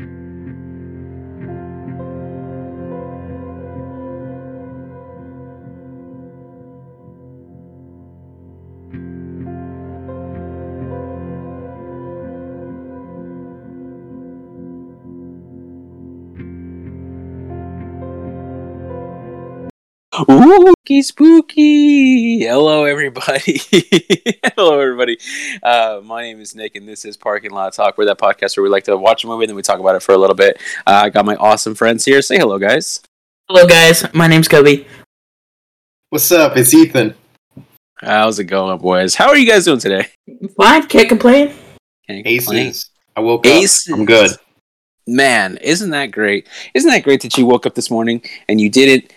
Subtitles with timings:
[0.00, 0.38] Uh!
[20.88, 22.40] Spooky, spooky.
[22.46, 23.60] Hello, everybody.
[24.56, 25.18] Hello, everybody.
[25.62, 27.98] Uh, my name is Nick, and this is Parking Lot Talk.
[27.98, 29.96] We're that podcast where we like to watch a movie and then we talk about
[29.96, 30.56] it for a little bit.
[30.86, 32.22] Uh, I got my awesome friends here.
[32.22, 33.02] Say hello, guys.
[33.50, 34.02] Hello, guys.
[34.14, 34.86] My name's Kobe.
[36.08, 36.56] What's up?
[36.56, 37.14] It's Ethan.
[37.96, 39.14] How's it going, boys?
[39.14, 40.06] How are you guys doing today?
[40.56, 40.86] Fine.
[40.86, 41.48] Can't complain.
[42.06, 42.66] Can't complain.
[42.68, 42.88] Aces.
[43.14, 43.92] I woke Aces.
[43.92, 43.98] up.
[43.98, 44.30] I'm good.
[45.06, 46.48] Man, isn't that great?
[46.72, 49.12] Isn't that great that you woke up this morning and you didn't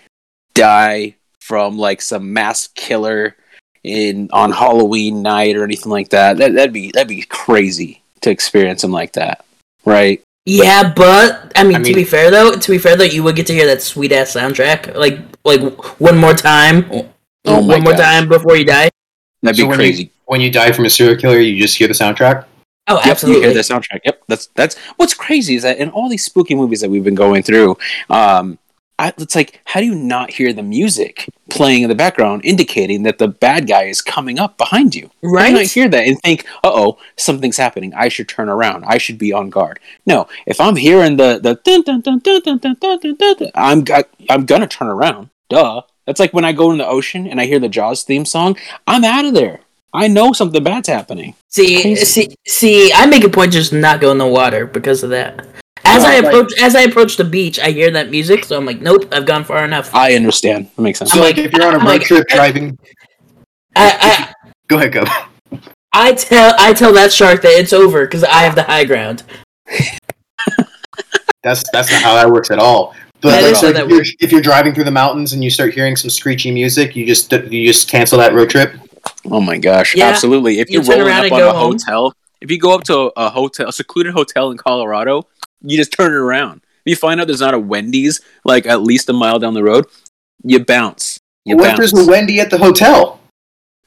[0.54, 3.36] die from like some mass killer
[3.84, 6.38] in on Halloween night or anything like that?
[6.38, 9.44] that that'd be that'd be crazy to experience something like that,
[9.86, 10.22] right?
[10.46, 13.36] Yeah, but I mean, I to be fair though, to be fair though, you would
[13.36, 15.62] get to hear that sweet ass soundtrack, like like
[16.00, 16.86] one more time,
[17.46, 18.02] Oh my one more gosh.
[18.02, 18.90] time before you die.
[19.44, 20.04] That'd So be when crazy.
[20.04, 22.46] You, when you die from a serial killer, you just hear the soundtrack.
[22.88, 23.42] Oh, Yep, you absolutely.
[23.44, 24.00] hear the soundtrack.
[24.06, 27.16] Yep, that's that's what's crazy is that in all these spooky movies that we've been
[27.16, 27.78] going through,
[28.10, 28.58] um,
[29.02, 33.04] I, it's like how do you not hear the music playing in the background, indicating
[33.04, 35.10] that the bad guy is coming up behind you?
[35.24, 37.94] right you not hear that and think, "Uh oh, something's happening.
[37.94, 38.86] I should turn around.
[38.86, 42.42] I should be on guard." No, if I'm hearing the the dun, dun, dun, dun,
[42.42, 45.30] dun, dun, dun, dun, dun, dun, I'm go- I'm gonna turn around.
[45.50, 45.82] Duh.
[46.06, 48.58] That's like when I go in the ocean and I hear the Jaws theme song.
[48.88, 49.62] I'm out of there.
[49.94, 51.36] I know something bad's happening.
[51.50, 52.06] See, Crazy.
[52.06, 52.94] see, see.
[52.94, 55.46] I make a point just not go in the water because of that.
[55.92, 58.66] As I like- approach, as I approach the beach, I hear that music, so I'm
[58.66, 59.94] like, nope, I've gone far enough.
[59.94, 60.70] I, I understand.
[60.76, 61.12] That makes sense.
[61.12, 62.78] So, I'm like, like- if you're on a I'm road like- trip driving,
[63.76, 64.34] I,
[64.68, 65.04] go ahead, go.
[65.94, 69.24] I tell, I tell that shark that it's over because I have the high ground.
[71.44, 72.94] That's that's not how that works at all.
[73.22, 75.74] But That like, so if, you're, if you're driving through the mountains and you start
[75.74, 78.74] hearing some screechy music, you just you just cancel that road trip.
[79.26, 80.06] Oh my gosh, Yeah.
[80.08, 80.60] absolutely.
[80.60, 81.72] If You you're rolling up on a home.
[81.74, 85.28] hotel, if you go up to a hotel, a secluded hotel in Colorado,
[85.62, 86.62] you just turn it around.
[86.86, 89.64] If you find out there's not a Wendy's like at least a mile down the
[89.64, 89.86] road,
[90.44, 91.20] you bounce.
[91.46, 91.92] You what if bounce.
[91.92, 93.20] there's a Wendy at the hotel?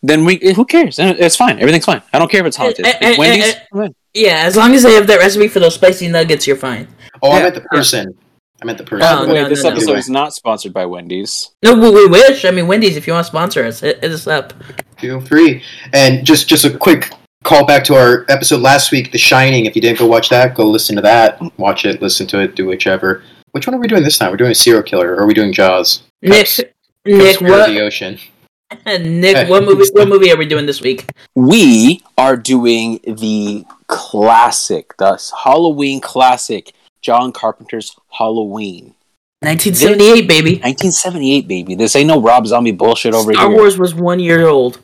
[0.03, 0.99] then we who cares?
[0.99, 1.59] Eh, It's fine.
[1.59, 2.03] Everything's fine.
[2.13, 2.85] I don't care if it's haunted.
[2.87, 3.95] Eh, eh, If eh, Wendy's, eh, fine.
[4.13, 6.87] Yeah, as long as they have that recipe for those spicy nuggets, you're fine.
[7.23, 8.15] Oh, I Yeah, meant the person.
[8.63, 9.09] I meant the person.
[9.11, 9.75] Oh, By the way, no, this no, no.
[9.77, 11.51] episode Anyway, is not sponsored by Wendy's.
[11.65, 12.45] No, we, we wish.
[12.45, 14.53] I mean, Wendy's, if you want to sponsor us, hit, hit us up.
[14.99, 15.63] feel free.
[15.93, 17.11] And just just a quick
[17.45, 19.67] call back to our episode last week, The Shining.
[19.67, 21.41] If you didn't go watch that, go listen to that.
[21.59, 23.23] Watch it, listen to it, do whichever.
[23.53, 24.33] Which one are we doing this time?
[24.33, 26.03] We're doing a serial killer, or are we doing Jaws?
[26.23, 26.61] Nick, Cubs-
[27.05, 27.69] Nick, Cubs what?
[27.69, 28.19] the ocean.
[28.87, 29.85] Nick, what movie?
[29.93, 31.09] What movie are we doing this week?
[31.37, 36.73] We are doing the classic, the Halloween classic,
[37.03, 38.95] John Carpenter's Halloween.
[39.43, 40.51] 1978, baby.
[40.53, 41.75] 1978, baby.
[41.75, 43.57] This ain't no Rob Zombie bullshit over Star here.
[43.57, 44.81] Wars was one year old.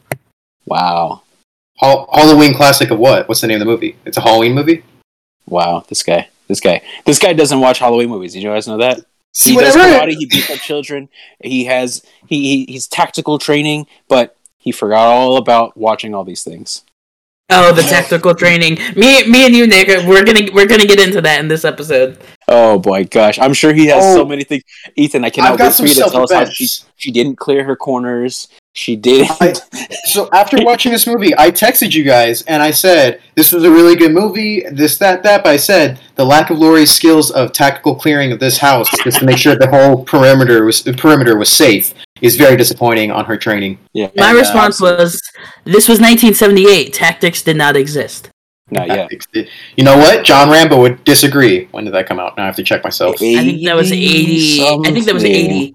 [0.66, 1.22] Wow.
[1.80, 3.28] Hall- Halloween classic of what?
[3.28, 3.96] What's the name of the movie?
[4.04, 4.82] It's a Halloween movie.
[5.46, 5.82] Wow.
[5.88, 6.28] This guy.
[6.46, 6.82] This guy.
[7.06, 8.34] This guy doesn't watch Halloween movies.
[8.34, 9.00] Did you guys know that?
[9.32, 10.06] See, he does whatever.
[10.06, 10.16] karate.
[10.16, 11.08] He beats up children.
[11.42, 16.42] He has he, he he's tactical training, but he forgot all about watching all these
[16.42, 16.82] things.
[17.52, 18.74] Oh, the tactical training.
[18.96, 22.18] Me, me, and you, Nick, we're gonna we're gonna get into that in this episode.
[22.48, 23.38] Oh boy, gosh!
[23.38, 24.24] I'm sure he has so Oh.
[24.24, 24.64] many things.
[24.96, 26.54] Ethan, I cannot I've got wait for some you to tell us how self-defense.
[26.56, 28.48] she she didn't clear her corners.
[28.72, 29.30] She didn't.
[29.40, 29.54] I-
[30.04, 33.70] So after watching this movie, I texted you guys and I said this was a
[33.70, 34.64] really good movie.
[34.72, 35.44] This, that, that.
[35.44, 39.18] But I said the lack of Laurie's skills of tactical clearing of this house, just
[39.18, 43.24] to make sure the whole perimeter was the perimeter was safe, is very disappointing on
[43.24, 43.78] her training.
[43.92, 44.08] yeah.
[44.16, 45.20] My and, uh, response was,
[45.64, 46.92] "This was 1978.
[46.92, 48.30] Tactics did not exist."
[48.72, 49.10] not yet.
[49.76, 50.24] You know what?
[50.24, 51.66] John Rambo would disagree.
[51.72, 52.36] When did that come out?
[52.36, 53.16] Now I have to check myself.
[53.16, 54.62] I think that was 80.
[54.62, 55.74] I think that was 80.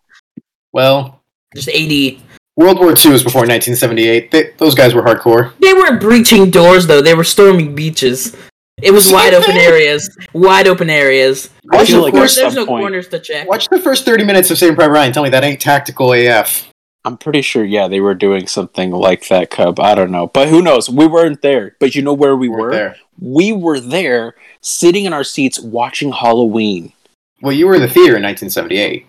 [0.71, 1.21] Well,
[1.53, 2.21] Just 80.
[2.57, 4.31] World War II was before 1978.
[4.31, 5.51] They, those guys were hardcore.
[5.59, 7.01] They weren't breaching doors though.
[7.01, 8.35] They were storming beaches.
[8.81, 10.09] It was wide open areas.
[10.33, 11.49] Wide open areas.
[11.71, 13.47] I There's no, like cor- at there's no point- corners to check.
[13.47, 15.13] Watch the first 30 minutes of Saving Private Ryan.
[15.13, 16.69] Tell me that ain't tactical AF.
[17.05, 17.63] I'm pretty sure.
[17.63, 19.79] Yeah, they were doing something like that, Cub.
[19.79, 20.89] I don't know, but who knows?
[20.89, 21.75] We weren't there.
[21.79, 22.71] But you know where we Weren't were?
[22.71, 22.95] there.
[23.19, 26.93] We were there, sitting in our seats, watching Halloween.
[27.41, 29.05] Well, you were in the theater in 1978.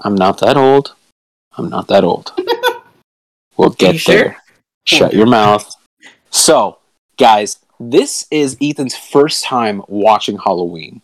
[0.00, 0.94] I'm not that old.
[1.56, 2.32] I'm not that old.
[3.60, 4.14] We'll get you sure?
[4.14, 4.36] there.
[4.84, 5.70] Shut your mouth.
[6.30, 6.78] So,
[7.18, 11.02] guys, this is Ethan's first time watching Halloween.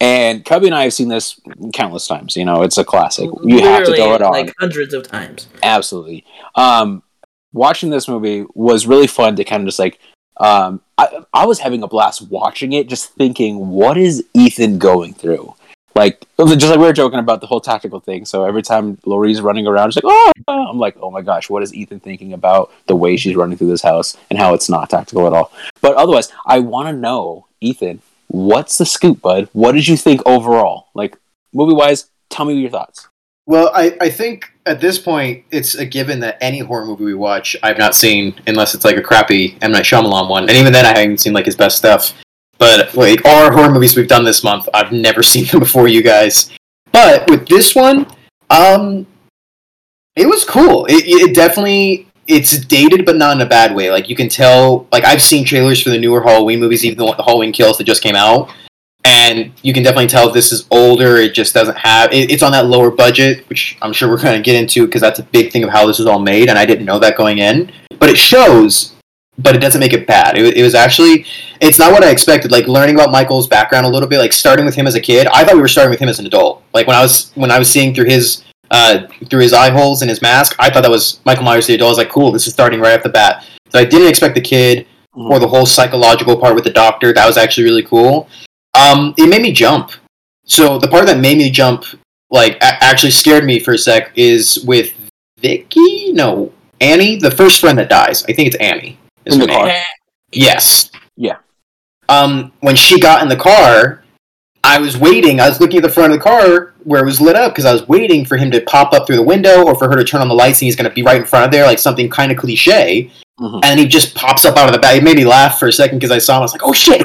[0.00, 1.40] And Cubby and I have seen this
[1.72, 2.36] countless times.
[2.36, 3.30] You know, it's a classic.
[3.44, 4.32] You have to throw it on.
[4.32, 5.46] like hundreds of times.
[5.62, 6.24] Absolutely.
[6.56, 7.04] Um,
[7.52, 10.00] watching this movie was really fun to kind of just like
[10.40, 15.14] Um, I, I was having a blast watching it, just thinking, what is Ethan going
[15.14, 15.54] through?
[15.94, 18.24] Like, just like we were joking about the whole tactical thing.
[18.24, 21.62] So every time Laurie's running around, she's like, oh, I'm like, oh my gosh, what
[21.62, 24.90] is Ethan thinking about the way she's running through this house and how it's not
[24.90, 25.52] tactical at all?
[25.80, 29.48] But otherwise, I want to know, Ethan, what's the scoop, bud?
[29.52, 30.88] What did you think overall?
[30.94, 31.18] Like,
[31.52, 33.08] movie wise, tell me your thoughts.
[33.44, 37.14] Well, I, I think at this point it's a given that any horror movie we
[37.14, 40.72] watch I've not seen unless it's like a crappy M Night Shyamalan one, and even
[40.72, 42.14] then I haven't seen like his best stuff.
[42.62, 45.88] But like all our horror movies we've done this month, I've never seen them before
[45.88, 46.48] you guys.
[46.92, 48.06] But with this one,
[48.50, 49.04] um,
[50.14, 50.86] it was cool.
[50.86, 53.90] It, it definitely it's dated, but not in a bad way.
[53.90, 54.86] Like you can tell.
[54.92, 58.00] Like I've seen trailers for the newer Halloween movies, even the Halloween Kills that just
[58.00, 58.52] came out,
[59.04, 61.16] and you can definitely tell this is older.
[61.16, 62.12] It just doesn't have.
[62.12, 65.00] It, it's on that lower budget, which I'm sure we're going to get into because
[65.00, 67.16] that's a big thing of how this is all made, and I didn't know that
[67.16, 67.72] going in.
[67.98, 68.91] But it shows,
[69.38, 70.36] but it doesn't make it bad.
[70.38, 71.26] It, it was actually.
[71.60, 72.50] It's not what I expected.
[72.50, 75.26] Like learning about Michael's background a little bit, like starting with him as a kid.
[75.32, 76.62] I thought we were starting with him as an adult.
[76.74, 80.02] Like when I was when I was seeing through his uh, through his eye holes
[80.02, 81.88] and his mask, I thought that was Michael Myers the adult.
[81.88, 83.46] I was like, cool, this is starting right off the bat.
[83.70, 87.12] So I didn't expect the kid or the whole psychological part with the doctor.
[87.12, 88.28] That was actually really cool.
[88.74, 89.92] Um, it made me jump.
[90.44, 91.84] So the part that made me jump,
[92.30, 94.92] like, a- actually scared me for a sec, is with
[95.38, 96.12] Vicky.
[96.12, 98.24] No, Annie, the first friend that dies.
[98.24, 98.98] I think it's Annie.
[99.26, 99.58] In the name.
[99.58, 99.70] car.
[100.32, 100.90] Yes.
[101.16, 101.36] Yeah.
[102.08, 104.02] Um, when she got in the car,
[104.64, 105.40] I was waiting.
[105.40, 107.64] I was looking at the front of the car where it was lit up because
[107.64, 110.04] I was waiting for him to pop up through the window or for her to
[110.04, 111.78] turn on the lights and he's going to be right in front of there, like
[111.78, 113.10] something kind of cliche.
[113.40, 113.60] Mhm.
[113.64, 114.96] And he just pops up out of the back.
[114.96, 116.40] It made me laugh for a second because I saw him.
[116.40, 117.02] I was like, oh shit.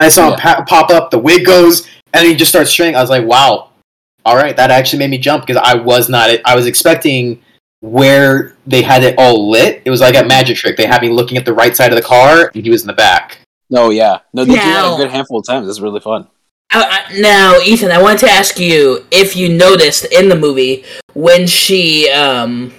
[0.00, 2.94] I saw him pa- pop up, the wig goes, and he just starts straying.
[2.94, 3.70] I was like, wow.
[4.24, 6.30] All right, that actually made me jump because I was not.
[6.44, 7.40] I was expecting
[7.80, 9.82] where they had it all lit.
[9.84, 10.76] It was like a magic trick.
[10.76, 12.86] They had me looking at the right side of the car, and he was in
[12.86, 13.38] the back.
[13.70, 14.20] No, yeah.
[14.32, 15.68] No, they do that a good handful of times.
[15.68, 16.26] It's really fun.
[16.72, 20.84] Uh, uh, now, Ethan, I wanted to ask you if you noticed in the movie
[21.14, 22.72] when she um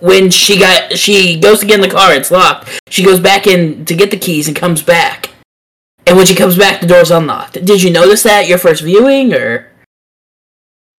[0.00, 2.80] when she got she goes to get in the car, it's locked.
[2.88, 5.30] She goes back in to get the keys and comes back.
[6.06, 7.64] And when she comes back, the door's unlocked.
[7.64, 9.69] Did you notice that your first viewing, or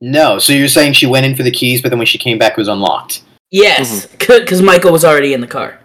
[0.01, 2.37] No, so you're saying she went in for the keys, but then when she came
[2.39, 3.21] back, it was unlocked.
[3.51, 4.39] yes, Mm-hmm.
[4.39, 5.77] because Michael was already in the car.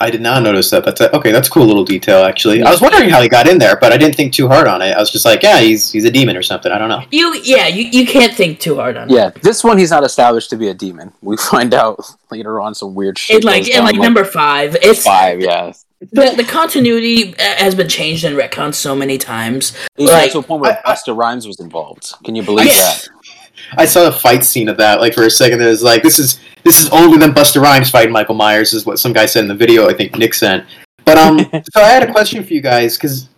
[0.00, 0.84] I did not notice that.
[0.84, 1.30] That's a, okay.
[1.30, 2.62] That's a cool little detail, actually.
[2.64, 4.82] I was wondering how he got in there, but I didn't think too hard on
[4.82, 4.90] it.
[4.96, 6.72] I was just like, yeah, he's he's a demon or something.
[6.72, 7.04] I don't know.
[7.12, 9.14] You yeah, you, you can't think too hard on it.
[9.14, 11.12] Yeah, this one he's not established to be a demon.
[11.22, 12.00] We find out
[12.32, 13.44] later on some weird shit.
[13.44, 15.40] In like in down, like number five, it's five.
[15.40, 19.76] Yeah, the the continuity uh, has been changed and retconned so many times.
[19.96, 22.12] He's Like- to a point where I- I- Busta Rhymes was involved.
[22.24, 22.74] Can you believe Yeah.
[22.74, 23.08] that?
[23.78, 25.00] I saw the fight scene of that.
[25.00, 27.90] Like for a second, it was like this is this is older than Busta Rhymes
[27.90, 29.88] fighting Michael Myers, is what some guy said in the video.
[29.88, 30.64] I think Nick sent.
[31.04, 31.38] But um,
[31.72, 33.28] so I had a question for you guys because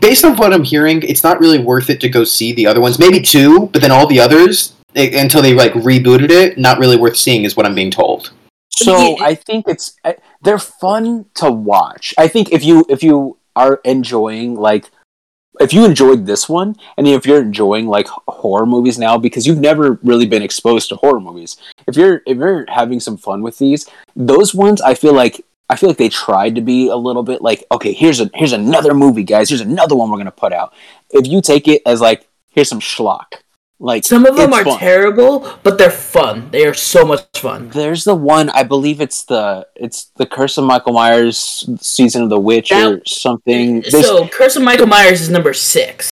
[0.00, 2.80] based on what I'm hearing, it's not really worth it to go see the other
[2.80, 2.98] ones.
[2.98, 6.96] Maybe two, but then all the others eh, until they like rebooted it, not really
[6.98, 8.32] worth seeing, is what I'm being told.
[8.76, 9.18] So.
[9.20, 12.14] I think it's uh, they're fun to watch.
[12.18, 14.90] I think if you if you are enjoying like
[15.60, 19.60] if you enjoyed this one and if you're enjoying like horror movies now because you've
[19.60, 21.56] never really been exposed to horror movies
[21.86, 25.76] if you're if you're having some fun with these those ones i feel like i
[25.76, 28.94] feel like they tried to be a little bit like okay here's a here's another
[28.94, 30.74] movie guys here's another one we're gonna put out
[31.10, 33.34] if you take it as like here's some schlock
[33.80, 34.78] like Some of them are fun.
[34.78, 36.48] terrible, but they're fun.
[36.50, 37.70] They are so much fun.
[37.70, 42.30] There's the one I believe it's the it's the Curse of Michael Myers season of
[42.30, 43.80] the witch or something.
[43.82, 46.10] There's, So, Curse of Michael Myers is number six.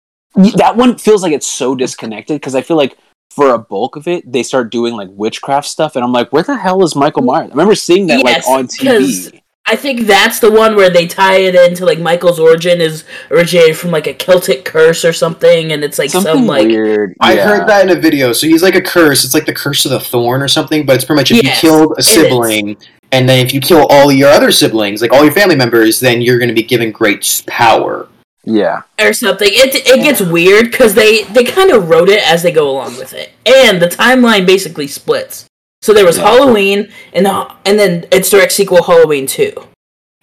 [0.56, 2.98] that one feels like it's so disconnected because I feel like
[3.30, 6.42] for a bulk of it they start doing like witchcraft stuff and I'm like, where
[6.42, 7.48] the hell is Michael Myers?
[7.48, 9.40] I remember seeing that Yes, like on TV.
[9.66, 13.78] I think that's the one where they tie it into like Michael's origin is originated
[13.78, 17.16] from like a Celtic curse or something, and it's like Something some like weird.
[17.20, 17.46] I yeah.
[17.46, 18.34] heard that in a video.
[18.34, 19.24] So he's like a curse.
[19.24, 20.84] It's like the curse of the thorn or something.
[20.84, 22.76] But it's pretty much if Yes, you killed a sibling,
[23.10, 26.20] and then if you kill all your other siblings, like all your family members, then
[26.20, 28.08] you're going to be given great power.
[28.46, 28.82] Yeah.
[29.00, 29.48] or something.
[29.50, 32.98] It it gets weird because they they kind of wrote it as they go along
[32.98, 35.46] with it, and the timeline basically splits.
[35.84, 36.30] So there was Yeah.
[36.30, 37.26] Halloween, and
[37.66, 39.52] and then its direct sequel Halloween two,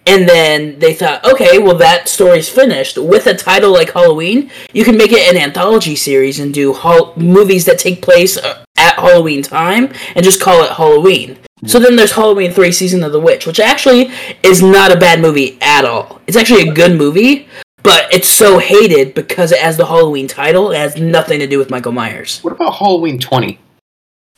[0.04, 4.50] and then they thought, okay, well that story's finished with a title like Halloween.
[4.72, 6.74] You can make it an anthology series and do
[7.14, 11.38] movies that take place uh, at Halloween time, and just call it Halloween.
[11.64, 14.10] So then there's Halloween 3 Season of the Witch, which actually
[14.42, 16.20] is not a bad movie at all.
[16.26, 17.46] It's actually a good movie,
[17.84, 20.72] but it's so hated because it has the Halloween title.
[20.72, 22.40] It has nothing to do with Michael Myers.
[22.40, 23.20] What about Halloween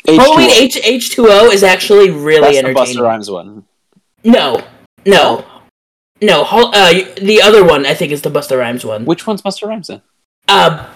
[0.07, 0.19] 20?
[0.21, 0.61] Halloween H2O.
[0.63, 3.03] H H two O is actually really That's the Busta.
[3.03, 3.65] Rhymes one.
[4.25, 4.63] No,
[5.07, 5.45] no.
[6.23, 9.05] No, uh, the other one I think is the Busta Rhymes one.
[9.05, 10.01] Which one's Busta Rhymes in?
[10.49, 10.89] Uh,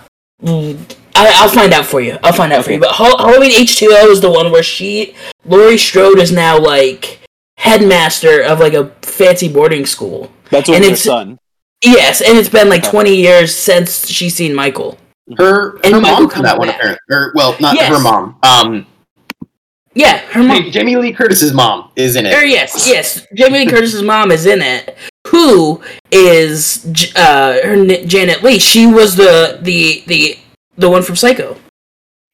[0.46, 2.16] I, I'll find out for you.
[2.22, 2.78] I'll find out for you.
[2.80, 6.58] But Hall- Halloween H two O is the one where she, Laurie Strode, is now
[6.58, 7.20] like
[7.58, 10.30] headmaster of like a fancy boarding school.
[10.50, 11.38] That's And with her it's- son.
[11.84, 12.90] Yes, and it's been like Okay.
[12.90, 14.98] twenty years since she's seen Michael.
[15.36, 16.76] Her And her Michael mom's in that comes one back.
[16.76, 16.98] apparently.
[17.10, 17.88] Or well, not Yes.
[17.88, 18.36] her mom.
[18.42, 18.86] Um,
[19.95, 20.71] Yeah, her mom.
[20.71, 22.49] Jamie Lee Curtis's mom is in Or it.
[22.50, 23.26] yes, yes.
[23.35, 24.97] Jamie Lee Curtis's mom is in it.
[25.28, 28.59] Who is uh her Janet Leigh?
[28.59, 30.38] She was the the the
[30.76, 31.57] the one from Psycho.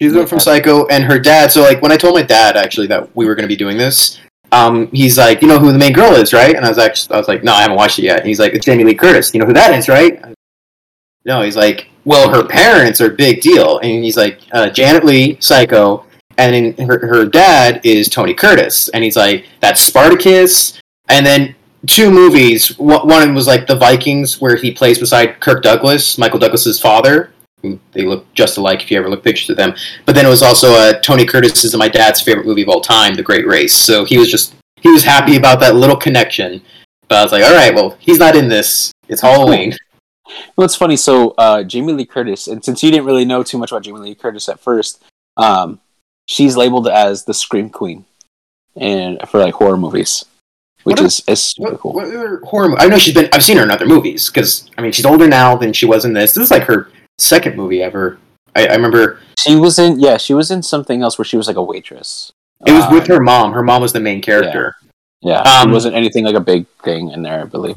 [0.03, 1.53] She's the one from Psycho, and her dad.
[1.53, 3.79] So like when I told my dad actually that we were going to be doing
[3.79, 4.19] this,
[4.53, 6.55] um, he's like, you know who the main girl is, right?
[6.55, 8.19] And I was actually, I was like, no, I haven't watched it yet.
[8.19, 9.33] And he's like, it's Jamie Lee Curtis.
[9.33, 10.23] You know who that is, right?
[11.25, 15.05] No, he's like, well, her parents are a big deal, and he's like, uh, Janet
[15.05, 16.05] Leigh, Psycho,
[16.39, 21.55] and then her her dad is Tony Curtis, and he's like, that's Spartacus, and then
[21.87, 22.79] two movies.
[22.79, 27.31] One was like the Vikings, where he plays beside Kirk Douglas, Michael Douglas's father.
[27.93, 29.75] They look just alike if you ever look pictures of them.
[30.05, 32.83] But then it was also uh, Tony Curtis is my dad's favorite movie of all
[32.83, 33.75] time, The Great Race.
[33.75, 36.61] So he was just he was happy about that little connection.
[37.09, 38.93] But I was like, all right, well, he's not in this.
[39.09, 39.75] It's Halloween.
[40.57, 40.97] Well, it's funny.
[40.97, 44.01] So, uh, Jamie Lee Curtis, and since you didn't really know too much about Jamie
[44.01, 45.05] Lee Curtis at first,
[45.37, 45.81] um,
[46.27, 48.05] she's labeled as the Scream Queen,
[48.77, 50.25] and for like horror movies,
[50.85, 51.93] which What is is super What, cool.
[51.95, 52.75] what other horror?
[52.79, 53.29] I know she's been.
[53.33, 56.05] I've seen her in other movies because I mean she's older now than she was
[56.05, 56.35] in this.
[56.35, 58.19] This is like her second movie ever.
[58.57, 61.47] I, I remember She was in yeah, she was in something else where she was
[61.49, 62.33] like a waitress.
[62.67, 63.53] it was Um, with her mom.
[63.53, 64.77] Her mom was the main character.
[65.23, 67.77] Yeah, Um, it wasn't anything like a big thing in there, I believe.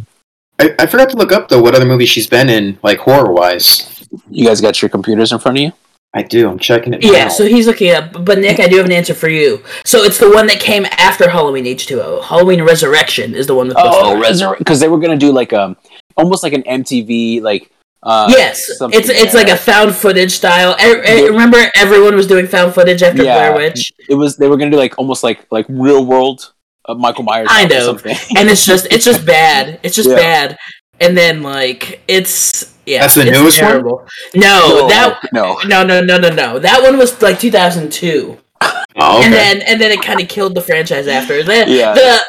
[0.60, 3.32] I, I forgot to look up though what other movies she's been in, like horror
[3.32, 4.06] wise.
[4.30, 5.72] You guys got your computers in front of you?
[6.14, 6.50] I do.
[6.50, 7.04] I'm checking it.
[7.04, 7.28] Yeah, now.
[7.30, 8.26] so he's looking up.
[8.26, 9.62] But Nick, I do have an answer for you.
[9.86, 12.24] So it's the one that came after Halloween H2O.
[12.24, 14.22] Halloween Resurrection is the one with Oh, Rhymes.
[14.24, 15.76] resurrect because they were gonna do like um
[16.16, 17.70] almost like an MTV like
[18.04, 20.76] uh Yes, something it's it's like a found footage style.
[20.80, 23.52] I, I remember everyone was doing found footage after Yeah.
[23.52, 26.54] Blair Witch, it was they were gonna do like almost like like real world
[26.86, 27.84] of Michael Myers Kind or of.
[27.84, 28.16] something.
[28.38, 29.80] and it's just it's just bad.
[29.84, 30.16] It's just Yeah.
[30.16, 30.58] bad.
[31.00, 33.72] And then like it's yeah, That's the it's newest one?
[33.72, 34.08] terrible.
[34.34, 35.60] No, that no.
[35.68, 36.60] no no no no no.
[36.60, 38.38] That one was like 2002.
[38.62, 39.26] Oh, okay.
[39.26, 41.94] and then and then it kind of killed the franchise after the Yeah.
[41.94, 42.20] the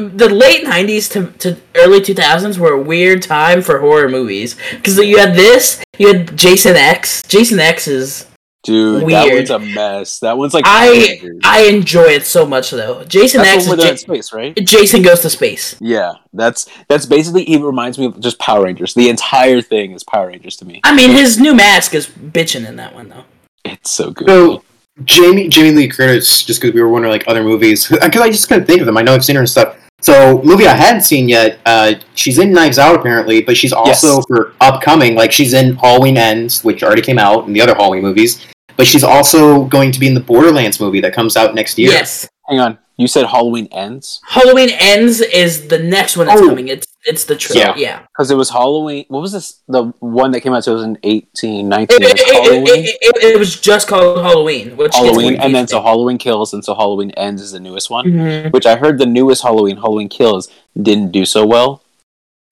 [0.00, 4.98] the late 90s to, to early 2000s were a weird time for horror movies because
[4.98, 8.26] you had this you had jason x jason x is
[8.66, 10.18] Dude, that one's a mess.
[10.20, 11.40] That one's like i Power Rangers.
[11.44, 14.54] i enjoy it so much though jason that's x is where in space, right?
[14.66, 17.44] jason goes to space Yeah, that's that's basically.
[17.50, 18.94] It reminds me of just Power Rangers.
[18.94, 20.80] The entire thing is Power Rangers to me.
[20.84, 23.24] i mean his new mask is bitching in that one though
[23.64, 24.28] It's so good.
[24.28, 24.62] So
[25.04, 28.48] Jamie Jamie Lee Curtis, just because we were wondering like other movies, because I just
[28.48, 28.96] couldn't think of them.
[28.96, 29.76] I know I've seen her and stuff.
[30.00, 31.58] So movie I hadn't seen yet.
[31.66, 34.24] Uh, she's in Knives Out apparently, but she's also Yes.
[34.26, 35.14] for upcoming.
[35.14, 38.46] Like she's in Halloween Ends, which already came out, and the other Halloween movies.
[38.76, 41.90] But she's also going to be in the Borderlands movie that comes out next year.
[41.90, 46.48] yes Hang on, you said Halloween ends halloween ends is the next one that's Oh.
[46.48, 47.74] coming it's it's the trip Yeah.
[47.76, 49.04] yeah, because it was Halloween.
[49.08, 49.60] What was this?
[49.68, 52.02] The one that came out 2018, 19.
[52.02, 55.68] It, was it- it- it- it- it was just called halloween which Halloween, and then
[55.68, 55.80] so.
[55.80, 58.06] Halloween Kills, and so Halloween Ends is the newest one.
[58.06, 58.52] Mhm.
[58.52, 60.48] Which I heard the newest Halloween, Halloween Kills,
[60.80, 61.82] didn't do so well.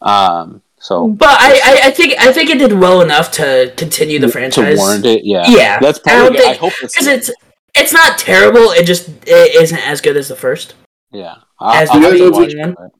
[0.00, 4.18] Um, so But I, I, I think I think it did well enough to continue
[4.18, 4.54] the franchise.
[4.54, 4.78] to franchise.
[4.78, 6.38] warrant it, yeah, Yeah, that's I don't probably.
[6.40, 7.30] I, think- hope it's because it's
[7.76, 8.70] it's not terrible.
[8.70, 10.74] It just it isn't as good as the first.
[11.10, 11.36] yeah.
[11.60, 12.70] I, as I'll the have other watch one.
[12.86, 12.92] it,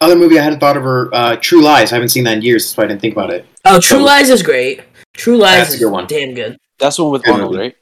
[0.00, 1.92] Other movie I hadn't thought of her, uh, True Lies.
[1.92, 3.44] I haven't seen that in years, so I didn't think about it.
[3.64, 4.82] Oh, True So- Lies is great.
[5.14, 6.06] True Lies That's a good one.
[6.06, 6.56] damn good.
[6.78, 7.62] That's the one with Good Arnold, movie.
[7.64, 7.76] right?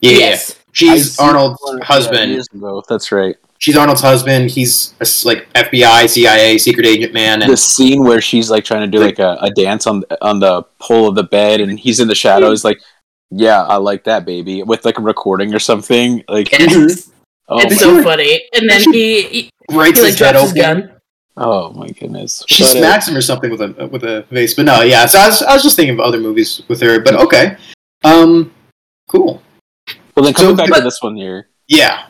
[0.00, 0.56] Yeah, Yes.
[0.72, 2.32] she's Arnold's that one, yeah, husband.
[2.32, 2.82] years ago.
[2.88, 3.36] That's right.
[3.58, 4.50] She's Arnold's husband.
[4.50, 8.64] He's a s like FBI, CIA, secret agent man, and the scene where she's like
[8.64, 11.78] trying to do like a, a dance on on the pole of the bed and
[11.78, 12.80] he's in the shadows like
[13.30, 17.10] yeah i like that baby with like a recording or something like Yes.
[17.48, 18.40] oh, it's my, so funny.
[18.54, 20.92] And then he, he, breaks he like his head drops his gun.
[21.36, 24.54] oh my goodness She But, smacks him or something with a with a vase.
[24.54, 25.04] But no, yeah.
[25.06, 27.00] So I was, I was just thinking of other movies with her.
[27.00, 27.56] But okay,
[28.04, 28.50] um,
[29.08, 29.42] cool.
[30.14, 32.06] well then coming so- back but- to this one here Yeah,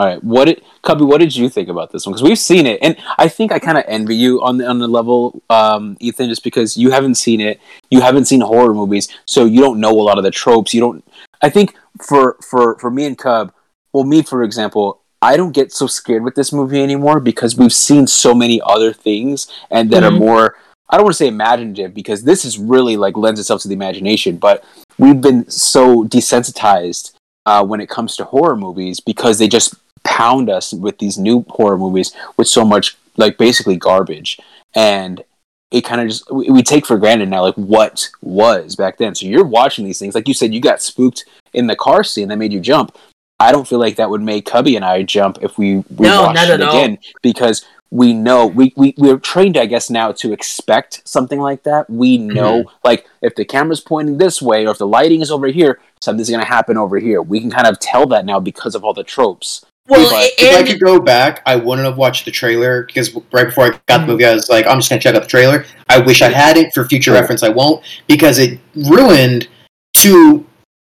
[0.00, 2.64] all right what did cubby what did you think about this one because we've seen
[2.66, 5.94] it and i think i kind of envy you on the on the level um
[6.00, 9.78] ethan just because you haven't seen it you haven't seen horror movies so you don't
[9.78, 11.04] know a lot of the tropes you don't
[11.42, 13.52] i think for for for me and cub
[13.92, 17.72] well me for example i don't get so scared with this movie anymore because we've
[17.88, 20.06] seen so many other things and that Mhm.
[20.06, 20.56] are more
[20.88, 23.74] i don't want to say imaginative because this is really like lends itself to the
[23.74, 24.64] imagination but
[24.98, 27.12] we've been so desensitized
[27.46, 31.44] uh, when it comes to horror movies because they just pound us with these new
[31.48, 34.38] horror movies with so much like basically garbage
[34.74, 35.22] and
[35.70, 39.14] it kind of just we, we take for granted now like what was back then.
[39.14, 42.28] So you're watching these things, like you said, you got spooked in the car scene
[42.28, 42.96] that made you jump.
[43.38, 46.22] I don't feel like that would make Cubby and I jump if we, we No,
[46.24, 46.76] watched not it at all.
[46.76, 51.64] again because we know we, we we're trained I guess now to expect something like
[51.64, 51.90] that.
[51.90, 52.76] We know Mm-hmm.
[52.84, 56.30] like if the camera's pointing this way or if the lighting is over here, something's
[56.30, 57.20] gonna happen over here.
[57.22, 59.64] We can kind of tell that now because of all the tropes.
[59.88, 63.46] Well, if, if I could go back, I wouldn't have watched the trailer because right
[63.46, 64.00] before I got Mm-hmm.
[64.06, 65.64] the movie, I was like, I'm just gonna check out the trailer.
[65.88, 67.42] I wish I had it for future reference.
[67.42, 69.48] I won't because it ruined
[69.96, 70.46] two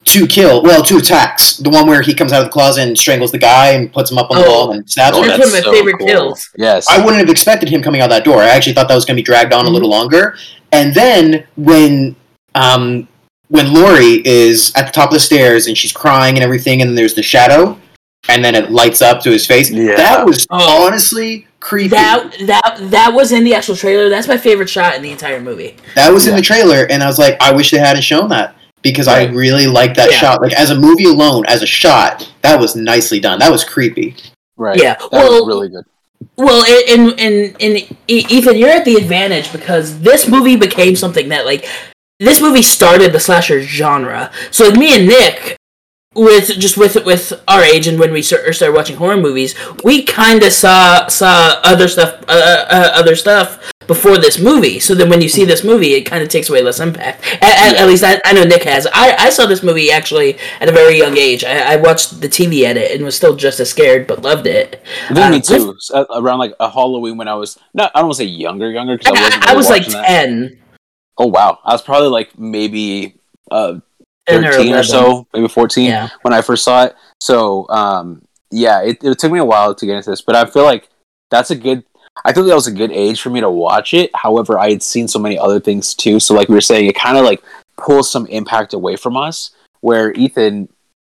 [0.05, 1.57] two kill well two attacks.
[1.57, 4.09] The one where he comes out of the closet and strangles the guy and puts
[4.11, 4.49] him up on the Oh.
[4.49, 5.27] wall and stabs Oh, him.
[5.27, 6.49] that's one of my favorite kills.
[6.57, 6.87] Yes.
[6.89, 8.41] I wouldn't have expected him coming out that door.
[8.41, 9.73] I actually thought that was going to be dragged on a Mm-hmm.
[9.73, 10.35] little longer.
[10.71, 12.15] And then when
[12.55, 13.07] um,
[13.49, 16.97] when Laurie is at the top of the stairs and she's crying and everything, and
[16.97, 17.77] there's the shadow,
[18.27, 19.69] and then it lights up to his face.
[19.71, 19.95] Yeah.
[19.95, 20.85] That was Oh.
[20.87, 21.89] honestly creepy.
[21.89, 24.07] that that that was in the actual trailer.
[24.09, 25.75] That's my favorite shot in the entire movie.
[25.95, 28.55] That was in the trailer, and I was like, I wish they hadn't shown that
[28.81, 30.17] because I really like that Yeah.
[30.17, 30.41] shot.
[30.41, 33.39] Like as a movie alone, as a shot, that was nicely done.
[33.39, 34.15] That was creepy.
[34.57, 34.77] right.
[34.81, 35.85] Yeah, That well- was really good.
[36.35, 41.29] Well, and and and E- Ethan, you're at the advantage because this movie became something
[41.29, 41.65] that like
[42.19, 44.29] this movie started the slasher genre.
[44.51, 45.55] So like me and Nick,
[46.15, 49.55] with just with with our age and when we started watching horror movies,
[49.85, 53.57] we kind of saw saw other stuff uh, uh, other stuff
[53.89, 54.79] before this movie.
[54.79, 57.25] So then when you see this movie, it kind of takes away less impact.
[57.25, 57.81] At, at, Yeah.
[57.81, 58.85] at least I, I know Nick has.
[58.93, 61.43] I, I saw this movie actually at a very young age.
[61.43, 64.83] I, I watched the TV edit and was still just as scared, but loved it.
[65.13, 65.75] Me too.
[65.91, 68.69] Uh, Around like a Halloween when I was not, I don't want to say younger,
[68.69, 69.43] younger because I wasn't.
[69.47, 70.05] I, I was like that.
[70.05, 70.59] ten.
[71.17, 73.15] Oh wow, I was probably like maybe
[73.51, 73.79] uh,
[74.27, 76.09] 10 or thirteen or so, maybe fourteen Yeah.
[76.21, 76.95] when I first saw it.
[77.19, 80.45] So um, yeah, it, it took me a while to get into this, but I
[80.45, 80.87] feel like
[81.31, 81.83] that's a good.
[82.25, 84.11] I feel that was a good age for me to watch it.
[84.15, 86.19] However, I had seen so many other things too.
[86.19, 87.41] So like we were saying, it kind of like
[87.77, 89.51] pulls some impact away from us.
[89.81, 90.67] Where Ethan,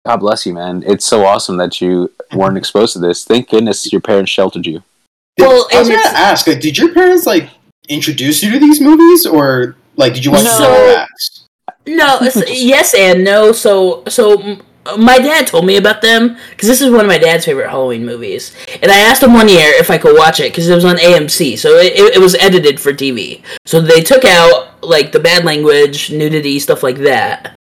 [0.06, 0.82] God bless you, man.
[0.86, 3.24] It's so awesome that you weren't exposed to this.
[3.24, 4.82] Thank goodness your parents sheltered you.
[5.38, 7.50] Well, I was gonna ask, like, did your parents like
[7.88, 10.58] introduce you to these movies, or like did you watch No.
[10.58, 11.06] no.
[11.86, 13.52] No, it's- yes and no.
[13.52, 14.62] So, so m-
[14.98, 18.04] my dad told me about them because this is one of my dad's favorite Halloween
[18.04, 20.84] movies, and I asked him one year if I could watch it because it was
[20.84, 23.42] on AMC, so it, it, it was edited for TV.
[23.64, 27.56] So they took out like the bad language, nudity, stuff like that,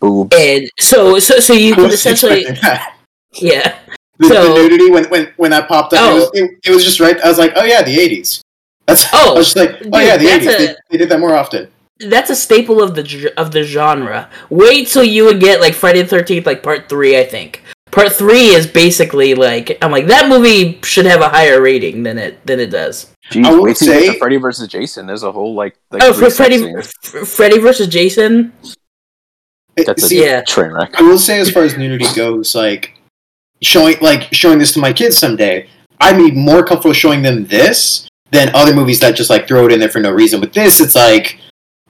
[0.00, 0.36] Boobs.
[0.38, 2.44] and so so so you could essentially
[3.34, 3.78] yeah.
[4.18, 6.16] The, So- the nudity when, when when that popped up, Oh.
[6.16, 7.20] it, was, it, it was just right.
[7.20, 8.40] I was like, oh yeah, the '80s.
[8.86, 10.54] That's Oh, I was just like, oh dude, yeah, the '80s.
[10.54, 11.68] a- They, they did that more often.
[12.00, 14.28] That's a staple of the of the genre.
[14.50, 17.18] Wait till you would get like Friday the Thirteenth, like part three.
[17.18, 21.60] I think part three is basically like I'm like that movie should have a higher
[21.60, 23.10] rating than it than it does.
[23.30, 25.06] Jeez, I will wait till you get say- Freddy versus Jason.
[25.06, 25.76] There's a whole like.
[25.90, 26.74] like oh, three for Freddy.
[26.76, 28.52] F- Freddy versus Jason.
[29.76, 30.42] It- That's a see, Yeah.
[30.42, 30.94] train wreck.
[30.98, 32.98] I will say, as far as nudity goes, like
[33.62, 35.68] showing like showing this to my kids someday,
[36.00, 39.72] I'd be more comfortable showing them this than other movies that just like throw it
[39.72, 40.40] in there for no reason.
[40.40, 41.38] With this, it's like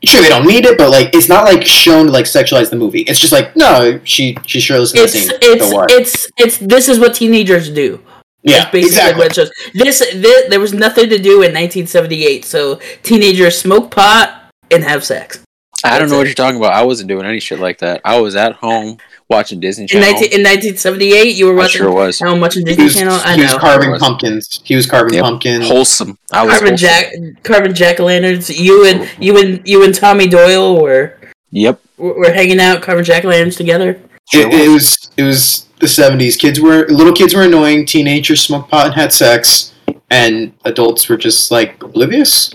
[0.08, 2.76] sure they don't need it, but like it's not like shown to like sexualize the
[2.76, 3.00] movie.
[3.02, 5.38] It's just like no, she she sure listened to It's the scene.
[5.42, 8.00] it's so it's it's this is what teenagers do.
[8.42, 9.24] yeah, That's basically exactly.
[9.24, 9.50] what shows.
[9.74, 15.04] This, this there was nothing to do in 1978, so teenagers smoke pot and have
[15.04, 15.40] sex.
[15.82, 16.18] I don't That's know it.
[16.20, 16.72] what you're talking about.
[16.72, 18.00] I wasn't doing any shit like that.
[18.04, 18.98] I was at home
[19.30, 20.10] watching Disney In, Channel.
[20.12, 22.18] 19, in 1978, you were I watching sure was.
[22.20, 23.14] how much in He Disney was, Channel?
[23.24, 24.00] I he was carving was.
[24.02, 24.60] pumpkins.
[24.64, 25.22] He was carving Yep.
[25.22, 25.66] pumpkins.
[25.68, 26.18] Wholesome.
[26.32, 26.86] I was carving wholesome.
[26.88, 28.50] jack, carving jack o' lanterns.
[28.50, 31.14] You and you and you and Tommy Doyle were
[31.52, 31.80] Yep.
[31.96, 34.00] were were hanging out carving jack o' lanterns together.
[34.32, 36.36] It, it was it was the seventies.
[36.36, 37.86] Kids were little kids were annoying.
[37.86, 39.72] Teenagers smoked pot and had sex,
[40.10, 42.54] and adults were just like oblivious.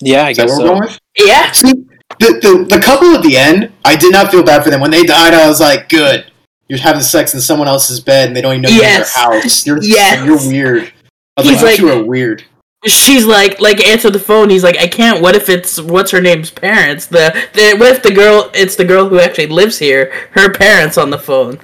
[0.00, 0.74] Yeah, I Is that guess what we're so.
[0.74, 0.98] going with?
[1.18, 1.72] Yeah, See,
[2.20, 4.90] the, the the couple at the end, I did not feel bad for them when
[4.92, 5.34] they died.
[5.34, 6.26] I was like, good.
[6.68, 9.06] You're having sex in someone else's bed, and they don't even know you're in their
[9.12, 9.66] house.
[9.66, 10.24] You're Yes.
[10.24, 10.92] you're weird.
[11.36, 12.44] I was He's like, you like- two are weird.
[12.86, 14.48] she's like like answer the phone.
[14.50, 15.20] He's like, I can't.
[15.20, 17.06] What if it's what's her name's parents?
[17.06, 18.50] The, the what if the girl?
[18.54, 20.12] It's the girl who actually lives here.
[20.32, 21.58] Her parents on the phone.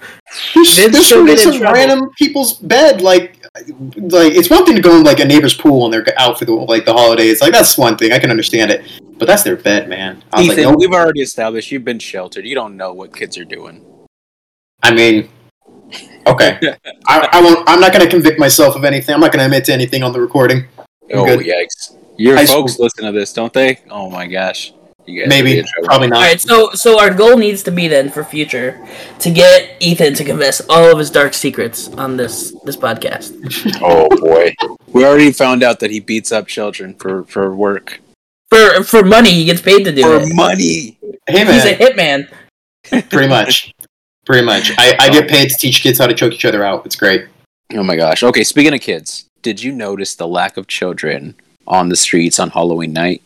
[0.54, 1.72] This, room is some trouble.
[1.74, 3.00] random people's bed.
[3.00, 6.38] Like, like it's one thing to go in like a neighbor's pool and they're out
[6.38, 7.40] for the like the holidays.
[7.40, 8.84] Like that's one thing I can understand it,
[9.18, 10.22] but that's their bed, man.
[10.32, 12.46] I Ethan, like, we've already established you've been sheltered.
[12.46, 13.84] You don't know what kids are doing.
[14.82, 15.28] I mean,
[16.26, 16.58] okay.
[17.06, 17.68] I, I won't.
[17.68, 19.14] I'm not going to convict myself of anything.
[19.14, 20.66] I'm not going to admit to anything on the recording.
[20.78, 21.40] I'm oh good.
[21.40, 21.96] yikes!
[22.18, 22.84] Your High folks school.
[22.84, 23.80] listen to this, don't they?
[23.90, 24.72] Oh my gosh!
[25.06, 26.16] You Maybe, in probably not.
[26.16, 28.84] All right, so so our goal needs to be then for future
[29.20, 33.32] to get Ethan to confess all of his dark secrets on this this podcast.
[33.82, 34.54] Oh boy,
[34.92, 38.00] We already found out that he beats up children for for work
[38.50, 40.28] For for money, he gets paid to do for it.
[40.28, 40.98] For money.
[41.28, 42.28] Hey He's a hitman.
[43.10, 43.72] pretty much,
[44.24, 44.72] pretty much.
[44.78, 46.84] I, I get paid to teach kids how to choke each other out.
[46.86, 47.26] It's great.
[47.74, 48.22] Oh my gosh.
[48.22, 51.34] Okay, speaking of kids, did you notice the lack of children
[51.66, 53.22] on the streets on Halloween night?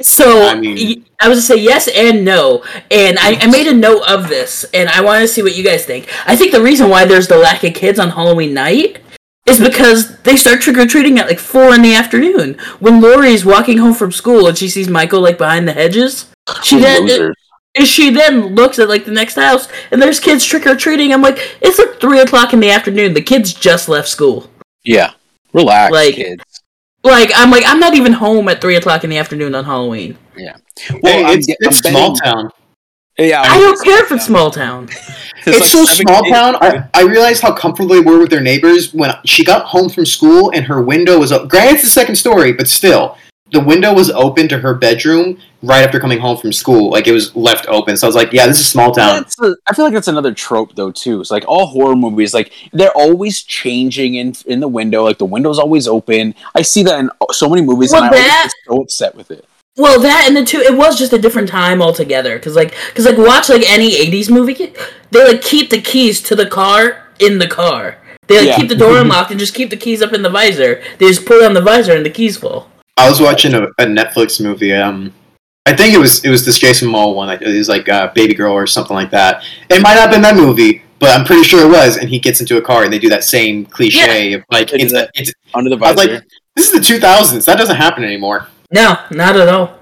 [0.00, 3.72] So I mean- I was gonna say yes and no, and I, I made a
[3.72, 6.08] note of this, and I want to see what you guys think.
[6.26, 8.98] I think the reason why there's the lack of kids on Halloween night
[9.46, 13.44] is because they start trick or treating at like four in the afternoon when Laurie's
[13.44, 16.26] walking home from school and she sees Michael like behind the hedges.
[16.62, 17.32] She then
[17.76, 21.12] and she then looks at like the next house and there's kids trick or treating.
[21.12, 23.14] I'm like, it's like three o'clock in the afternoon.
[23.14, 24.50] The kids just left school.
[24.82, 25.12] Yeah.
[25.52, 26.42] Relax, Like- kids.
[27.04, 30.16] Like I'm like I'm not even home at three o'clock in the afternoon on Halloween.
[30.36, 30.56] Yeah.
[31.02, 32.50] Well, hey, I'm it's, I'm small town.
[33.18, 34.88] Yeah, I don't care if it's small town.
[35.46, 36.34] It's, like so small kids.
[36.34, 36.56] town.
[36.62, 40.06] I, I realized how comfortable they were with their neighbors when she got home from
[40.06, 41.50] school and her window was up.
[41.50, 43.18] Granted, it's the second story, but still,
[43.50, 46.90] the window was open to her bedroom right after coming home from school.
[46.90, 47.96] Like it was left open.
[47.96, 49.22] So I was like, yeah, this is small town.
[49.22, 51.20] That's a, I feel like that's another trope though too.
[51.20, 55.04] It's like all horror movies, like they're always changing in in the window.
[55.04, 56.34] Like the window's always open.
[56.54, 59.30] I see that in so many movies, Well, and I always get so upset with
[59.30, 59.44] it.
[59.76, 62.38] Well, that and the two, it was just a different time altogether.
[62.38, 64.72] Cause like, cause like, watch like any '80s movie,
[65.10, 67.98] they like keep the keys to the car in the car.
[68.26, 68.56] They like Yeah.
[68.56, 70.82] keep the door unlocked and just keep the keys up in the visor.
[70.98, 72.70] They just pull down the visor and the keys fall.
[72.96, 74.72] I was watching a, a Netflix movie.
[74.72, 75.12] Um,
[75.66, 77.26] I think it was it was this Jason Momoa one.
[77.28, 79.44] Like, it was like uh, Baby Girl or something like that.
[79.70, 81.96] It might not have been that movie, but I'm pretty sure it was.
[81.96, 84.92] And he gets into a car and they do that same cliche of like it's,
[84.92, 85.88] a, it's Under the bus.
[85.88, 86.14] I was visor.
[86.14, 87.44] like, this is the 2000s.
[87.46, 88.46] That doesn't happen anymore.
[88.70, 89.78] No, not at all.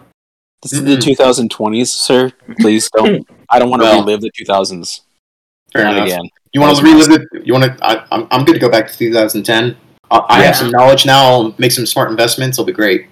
[0.62, 2.30] this is the 2020s, sir.
[2.60, 3.26] Please don't.
[3.50, 5.00] I don't want to Well, relive the 2000s.
[5.72, 6.06] Fair Not enough.
[6.06, 6.22] again.
[6.52, 7.46] You want to relive it?
[7.46, 7.84] You want to?
[7.84, 9.76] I, I'm I'm good to go back to 2010.
[10.12, 11.24] I, I have some knowledge now.
[11.24, 12.56] I'll make some smart investments.
[12.58, 13.06] It'll be great.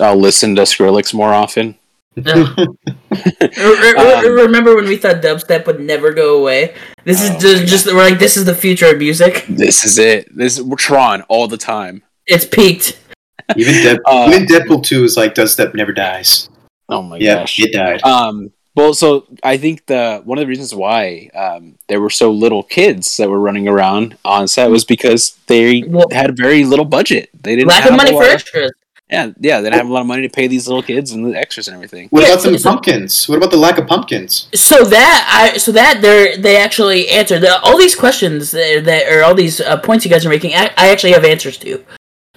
[0.00, 1.76] I'll listen to Skrillex more often.
[2.24, 2.58] Ugh.
[3.10, 6.74] Re- re- Um, remember when we thought dubstep would never go away?
[7.04, 9.44] This is Oh, just, just, we're like this is the future of music.
[9.48, 10.28] This is it.
[10.36, 12.02] This is Tron all the time.
[12.26, 12.98] It's peaked.
[13.56, 16.48] Even Dead, Uh, even Deadpool 2 is like Dubstep Never Dies.
[16.88, 17.58] Oh my Yeah, gosh.
[17.60, 18.02] it died.
[18.02, 22.30] Um, well, so I think the one of the reasons why um, there were so
[22.30, 26.84] little kids that were running around on set was because they Well- had very little
[26.84, 27.30] budget.
[27.42, 28.70] They didn't Lack have of money a for lot of- extras.
[29.10, 31.26] yeah, yeah, they didn't have a lot of money to pay these little kids and
[31.26, 32.06] the extras and everything.
[32.10, 33.28] What about some pumpkins?
[33.28, 34.48] What about the lack of pumpkins?
[34.54, 39.12] So that I so that they they actually answered the, all these questions that, that
[39.12, 40.54] or all these uh, points you guys are making.
[40.54, 41.84] I, I actually have answers to.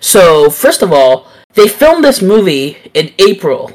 [0.01, 3.71] So first of all, they filmed this movie in April,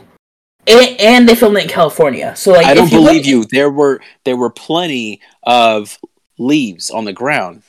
[0.68, 2.34] and, and they filmed it in California.
[2.36, 3.44] So like, I don't you believe look- you.
[3.44, 5.98] There were there were plenty of
[6.38, 7.62] leaves on the ground.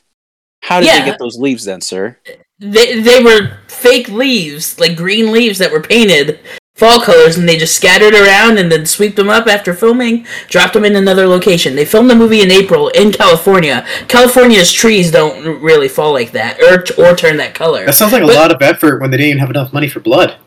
[0.62, 1.00] How did Yeah.
[1.00, 2.18] they get those leaves then, sir?
[2.60, 6.40] They they were fake leaves, like green leaves that were painted
[6.76, 10.74] fall colors, and they just scattered around and then swept them up after filming, dropped
[10.74, 11.76] them in another location.
[11.76, 13.86] They filmed the movie in April in California.
[14.08, 17.86] California's trees don't really fall like that, or or turn that color.
[17.86, 20.00] That sounds like a lot of effort when they didn't even have enough money for
[20.02, 20.38] blood.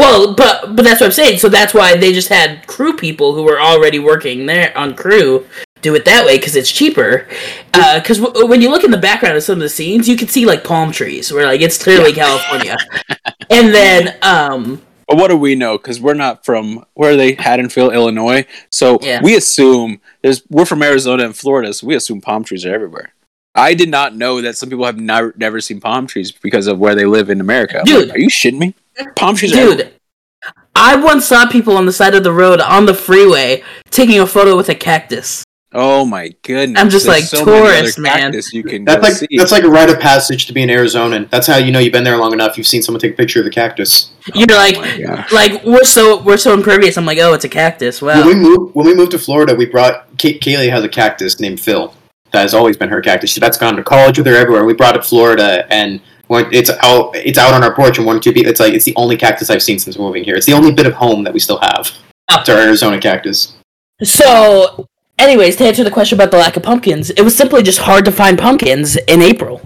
[0.00, 1.38] Well, but but that's what I'm saying.
[1.38, 5.46] So that's why they just had crew people who were already working there on crew
[5.82, 7.26] do it that way because it's cheaper.
[7.72, 10.28] Because w- when you look in the background of some of the scenes, you can
[10.28, 12.76] see like palm trees where like it's clearly California.
[13.50, 15.78] and then um But what do we know?
[15.78, 18.44] Because we're not from where are they Haddonfield, Illinois.
[18.70, 19.20] So Yeah.
[19.22, 23.12] we assume there's we're from Arizona and Florida, so we assume palm trees are everywhere.
[23.54, 26.78] I did not know that some people have never never seen palm trees because of
[26.78, 27.82] where they live in America.
[27.84, 28.08] Dude.
[28.08, 28.74] like, are you shitting me?
[29.16, 29.92] Palm trees, are dude.
[30.74, 34.26] I once saw people on the side of the road on the freeway taking a
[34.26, 35.44] photo with a cactus.
[35.72, 36.80] Oh my goodness!
[36.82, 38.32] I'm just There's like, so tourist, man.
[38.52, 39.28] You can That's like see.
[39.36, 41.30] that's like a rite of passage to be an Arizonan.
[41.30, 42.58] That's how you know you've been there long enough.
[42.58, 44.10] You've seen someone take a picture of the cactus.
[44.34, 46.96] You're Oh like, like we're so we're so impervious.
[46.98, 48.02] I'm like, oh, it's a cactus.
[48.02, 48.18] Wow.
[48.18, 51.38] When we moved when we moved to Florida, we brought Kay- Kaylee has a cactus
[51.38, 51.94] named Phil.
[52.32, 53.34] That has always been her cactus.
[53.36, 54.64] That's gone to college with her everywhere.
[54.64, 56.00] We brought it to Florida, and
[56.30, 58.72] when it's out it's out on our porch and one or two be it's like
[58.72, 60.36] it's the only cactus I've seen since moving here.
[60.36, 61.90] It's the only bit of home that we still have.
[62.30, 62.38] Oh.
[62.38, 63.56] It's our Arizona cactus.
[64.04, 64.86] So,
[65.18, 68.04] anyways, to answer the question about the lack of pumpkins, it was simply just hard
[68.04, 69.60] to find pumpkins in April.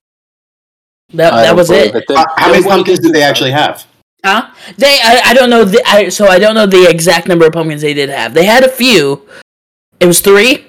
[1.13, 1.95] That, I that was it.
[1.95, 2.05] it.
[2.09, 3.87] Then- How, how many what do you pumpkins did they actually have?
[4.25, 4.51] Huh?
[4.79, 5.65] They, I, I don't know.
[5.67, 8.33] The, I, so I don't know the exact number of pumpkins they did have.
[8.33, 9.29] They had a few.
[10.01, 10.65] It was three.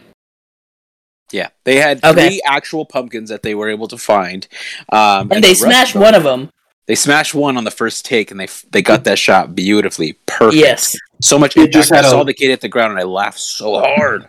[1.35, 2.27] Yeah, they had Okay.
[2.27, 4.47] three actual pumpkins that they were able to find,
[4.91, 6.49] um, And they the smashed one of them.
[6.87, 10.55] They smashed one on the first take, and they they got that shot beautifully, perfect.
[10.63, 10.95] Yes.
[11.21, 11.73] so much It impact.
[11.73, 14.25] just I had a- saw the kid hit the ground, and I laughed so hard.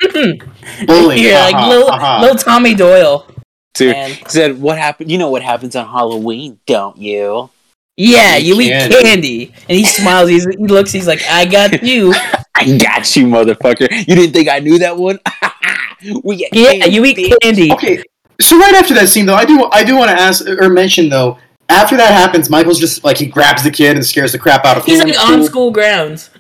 [0.87, 1.23] Bullying.
[1.29, 2.21] yeah, like haha, little, haha.
[2.23, 3.27] little Tommy Doyle.
[3.75, 4.11] Dude, Man.
[4.11, 5.11] he said, "What happened?
[5.13, 7.51] You know what happens on Halloween, don't you?"
[7.99, 9.03] Yeah, You you eat candy.
[9.03, 10.29] candy, and he smiles.
[10.31, 10.91] He's, he looks.
[10.93, 12.15] He's like, "I got you."
[12.59, 13.87] I got you, motherfucker.
[14.09, 15.19] You didn't think I knew that one?
[16.25, 17.37] we get Yeah, candy, you eat bitch.
[17.43, 17.73] candy.
[17.73, 18.03] Okay,
[18.41, 21.09] so right after that scene, though, I do I do want to ask or mention
[21.09, 21.39] though.
[21.69, 24.77] After that happens, Michael's just like he grabs the kid and scares the crap out
[24.77, 25.09] of He's him.
[25.09, 26.31] like on school grounds.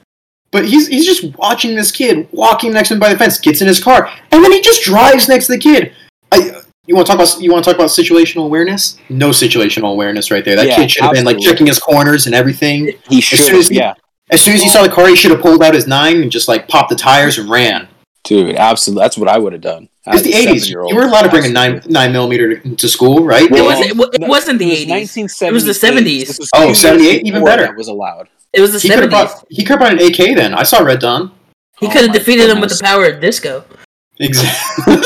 [0.52, 3.60] But he's he's just watching this kid walking next to him by the fence, gets
[3.60, 5.92] in his car, and then he just drives next to the kid.
[6.30, 8.96] I, you want to talk about you want to talk about situational awareness?
[9.08, 10.54] No situational awareness right there.
[10.54, 12.92] That Yeah, kid should have been like checking his corners and everything.
[13.08, 13.94] He soon should, as he- yeah.
[14.30, 16.30] As soon as he saw the car, he should have pulled out his nine and
[16.32, 17.88] just like popped the tires and ran.
[18.26, 19.02] Dude, absolutely.
[19.04, 19.88] That's what I would have done.
[20.04, 20.68] It's the eighties.
[20.68, 23.44] You were allowed to bring a nine nine millimeter to, to school, right?
[23.44, 23.90] It wasn't.
[23.90, 25.42] It, it no, wasn't the It was eighties.
[25.42, 26.26] It was the 70s.
[26.26, 27.64] This was Oh, two 78, even better.
[27.64, 28.28] It was allowed.
[28.52, 29.44] It was the he could have seventies.
[29.48, 30.54] he could have brought an AK then.
[30.54, 31.32] I saw Red Dawn.
[31.78, 33.64] He Oh could have my defeated him with the power of disco.
[34.18, 35.04] Exactly.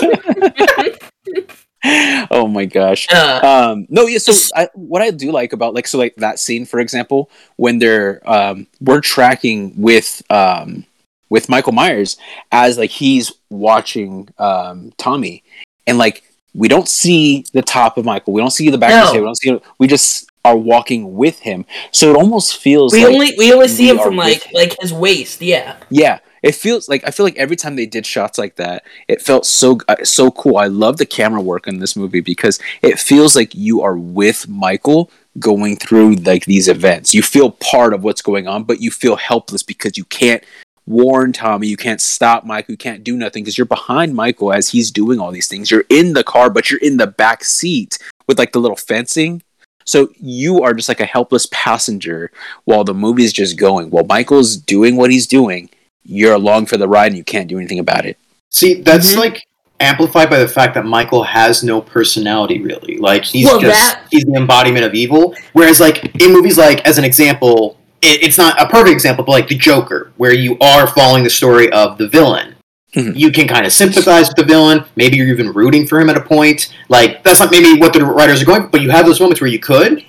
[2.30, 3.06] oh my gosh.
[3.12, 4.18] Uh, Um, no, yeah.
[4.18, 7.78] So I, what I do like about like so like that scene, for example, when
[7.78, 10.87] they're um, we're tracking with um,
[11.30, 12.18] with Michael Myers
[12.52, 15.42] as like he's watching um, Tommy,
[15.86, 16.22] and like
[16.54, 19.12] we don't see the top of Michael, we don't see the back of his No.
[19.14, 19.60] head, we don't see.
[19.78, 23.68] We just are walking with him, so it almost feels we like only we only
[23.68, 24.52] see we him from like him.
[24.54, 25.40] like his waist.
[25.40, 25.76] Yeah.
[25.90, 29.20] yeah it feels like i feel like every time they did shots like that it
[29.20, 32.98] felt so uh, so cool i love the camera work in this movie because it
[32.98, 38.02] feels like you are with michael going through like these events you feel part of
[38.04, 40.42] what's going on but you feel helpless because you can't
[40.86, 44.70] warn tommy you can't stop michael you can't do nothing because you're behind michael as
[44.70, 47.98] he's doing all these things you're in the car but you're in the back seat
[48.26, 49.42] with like the little fencing
[49.84, 52.30] so you are just like a helpless passenger
[52.64, 53.90] while the movie's just going.
[53.90, 55.68] While Michael's doing what he's doing,
[56.04, 58.16] you're along for the ride and you can't do anything about it.
[58.50, 59.16] See, that's Mhm.
[59.16, 59.46] like
[59.80, 62.98] amplified by the fact that Michael has no personality really.
[62.98, 65.34] Like he's Well, just that- he's the embodiment of evil.
[65.54, 69.32] Whereas like in movies like as an example, it, it's not a perfect example, but
[69.32, 72.54] like the Joker, where you are following the story of the villain.
[72.94, 73.16] Mhm.
[73.16, 74.84] You can kind of sympathize with the villain.
[74.96, 76.74] Maybe you're even rooting for him at a point.
[76.88, 79.50] Like that's not maybe what the writers are going, but you have those moments where
[79.50, 80.04] you could.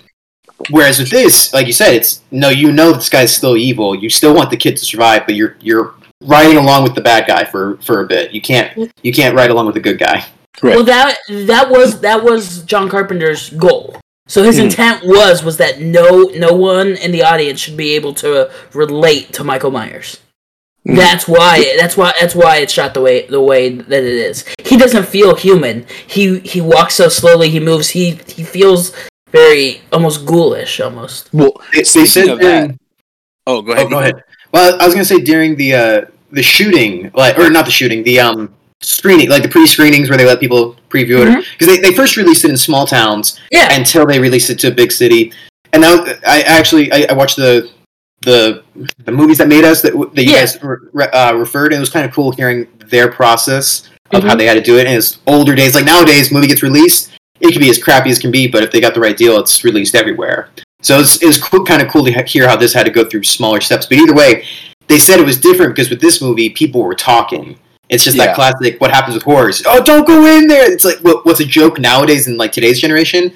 [0.70, 3.96] Whereas with this, like you said, it's no, you know this guy's still evil.
[3.96, 7.28] You still want the kid to survive, but you're you're riding along with the bad
[7.28, 8.32] guy for for a bit.
[8.32, 10.26] You can't you can't ride along with the good guy.
[10.62, 10.76] Right.
[10.76, 13.96] Well, that that was that was John Carpenter's goal.
[14.32, 14.66] So his Hmm.
[14.66, 16.06] intent was was that no
[16.46, 20.10] no one in the audience should be able to relate to Michael Myers.
[20.88, 20.96] Hmm.
[20.96, 24.46] That's why that's why that's why it's shot the way the way that it is.
[24.64, 25.86] He doesn't feel human.
[26.16, 27.50] He he walks so slowly.
[27.50, 27.90] He moves.
[27.90, 28.06] He
[28.38, 28.94] he feels
[29.40, 31.28] very almost ghoulish almost.
[31.34, 32.80] Well, They, they said of during, that,
[33.48, 33.86] oh, go ahead.
[33.86, 34.16] oh, go ahead.
[34.54, 36.00] Well, I was gonna say during the uh,
[36.32, 38.40] the shooting, like or not the shooting, the um
[38.82, 42.44] screening, like the pre-screenings where they let people preview it, because they, they first released
[42.46, 43.74] it in small towns Yeah.
[43.78, 45.32] until they released it to a big city.
[45.74, 47.70] And now I actually I, I watched the
[48.24, 48.64] the
[49.06, 50.40] the movies that made us that, that you Yeah.
[50.42, 50.58] guys
[50.94, 51.74] re, uh, referred.
[51.74, 54.28] And it was kind of cool hearing their process of Mhm.
[54.28, 54.86] how they had to do it.
[54.88, 58.20] And it's older days, like nowadays, movie gets released, it can be as crappy as
[58.20, 60.50] can be, but if they got the right deal, it's released everywhere.
[60.84, 63.24] So it's it's cool, kind of cool to hear how this had to go through
[63.24, 63.86] smaller steps.
[63.86, 64.46] But either way,
[64.88, 67.58] they said it was different because with this movie, people were talking.
[67.92, 68.28] It's just Yeah.
[68.28, 68.80] that classic.
[68.82, 69.62] What happens with horrors?
[69.66, 70.72] Oh, don't go in there.
[70.72, 73.32] It's like what, what's a joke nowadays in like today's generation.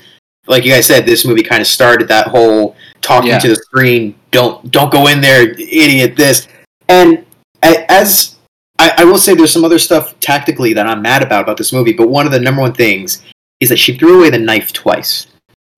[0.48, 3.40] Like you guys said, this movie kind of started that whole talking Yeah.
[3.40, 4.16] to the screen.
[4.32, 6.16] Don't don't go in there, idiot.
[6.16, 6.48] This
[6.88, 7.26] and
[7.64, 8.36] as
[8.80, 11.74] I, I will say, there's some other stuff tactically that I'm mad about about this
[11.74, 11.94] movie.
[11.94, 13.24] But one of the number one things
[13.60, 15.28] is that she threw away the knife twice.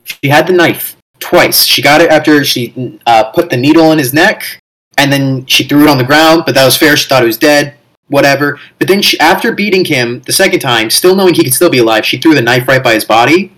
[0.03, 1.65] She had the knife twice.
[1.65, 4.59] She got it after she uh, put the needle in his neck,
[4.97, 6.43] and then she threw it on the ground.
[6.45, 6.95] But that was fair.
[6.97, 7.75] She thought he was dead.
[8.09, 8.59] Whatever.
[8.79, 11.79] But then she, after beating him the second time, still knowing he could still be
[11.79, 13.53] alive, she threw the knife right by his body.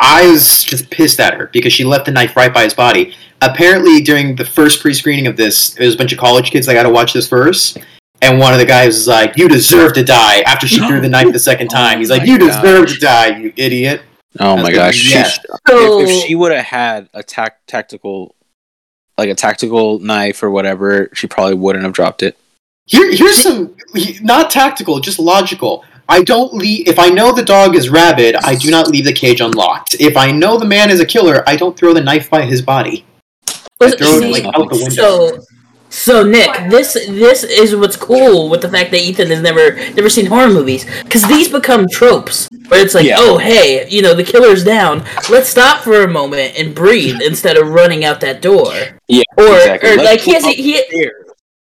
[0.00, 3.14] I was just pissed at her because she left the knife right by his body.
[3.42, 6.74] Apparently, during the first pre-screening of this, there was a bunch of college kids that
[6.74, 7.78] got to watch this first,
[8.22, 11.08] and one of the guys was like, "You deserve to die." After she threw the
[11.08, 14.02] knife the second oh time, he's Oh like, my "You deserve to die, you idiot."
[14.40, 14.76] Oh my gosh.
[14.76, 15.38] like, She- yes.
[15.68, 18.34] So if, if she would have had a tac- tactical,
[19.16, 22.36] like a tactical knife or whatever, she probably wouldn't have dropped it.
[22.88, 23.74] Here, here's some
[24.22, 25.84] not tactical, just logical.
[26.08, 28.34] I don't leave if I know the dog is rabid.
[28.36, 29.96] I do not leave the cage unlocked.
[30.00, 32.62] If I know the man is a killer, I don't throw the knife by his
[32.62, 33.04] body.
[33.80, 34.88] I throw it like out the window.
[34.88, 35.44] So,
[35.90, 40.08] so Nick, this this is what's cool with the fact that Ethan has never never
[40.08, 43.16] seen horror movies because these become tropes where it's like, Yeah.
[43.18, 45.04] oh hey, you know the killer's down.
[45.30, 48.72] Let's stop for a moment and breathe instead of running out that door.
[49.08, 49.90] Yeah, Or exactly.
[49.90, 51.10] or Let's like he up he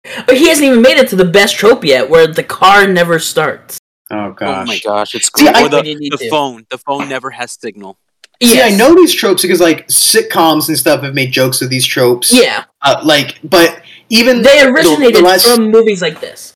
[0.05, 0.25] there.
[0.29, 3.19] or he hasn't even made it to the best trope yet, where the car never
[3.19, 3.77] starts.
[4.11, 4.63] Oh gosh!
[4.63, 4.83] Oh my gosh.
[4.83, 5.49] gosh, it's cool.
[5.49, 6.29] I- or the, When you need the to.
[6.29, 6.65] phone.
[6.69, 7.97] The phone never has signal.
[8.41, 11.85] Yeah, I know these tropes because like sitcoms and stuff have made jokes of these
[11.85, 12.33] tropes.
[12.33, 16.53] Yeah, Uh, like, but even they the- originated the last- from movies like this.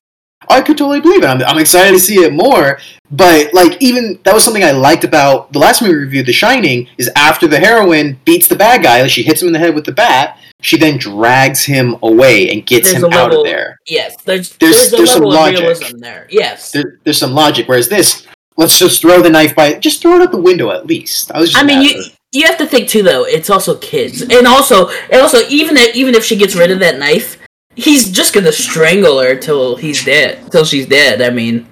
[0.47, 1.28] I could totally believe it.
[1.28, 2.80] I'm, I'm excited to see it more.
[3.12, 6.34] But like, even that was something I liked about the last movie we reviewed, The
[6.34, 6.88] Shining.
[6.97, 9.75] Is after the heroine beats the bad guy, like she hits him in the head
[9.75, 10.38] with the bat.
[10.62, 13.80] She then drags him away and gets There's him out level- of there.
[13.88, 15.60] Yes, there's There's- there's, there's some logic.
[15.62, 16.28] realism there.
[16.30, 17.67] Yes, There, there's some logic.
[17.67, 18.25] Whereas this,
[18.58, 21.32] let's just throw the knife by, just throw it out the window at least.
[21.32, 21.52] I was.
[21.52, 23.23] Just I mean you you have to think too though.
[23.23, 26.80] It's also kids, and also and also even if, even if she gets rid of
[26.80, 27.38] that knife,
[27.79, 31.21] he's just gonna strangle her till he's dead, till she's dead.
[31.21, 31.67] I mean,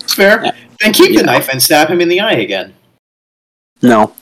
[0.00, 0.44] It's fair.
[0.44, 0.52] Yeah.
[0.80, 1.20] Then keep Yeah.
[1.20, 2.74] the knife and stab him in the eye again.
[3.82, 4.12] No,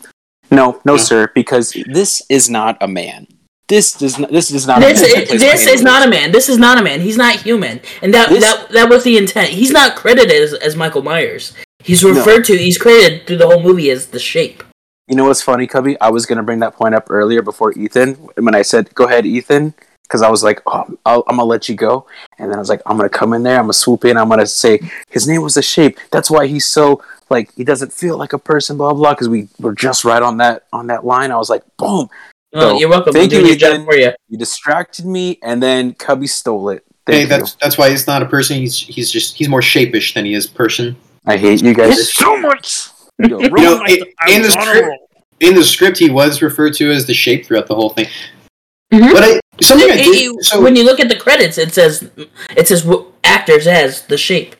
[0.50, 0.96] no, no, No.
[0.96, 1.30] sir.
[1.34, 3.26] Because this is not a man.
[3.68, 4.30] This does not.
[4.30, 4.80] This is not.
[4.80, 5.22] this a man.
[5.22, 6.32] is, this is not a man.
[6.32, 7.00] This is not a man.
[7.00, 9.50] He's not human, and that This- that that was the intent.
[9.50, 11.52] He's not credited as, as Michael Myers.
[11.82, 12.56] He's referred to.
[12.56, 14.62] He's credited through the whole movie as the Shape.
[15.08, 15.98] You know what's funny, Cubby?
[16.00, 19.24] I was gonna bring that point up earlier before Ethan when I said, "Go ahead,
[19.26, 19.74] Ethan,"
[20.04, 22.06] because I was like, "Oh, I'll, I'm gonna let you go,"
[22.38, 23.56] and then I was like, "I'm gonna come in there.
[23.56, 24.16] I'm gonna swoop in.
[24.16, 24.78] I'm gonna say
[25.10, 25.98] his name was the shape.
[26.10, 29.14] That's why he's so like he doesn't feel like a person." Blah blah.
[29.14, 31.30] Because we were just right on that on that line.
[31.32, 32.08] I was like, "Boom!"
[32.56, 33.12] Oh, So, you're welcome.
[33.12, 33.84] thank I'm you, your job Ethan.
[33.86, 34.12] for you.
[34.28, 36.84] You distracted me, and then Cubby stole it.
[37.06, 37.26] Thank Hey, you.
[37.26, 38.56] that's that's why he's not a person.
[38.58, 40.96] He's he's just he's more shapish than he is person.
[41.26, 42.88] I hate you guys so much.
[43.18, 44.88] Yo, You know, i- in the script,
[45.40, 48.06] in the script, he was referred to as the shape throughout the whole thing.
[48.92, 49.12] Mhm.
[49.12, 52.08] But I something I It- So when you look at the credits, it says
[52.56, 52.86] it says
[53.22, 54.56] actors as the Shape.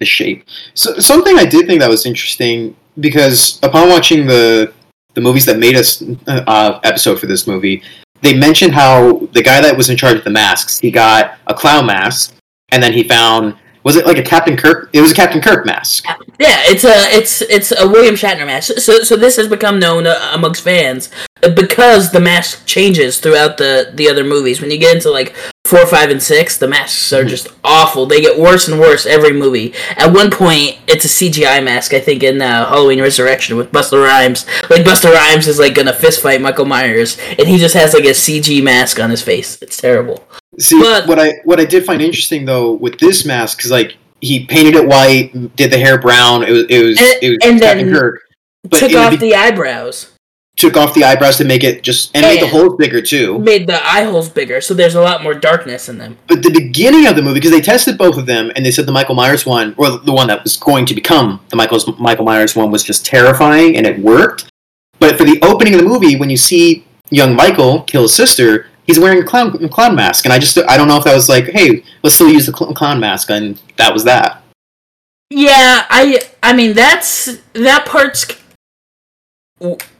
[0.00, 0.44] the shape.
[0.74, 4.72] So something I did think that was interesting because upon watching the
[5.14, 7.82] the movies that made us uh, episode for this movie,
[8.22, 11.54] they mentioned how the guy that was in charge of the masks, he got a
[11.54, 12.34] clown mask,
[12.72, 14.90] and then he found was it like a Captain Kirk?
[14.92, 16.04] It was a Captain Kirk mask.
[16.38, 18.78] Yeah, it's a it's it's a William Shatner mask.
[18.78, 21.10] So so this has become known uh, amongst fans
[21.50, 24.60] because the mask changes throughout the the other movies.
[24.60, 28.06] When you get into like four, five, and six, the masks are just awful.
[28.06, 29.74] They get worse and worse every movie.
[29.96, 31.94] At one point, it's a CGI mask.
[31.94, 34.46] I think in uh, Halloween Resurrection with Busta Rhymes.
[34.70, 38.04] Like Busta Rhymes is like gonna fist fight Michael Myers, and he just has like
[38.04, 39.60] a CG mask on his face.
[39.62, 40.24] It's terrible.
[40.58, 43.96] See But- what I what I did find interesting though with this mask because like
[44.20, 46.44] he painted it white, did the hair brown.
[46.44, 48.20] It was it was And- it was and Captain then Kirk.
[48.64, 50.11] But Took off be- the eyebrows.
[50.56, 53.38] Took off the eyebrows to make it just and made the holes bigger too.
[53.38, 56.18] made the eye holes bigger, so there's a lot more darkness in them.
[56.26, 58.86] But the beginning of the movie, because they tested both of them, and they said
[58.86, 62.24] the Michael Myers one, or the one that was going to become the Michael's Michael
[62.24, 64.50] Myers one, was just terrifying, and it worked.
[64.98, 68.66] But for the opening of the movie, when you see young Michael kill his sister,
[68.86, 71.28] he's wearing a clown clown mask, and I just I don't know if that was
[71.28, 74.42] like, hey, let's still use the cl- clown mask, and that was that.
[75.30, 78.26] Yeah, I I mean that's that part's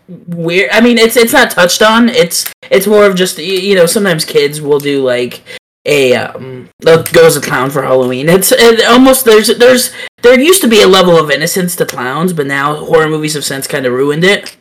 [0.08, 0.70] weird.
[0.72, 2.08] I mean it's it's not touched on.
[2.08, 5.42] It's it's more of just you know sometimes kids will do like
[5.84, 8.28] a um they'll go as a clown for Halloween.
[8.28, 12.32] It's it almost there's there's there used to be a level of innocence to clowns,
[12.32, 14.56] but now horror movies have since kind of ruined it.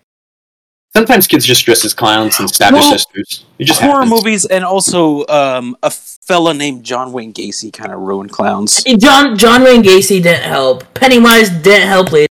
[0.94, 3.46] Sometimes kids just dress as clowns and stab Well, their sisters.
[3.60, 4.10] It just horror happens.
[4.12, 8.84] movies and also um, a fella named John Wayne Gacy kind of ruined clowns.
[8.84, 10.84] John John Wayne Gacy didn't help.
[10.94, 12.28] Pennywise didn't help later.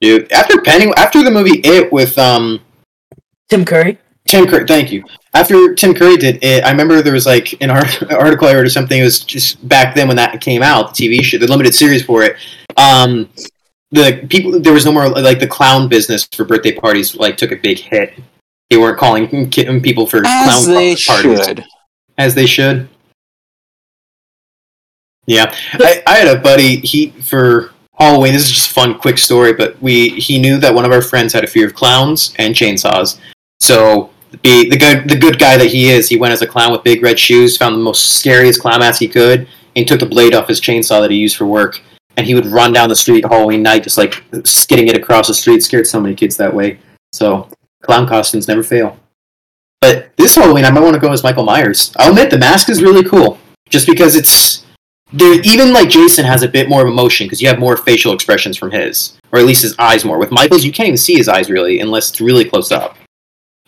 [0.00, 0.30] Dude.
[0.32, 2.60] After Penny, after the movie It with um
[3.48, 3.98] Tim Curry.
[4.28, 5.04] Tim Curry, thank you.
[5.34, 8.64] After Tim Curry did it, I remember there was like an art- article I read
[8.64, 9.00] or something.
[9.00, 12.02] It was just back then when that came out, the TV show, the limited series
[12.04, 12.36] for it.
[12.76, 13.28] Um,
[13.90, 17.16] the people, there was no more like the clown business for birthday parties.
[17.16, 18.14] Like took a big hit.
[18.68, 21.64] They weren't calling people for As clown they parties should.
[22.18, 22.88] as they should.
[25.26, 26.76] Yeah, I, I had a buddy.
[26.76, 28.32] He for Oh, Halloween.
[28.32, 31.02] This is just a fun, quick story, but we he knew that one of our
[31.02, 33.20] friends had a fear of clowns and chainsaws.
[33.60, 34.08] So
[34.42, 36.82] be the good the good guy that he is, he went as a clown with
[36.82, 40.34] big red shoes, found the most scariest clown mask he could, and took the blade
[40.34, 41.82] off his chainsaw that he used for work.
[42.16, 45.34] And he would run down the street Halloween night, just like skidding it across the
[45.34, 45.62] street.
[45.62, 46.78] Scared so many kids that way.
[47.12, 47.48] So
[47.82, 48.98] clown costumes never fail.
[49.82, 51.94] But this Halloween, I might want to go as Michael Myers.
[51.98, 53.38] I'll admit the mask is really cool,
[53.68, 54.64] just because it's
[55.12, 55.40] there.
[55.42, 58.56] Even like Jason has a bit more of emotion because you have more facial expressions
[58.56, 60.18] from his, or at least his eyes more.
[60.18, 62.96] With Michael's, you can't even see his eyes really unless it's really close up.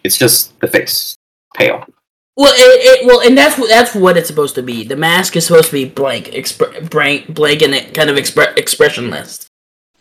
[0.05, 1.17] It's just the face,
[1.55, 1.85] pale.
[2.37, 4.85] Well, it, it well, and that's what that's what it's supposed to be.
[4.85, 8.57] The mask is supposed to be blank, expre- blank, blank, and it kind of expre-
[8.57, 9.47] expressionless.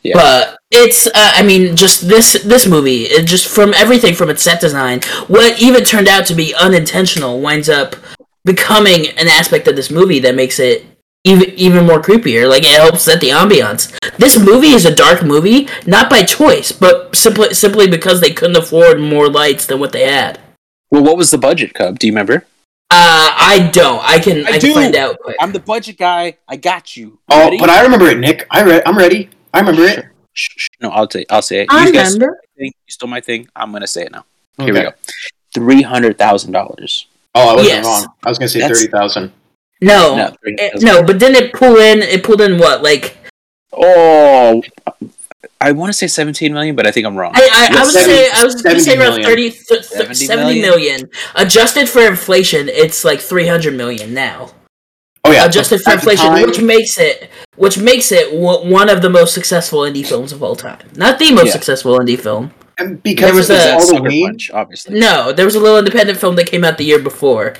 [0.04, 0.16] Yeah.
[0.16, 4.42] But it's, uh, I mean, just this this movie, it just from everything from its
[4.42, 7.96] set design, what even turned out to be unintentional winds up
[8.44, 10.86] becoming an aspect of this movie that makes it
[11.24, 12.50] even even more creepier.
[12.50, 13.92] Like it helps set the ambiance.
[14.18, 18.58] This movie is a dark movie, not by choice, but simply simply because they couldn't
[18.58, 20.40] afford more lights than what they had.
[20.90, 22.00] Well, what was the budget, Cub?
[22.00, 22.46] Do you remember?
[22.94, 24.04] Uh, I don't.
[24.04, 24.40] I can.
[24.46, 24.74] I, I can do.
[24.74, 25.38] find out quick.
[25.40, 26.38] I'm the budget guy.
[26.48, 27.20] I got you.
[27.30, 27.58] Oh, Ready?
[27.58, 28.46] but I remember it, Nick.
[28.52, 29.30] I re- I'm ready.
[29.54, 30.06] I remember it.
[30.34, 31.26] Shh, shh, no, I'll say.
[31.30, 31.68] I'll say it.
[31.70, 32.42] I you guys remember.
[32.58, 33.48] think you stole my thing.
[33.56, 34.26] I'm gonna say it now.
[34.58, 34.92] Here we go.
[35.54, 37.08] Three hundred thousand dollars.
[37.34, 37.86] Oh, I wasn't Yes.
[37.86, 38.08] wrong.
[38.26, 39.32] I was gonna say That's- thirty thousand.
[39.82, 41.04] No, No, it- no.
[41.04, 42.02] But then it pulled in.
[42.04, 42.84] It pulled in what?
[42.84, 43.18] Like
[43.74, 44.62] Oh,
[45.60, 47.32] I want to say seventeen million, but I think I'm wrong.
[47.36, 49.30] I, I, I Yes, was 70 say I was gonna say around million.
[49.30, 51.10] 30, th- th- 70 70 million.
[51.36, 54.52] Adjusted for inflation, it's like three hundred million now.
[55.24, 59.02] Oh yeah, Adjusted for inflation, time- which makes it which makes it w- one of
[59.02, 60.80] the most successful indie films of all time.
[60.96, 61.52] Not the most Yeah.
[61.54, 62.52] successful indie film.
[62.78, 65.00] and because there was it was a- all the Sucker Punch, obviously.
[65.00, 67.54] No, there was a little independent film that came out the year before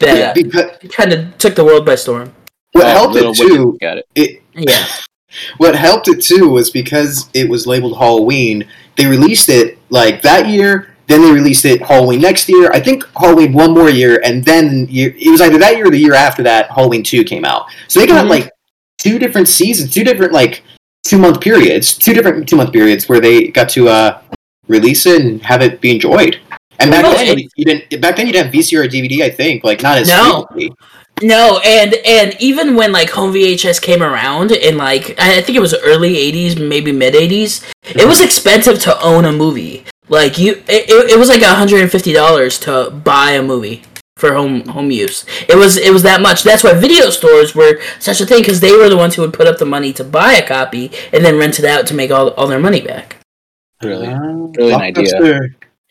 [0.00, 2.32] that because kind of took the world by storm.
[2.72, 3.78] what Oh, helped it too.
[3.80, 4.08] Got it.
[4.14, 4.86] It Yeah,
[5.58, 8.66] what helped it too was because it was labeled Halloween.
[8.96, 10.88] They released it like that year.
[11.06, 12.70] Then they released it Halloween next year.
[12.72, 15.90] I think Halloween one more year, and then year, it was either that year or
[15.90, 16.70] the year after that.
[16.70, 17.66] Halloween two came out.
[17.88, 18.30] So they got Mhm.
[18.30, 18.50] like
[18.98, 20.62] two different seasons, two different like
[21.02, 24.18] two month periods, two different two month periods where they got to uh,
[24.68, 26.38] release it and have it be enjoyed.
[26.80, 28.00] And back Well, then it- you didn't.
[28.00, 29.22] Back then you didn't have VCR or DVD.
[29.22, 30.46] I think like not as No.
[30.50, 30.72] frequently.
[31.22, 35.56] no, and and even when like home VHS came around in like I I think
[35.56, 37.62] it was early '80s, maybe mid '80s,
[37.94, 39.84] it was expensive to own a movie.
[40.08, 43.82] Like you, it, it, it was like hundred and fifty dollars to buy a movie
[44.16, 45.24] for home home use.
[45.48, 46.42] It was it was that much.
[46.42, 49.32] That's why video stores were such a thing because they were the ones who would
[49.34, 52.10] put up the money to buy a copy and then rent it out to make
[52.10, 53.16] all all their money back.
[53.82, 54.18] Really, Uh,
[54.58, 55.40] really an idea.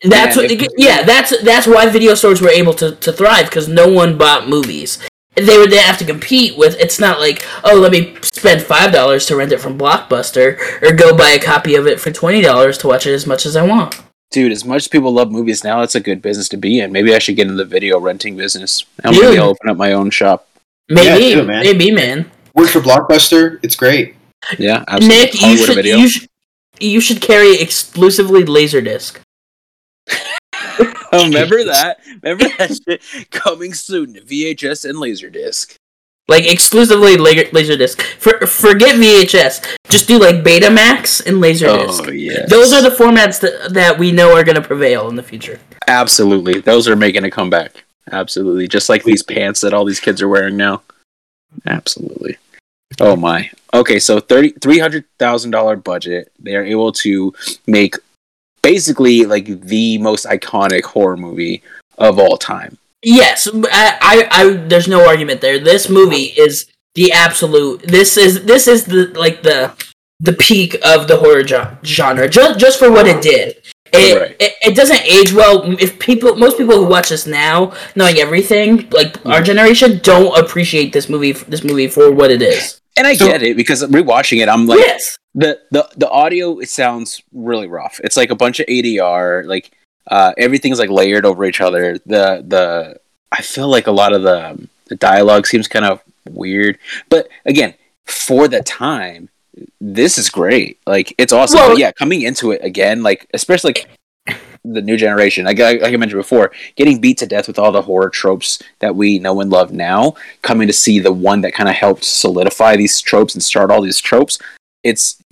[0.00, 0.04] Blockbuster.
[0.04, 1.02] And That's Man, what, if- yeah.
[1.02, 4.98] That's that's why video stores were able to, to thrive because no one bought movies.
[5.36, 6.78] They would they have to compete with.
[6.80, 10.92] It's not like oh, let me spend five dollars to rent it from Blockbuster or
[10.92, 13.56] go buy a copy of it for twenty dollars to watch it as much as
[13.56, 14.00] I want.
[14.32, 14.52] dude.
[14.52, 16.90] As much as people love movies now, it's a good business to be in.
[16.92, 18.84] Maybe I should get into the video renting business.
[19.04, 19.22] Now Dude.
[19.22, 20.48] maybe I'll open up my own shop.
[20.88, 21.62] Maybe, Yeah, do it, man.
[21.62, 22.30] maybe, man.
[22.54, 23.60] Work for Blockbuster.
[23.62, 24.16] It's great.
[24.58, 25.08] Yeah, absolutely.
[25.24, 25.96] Nick, you should, video.
[25.98, 26.28] you should
[26.80, 29.18] you should carry exclusively Laserdisc.
[31.12, 31.98] Oh, remember that?
[32.22, 33.30] Remember that shit?
[33.30, 35.74] Coming soon to VHS and Laserdisc.
[36.28, 38.00] Like exclusively la- Laserdisc.
[38.00, 39.66] For, forget VHS.
[39.88, 42.06] Just do like Betamax and Laserdisc.
[42.06, 45.16] Oh yeah, Those are the formats that, that we know are going to prevail in
[45.16, 45.58] the future.
[45.88, 46.60] absolutely.
[46.60, 47.82] Those are making a comeback.
[48.12, 50.82] Absolutely, just like these pants that all these kids are wearing now.
[51.66, 52.38] Absolutely.
[53.00, 53.50] Oh my.
[53.74, 56.30] Okay, so thirty three hundred thousand dollar budget.
[56.38, 57.32] They are able to
[57.66, 57.96] make
[58.62, 61.62] basically like the most iconic horror movie
[61.98, 62.78] of all time.
[63.02, 65.58] Yes, I, I, I there's no argument there.
[65.58, 67.82] This movie is the absolute.
[67.82, 69.72] This is this is the like the
[70.20, 72.28] the peak of the horror jo- genre.
[72.28, 73.56] Just just for what it did.
[73.92, 74.36] It, Right.
[74.38, 75.62] it it doesn't age well.
[75.80, 79.30] If people, most people who watch this now, knowing everything, like Mm-hmm.
[79.32, 81.32] our generation, don't appreciate this movie.
[81.32, 82.80] This movie for what it is.
[82.96, 86.58] And I So- get it because rewatching it, I'm like, yes, the the the audio
[86.58, 88.00] it sounds really rough.
[88.02, 89.70] It's like a bunch of ADR, like
[90.10, 91.98] uh, everything's like layered over each other.
[92.06, 93.00] The the
[93.32, 96.78] I feel like a lot of the the dialogue seems kind of weird,
[97.08, 97.74] but again,
[98.06, 99.28] for the time,
[99.80, 100.78] this is great.
[100.86, 101.58] Like it's awesome.
[101.60, 103.88] Well- but yeah, coming into it again, like especially like
[104.64, 107.72] the new generation, like, I- like I mentioned before, getting beat to death with all
[107.72, 111.54] the horror tropes that we know and love now, coming to see the one that
[111.54, 114.38] kind of helped solidify these tropes and start all these tropes,
[114.82, 115.22] it's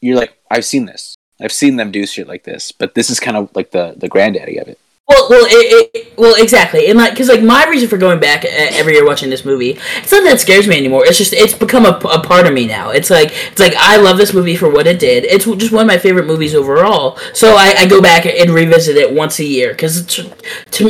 [0.00, 1.16] you're like, I've seen this.
[1.40, 4.08] I've seen them do shit like this, but this is kind of like the the
[4.08, 4.78] granddaddy of it.
[5.06, 8.42] Well, well, it, it, well, exactly, and like, because like my reason for going back
[8.42, 11.04] uh, every year watching this movie, it's not that it scares me anymore.
[11.04, 12.88] It's just it's become a, a part of me now.
[12.88, 15.24] It's like it's like I love this movie for what it did.
[15.24, 17.18] It's just one of my favorite movies overall.
[17.34, 20.06] So I, I go back and revisit it once a year because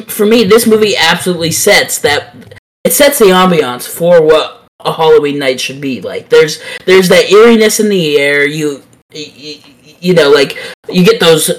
[0.07, 2.55] for me, this movie absolutely sets that
[2.85, 6.29] it sets the ambiance for what a Halloween night should be like.
[6.29, 8.47] There's there's that eeriness in the air.
[8.47, 9.59] You you,
[10.01, 10.59] you know like
[10.91, 11.51] you get those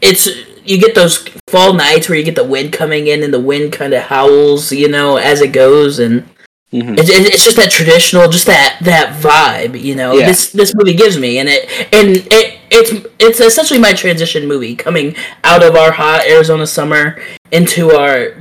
[0.00, 0.28] it's
[0.64, 3.72] you get those fall nights where you get the wind coming in and the wind
[3.72, 6.28] kind of howls you know as it goes and
[6.72, 6.98] Mhm.
[6.98, 10.26] it's, it's just that traditional just that that vibe you know Yeah.
[10.26, 14.74] this this movie gives me and it and it it's it's essentially my transition movie
[14.74, 15.14] coming
[15.44, 18.34] out of our hot arizona summer into our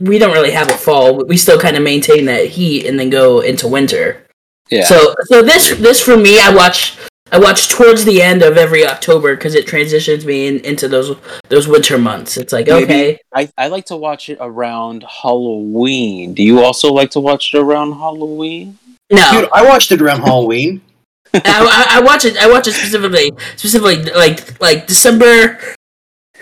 [0.00, 2.98] we- we don't really have a fall we still kind of maintain that heat and
[2.98, 4.26] then go into winter
[4.70, 4.84] Yeah.
[4.84, 6.96] so so this this for me, I watch
[7.32, 11.16] I watch towards the end of every October because it transitions me in, into those
[11.48, 12.36] those winter months.
[12.36, 16.34] It's like Maybe- okay, I, I like to watch it around Halloween.
[16.34, 18.78] Do you also like to watch it around Halloween?
[19.12, 20.80] No, Dude, I watched it around Halloween.
[21.34, 22.36] I, I, I watch it.
[22.36, 25.58] I watch it specifically, specifically like like December,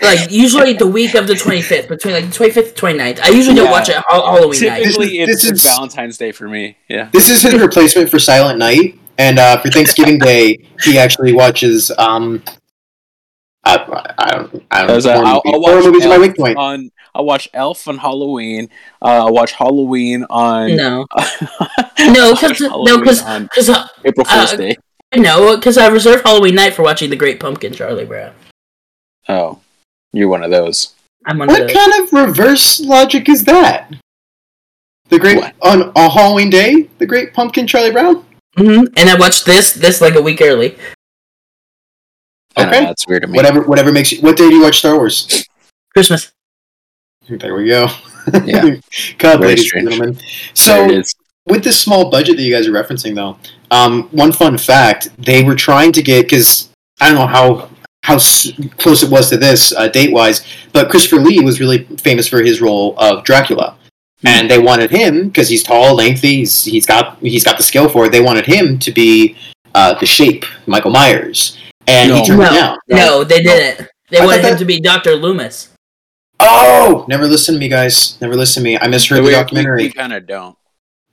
[0.01, 3.19] like usually the week of the twenty fifth, between like the twenty fifth and 29th.
[3.21, 4.83] I usually don't watch it ha- Halloween night.
[4.83, 6.77] Typically, This is- it's, this it's is- Valentine's Day for me.
[6.87, 7.09] Yeah.
[7.11, 11.91] This is his replacement for Silent Night, and uh, for Thanksgiving Day, he actually watches.
[11.97, 12.41] Um,
[13.65, 13.75] I,
[14.17, 14.65] I don't.
[14.71, 15.25] I don't uh, know.
[15.25, 16.57] I'll, I'll watch movies are my Elf weak point.
[16.57, 16.91] on.
[17.13, 18.69] I'll watch Elf on Halloween.
[19.01, 20.75] Uh, I'll watch Halloween on.
[20.75, 21.05] No,
[21.99, 23.69] no, because no, Halloween because on because
[24.05, 24.77] April Fool's uh, Day.
[25.17, 28.33] no, because I reserve Halloween night for watching The Great Pumpkin, Charlie Brown.
[29.27, 29.59] Oh,
[30.13, 30.93] you're one of those.
[31.25, 31.75] I'm one of What those.
[31.77, 33.93] kind of reverse logic is that?
[35.09, 35.55] The great What?
[35.61, 38.23] on a Halloween day, the Great Pumpkin, Charlie Brown.
[38.57, 40.77] hmm And I watched this this like a week early.
[42.55, 42.81] I don't Okay.
[42.81, 43.35] know, that's weird to me.
[43.37, 44.21] Whatever, whatever makes you.
[44.21, 45.45] What day do you watch Star Wars?
[45.93, 46.31] Christmas.
[47.27, 47.87] There we go.
[48.43, 48.61] Yeah.
[49.17, 49.85] God, Very ladies strange.
[49.87, 50.19] and gentlemen.
[50.53, 51.01] So,
[51.47, 53.37] with this small budget that you guys are referencing, though,
[53.71, 57.69] um, one fun fact: they were trying to get because I don't know how
[58.09, 61.83] how s- close it was to this uh, date wise, but Christopher Lee was really
[61.97, 63.77] famous for his role of Dracula,
[64.23, 67.87] and they wanted him because he's tall, lengthy, he's, he's got he's got the skill
[67.89, 68.11] for it.
[68.11, 69.37] They wanted him to be
[69.75, 71.57] uh, the Shape, Michael Myers,
[71.87, 72.25] and he No.
[72.25, 72.45] turned No.
[72.45, 72.77] it down.
[72.89, 73.87] No, they didn't.
[74.09, 75.69] They I wanted thought him to be Doctor Loomis.
[76.39, 78.19] Oh, never listen to me, guys.
[78.21, 78.77] Never listen to me.
[78.77, 79.83] I misheard the we, documentary.
[79.83, 80.57] We, kind of don't.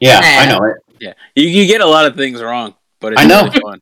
[0.01, 0.27] yeah, Nah.
[0.27, 0.77] I know it.
[0.99, 3.45] Yeah, you, you get a lot of things wrong, but it's I know.
[3.45, 3.81] really fun.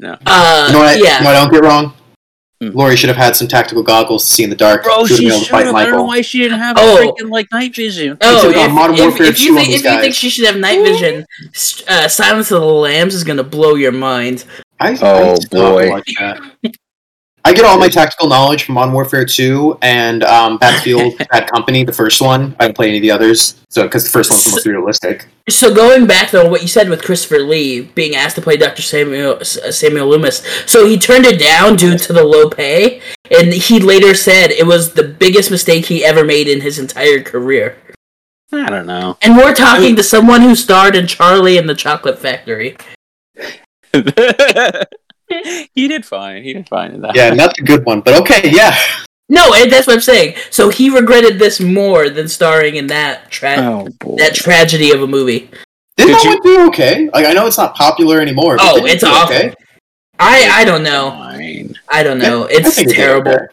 [0.00, 0.16] No.
[0.26, 0.88] Uh, You know what?
[0.88, 1.18] I, yeah.
[1.18, 1.94] you know what I don't get wrong?
[2.60, 2.70] Hmm.
[2.70, 4.82] Laurie should have had some tactical goggles to see in the dark.
[4.82, 5.74] Bro, She would've she been able to should fight have.
[5.76, 6.06] I don't know Michael.
[6.08, 7.14] why she didn't have Oh.
[7.16, 8.18] freaking like night vision.
[8.20, 10.56] Oh, took if, Modern if- Warfare if you think if you think she should have
[10.56, 11.24] night vision,
[11.88, 14.44] uh, Silence of the Lambs is gonna blow your mind.
[14.80, 16.14] I, Oh, I still have to
[16.62, 16.70] boy.
[17.48, 17.60] watch that.
[17.60, 21.84] I get all my tactical knowledge from Modern Warfare 2 and um, Battlefield Bad Company,
[21.84, 22.54] the first one.
[22.58, 25.26] I don't play any of the others, so because the first one's the most realistic.
[25.48, 28.82] So going back though, what you said with Christopher Lee being asked to play Doctor
[28.82, 33.52] Samuel uh, Samuel Loomis, so he turned it down due to the low pay, and
[33.52, 37.76] he later said it was the biggest mistake he ever made in his entire career.
[38.52, 39.18] I don't know.
[39.20, 42.76] And we're talking to someone who starred in Charlie and the Chocolate Factory.
[45.74, 46.42] he did fine.
[46.42, 47.14] He did fine in that.
[47.16, 48.76] Yeah, not the good one, but okay, yeah.
[49.28, 50.36] No, and that's what I'm saying.
[50.50, 55.06] So he regretted this more than starring in that tra- Oh that tragedy of a
[55.06, 55.50] movie.
[55.96, 57.10] Did Did that you- one do okay?
[57.12, 58.56] Like I know it's not popular anymore.
[58.56, 59.34] But Oh, it's awful.
[59.36, 59.54] Okay?
[60.18, 61.10] I I don't know.
[61.10, 61.74] Fine.
[61.88, 62.44] I don't know.
[62.44, 63.32] I It's think terrible.
[63.32, 63.44] okay.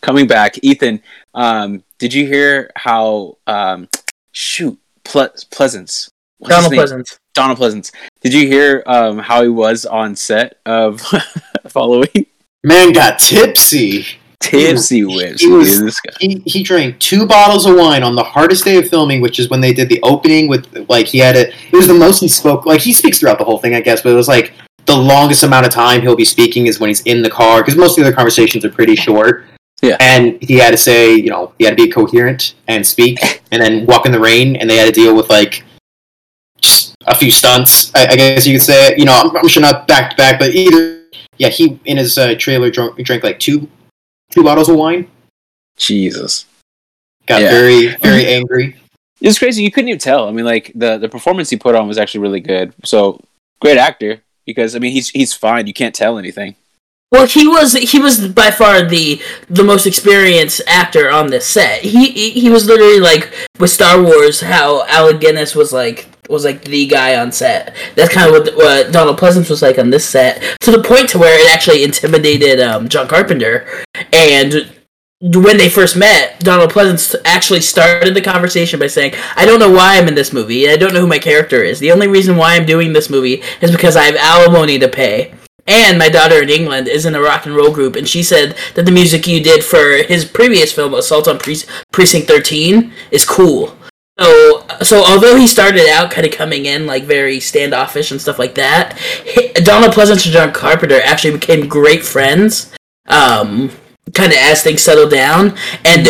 [0.00, 1.02] Coming back, Ethan.
[1.34, 3.36] Um, did you hear how?
[3.46, 3.88] Um,
[4.32, 6.08] shoot, Ple- Pleasence.
[6.38, 6.72] What's Donald?
[6.72, 7.18] Pleasence.
[7.34, 7.92] Donald Pleasence.
[8.20, 11.00] Did you hear um, how he was on set of
[11.68, 12.26] Following?
[12.64, 14.04] Man got tipsy.
[14.40, 15.40] Tipsy whips.
[15.40, 16.12] he was- dude, this guy.
[16.20, 19.48] He he drank two bottles of wine on the hardest day of filming, which is
[19.50, 21.54] when they did the opening with like he had it.
[21.72, 22.64] It was the most he spoke.
[22.66, 24.52] Like he speaks throughout the whole thing, I guess, but it was like
[24.86, 27.76] the longest amount of time he'll be speaking is when he's in the car because
[27.76, 29.44] most of the other conversations are pretty short.
[29.82, 29.96] Yeah.
[30.00, 33.60] And he had to say, you know, he had to be coherent and speak, and
[33.62, 35.64] then walk in the rain, and they had to deal with like
[37.10, 37.94] a few stunts.
[37.94, 38.94] I, I guess you could say.
[38.96, 41.02] You know, I'm, I'm sure not back to back, but either.
[41.36, 43.68] Yeah, he in his uh, trailer drank, drank like two
[44.30, 45.08] two bottles of wine.
[45.76, 46.46] Jesus.
[47.26, 47.50] Got Yeah.
[47.50, 48.76] very very angry.
[49.20, 49.62] It was crazy.
[49.62, 50.28] You couldn't even tell.
[50.28, 52.72] I mean, like the the performance he put on was actually really good.
[52.84, 53.20] So
[53.60, 55.66] great actor because I mean he's he's fine.
[55.66, 56.56] You can't tell anything.
[57.10, 61.82] Well, he was he was by far the the most experienced actor on this set.
[61.82, 66.44] He he, he was literally like with Star Wars, how Alec Guinness was like was
[66.44, 67.74] like the guy on set.
[67.94, 71.08] That's kind of what, what Donald Pleasence was like on this set, to the point
[71.10, 73.66] to where it actually intimidated um, John Carpenter.
[74.12, 74.72] And
[75.20, 79.70] when they first met, Donald Pleasence actually started the conversation by saying, "I don't know
[79.70, 80.68] why I'm in this movie.
[80.68, 81.80] I don't know who my character is.
[81.80, 85.34] The only reason why I'm doing this movie is because I have alimony to pay."
[85.66, 88.56] And my daughter in England is in a rock and roll group, and she said
[88.74, 91.62] that the music you did for his previous film, Assault on Pre-
[91.92, 93.76] Precinct 13, is cool.
[94.20, 98.38] So, so although he started out kind of coming in like very standoffish and stuff
[98.38, 102.74] like that, he- Donald Pleasence and John Carpenter actually became great friends.
[103.08, 103.70] Um,
[104.14, 106.06] kind of as things settled down, and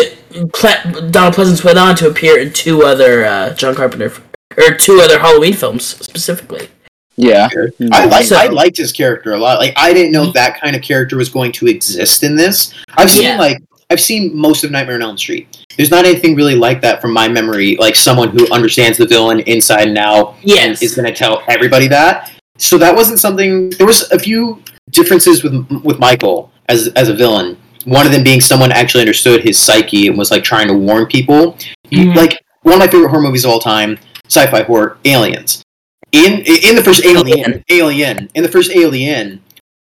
[0.53, 4.11] Ple- Donald Pleasence went on to appear in two other uh, John Carpenter
[4.57, 6.67] or two other Halloween films specifically.
[7.15, 7.47] Yeah.
[7.91, 9.59] I like So- I liked his character a lot.
[9.59, 12.73] Like I didn't know that kind of character was going to exist in this.
[12.97, 13.37] I've seen Yeah.
[13.37, 13.57] like
[13.89, 15.65] I've seen most of Nightmare on Elm Street.
[15.75, 17.75] There's not anything really like that from my memory.
[17.77, 20.59] Like someone who understands the villain inside and out Yes.
[20.65, 22.31] and is going to tell everybody that.
[22.57, 23.71] So that wasn't something.
[23.71, 24.61] There was a few
[24.91, 27.57] differences with with Michael as as a villain.
[27.85, 31.05] One of them being someone actually understood his psyche and was like trying to warn
[31.07, 31.57] people.
[31.91, 32.15] Mhm.
[32.15, 35.63] Like one of my favorite horror movies of all time, sci-fi horror, Aliens.
[36.11, 39.41] in in the first Alien, Alien, in the first Alien,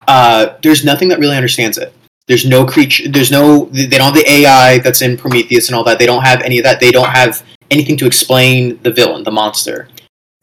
[0.07, 1.93] uh, there's nothing that really understands it.
[2.31, 3.09] There's no creature.
[3.09, 3.65] There's no.
[3.73, 5.99] They don't have the AI that's in Prometheus and all that.
[5.99, 6.79] They don't have any of that.
[6.79, 9.89] They don't have anything to explain the villain, the monster.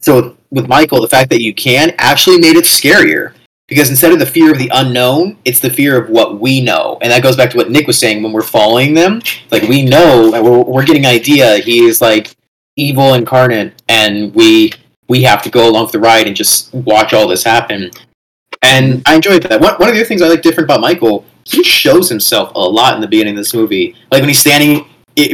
[0.02, 3.32] So with Michael, the fact that you can actually made it scarier
[3.68, 6.98] because instead of the fear of the unknown, it's the fear of what we know,
[7.00, 9.22] and that goes back to what Nick was saying when we're following them.
[9.50, 11.56] Like we know, we're, we're getting idea.
[11.56, 12.36] He is like
[12.76, 14.74] evil incarnate, and we
[15.08, 17.90] we have to go along for the ride and just watch all this happen.
[18.60, 19.58] And I enjoyed that.
[19.58, 22.58] One, one of the other things I like different about Michael, he shows himself a
[22.60, 23.94] lot in the beginning of this movie.
[24.10, 24.86] Like when he's standing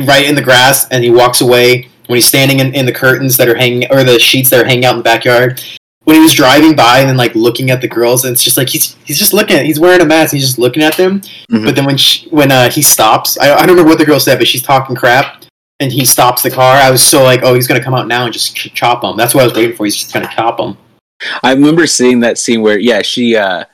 [0.07, 3.37] right in the grass and he walks away, when he's standing in, in the curtains
[3.37, 5.63] that are hanging, or the sheets that are hanging out in the backyard.
[6.05, 8.59] When he was driving by and then like looking at the girls, and it's just
[8.59, 11.23] like he's he's just looking at, he's wearing a mask, he's just looking at them.
[11.51, 11.65] Mhm.
[11.65, 14.21] But then when she, when uh, he stops, I, I don't remember what the girl
[14.21, 15.47] said, but she's talking crap,
[15.81, 16.77] and he stops the car.
[16.77, 19.17] I was so like, oh, he's gonna come out now and just ch- chop him.
[19.17, 19.87] That's what I was waiting for.
[19.87, 20.77] He's just gonna chop him.
[21.43, 23.65] I remember seeing that scene where yeah, she uh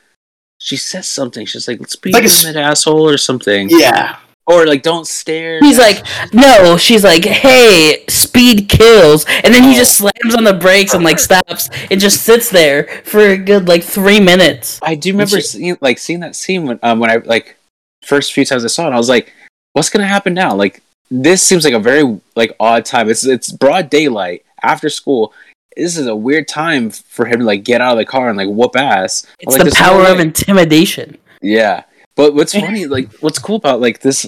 [0.60, 1.46] she says something.
[1.46, 5.58] She's like, "Let's be Like a that asshole" or something, Yeah, or like, "Don't stare."
[5.60, 6.04] He's like,
[6.34, 6.76] no.
[6.76, 11.18] She's like, hey, speed kills, and then he just slams on the brakes and like
[11.18, 14.78] stops and just sits there for a good like three minutes.
[14.82, 17.56] I do remember she- seeing like seeing that scene when um, when I like
[18.04, 18.92] first few times I saw it.
[18.92, 19.32] I was like,
[19.72, 23.08] "What's gonna happen now?" Like this seems like a very like odd time.
[23.08, 25.32] It's it's broad daylight after school.
[25.76, 28.36] This is a weird time for him to like get out of the car and
[28.36, 29.26] like whoop ass.
[29.38, 31.16] It's like, the power of intimidation.
[31.40, 31.84] Yeah,
[32.16, 34.26] but what's funny, like what's cool about like this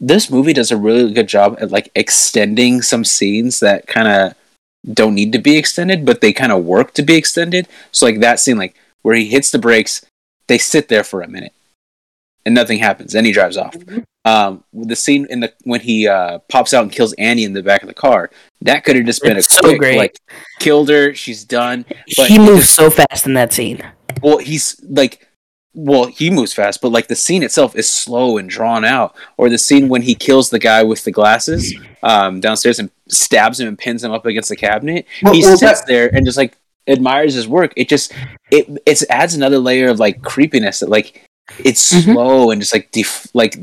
[0.00, 4.34] this movie does a really good job at like extending some scenes that kind of
[4.94, 7.68] don't need to be extended, but they kind of work to be extended.
[7.92, 10.04] So like that scene, like where he hits the brakes,
[10.46, 11.52] they sit there for a minute,
[12.44, 13.14] and nothing happens.
[13.14, 13.74] and he drives off.
[13.74, 14.00] Mm-hmm.
[14.26, 17.62] Um, the scene in the when he uh, pops out and kills Annie in the
[17.62, 19.96] back of the car, that could have just been It's a so quick great.
[19.96, 20.16] like
[20.58, 21.86] killed her, she's done.
[22.16, 23.82] But he moves just- so fast in that scene.
[24.22, 25.26] well he's like
[25.72, 29.48] well he moves fast but like the scene itself is slow and drawn out or
[29.48, 33.68] the scene when he kills the guy with the glasses um, downstairs and stabs him
[33.68, 36.36] and pins him up against the cabinet Well- he well, sits that- there and just
[36.36, 36.56] like
[36.88, 38.12] admires his work it just
[38.50, 41.24] it it adds another layer of like creepiness that like
[41.64, 42.14] it's Mhm.
[42.14, 43.56] slow and just like def- like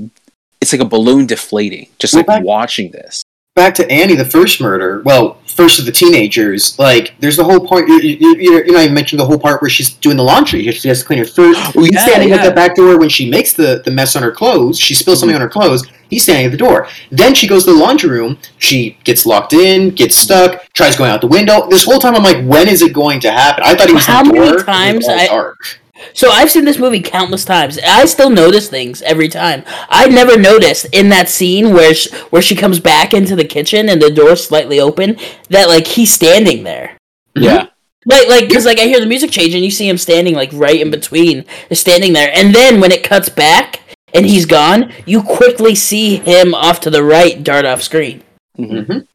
[0.68, 3.24] it's like a balloon deflating just Well, like back- watching this
[3.57, 5.01] back to Annie, the first murder.
[5.03, 6.78] Well, first of the teenagers.
[6.80, 7.89] Like, there's the whole part.
[7.89, 10.72] You, you, you, you know, I mentioned the whole part where she's doing the laundry.
[10.72, 11.57] She has to clean her food.
[11.76, 14.22] Oh, He's yeah, standing at the back door when she makes the, the mess on
[14.22, 14.80] her clothes.
[14.80, 15.41] She spills something mm-hmm.
[15.41, 15.88] on her clothes.
[16.09, 16.88] He's standing at the door.
[17.11, 18.38] Then she goes to the laundry room.
[18.59, 20.53] She gets locked in, gets mm-hmm.
[20.53, 21.68] stuck, tries going out the window.
[21.68, 23.63] This whole time, I'm like, when is it going to happen?
[23.65, 24.53] I thought he was How in the many door.
[24.53, 25.80] It was times I- dark.
[26.13, 27.79] So I've seen this movie countless times.
[27.85, 29.63] I still notice things every time.
[29.89, 33.89] I never noticed in that scene where she, where she comes back into the kitchen
[33.89, 35.17] and the door's slightly open
[35.49, 36.97] that like he's standing there.
[37.35, 37.67] yeah
[38.05, 40.49] Like like because like I hear the music change and you see him standing like
[40.53, 42.31] right in between, just standing there.
[42.33, 43.81] And then when it cuts back
[44.13, 48.23] and he's gone, you quickly see him off to the right dart off screen.
[48.57, 49.05] Mhm.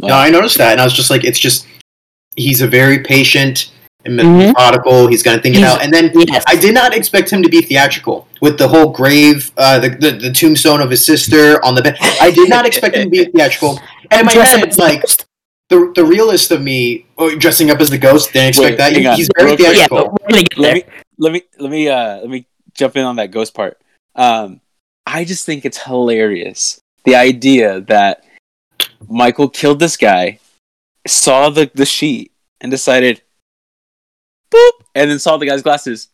[0.00, 1.66] No, I noticed that, and I was just like, it's just
[2.36, 3.72] he's a very patient
[4.08, 4.20] and
[4.54, 5.10] Mhm.
[5.10, 6.44] He's gonna think it He's- out, and then Yes.
[6.46, 10.10] I did not expect him to be theatrical with the whole grave, uh, the, the
[10.12, 11.96] the tombstone of his sister on the bed.
[12.20, 13.80] I did not expect him to be theatrical.
[14.10, 15.02] And in my Dress head, as like
[15.68, 18.92] the the realist of me, oh, dressing up as the ghost, didn't expect Wait, that.
[18.94, 19.16] hang.
[19.16, 19.66] He's very Real quick.
[19.68, 19.98] yeah, theatrical.
[20.10, 20.82] but we're gonna get let me
[21.18, 23.78] let me let me uh let me jump in on that ghost part.
[24.14, 24.60] Um,
[25.06, 28.24] I just think it's hilarious the idea that
[29.08, 30.38] Michael killed this guy,
[31.06, 33.22] saw the the sheet, and decided, boop,
[34.98, 36.08] and then saw the guy's glasses,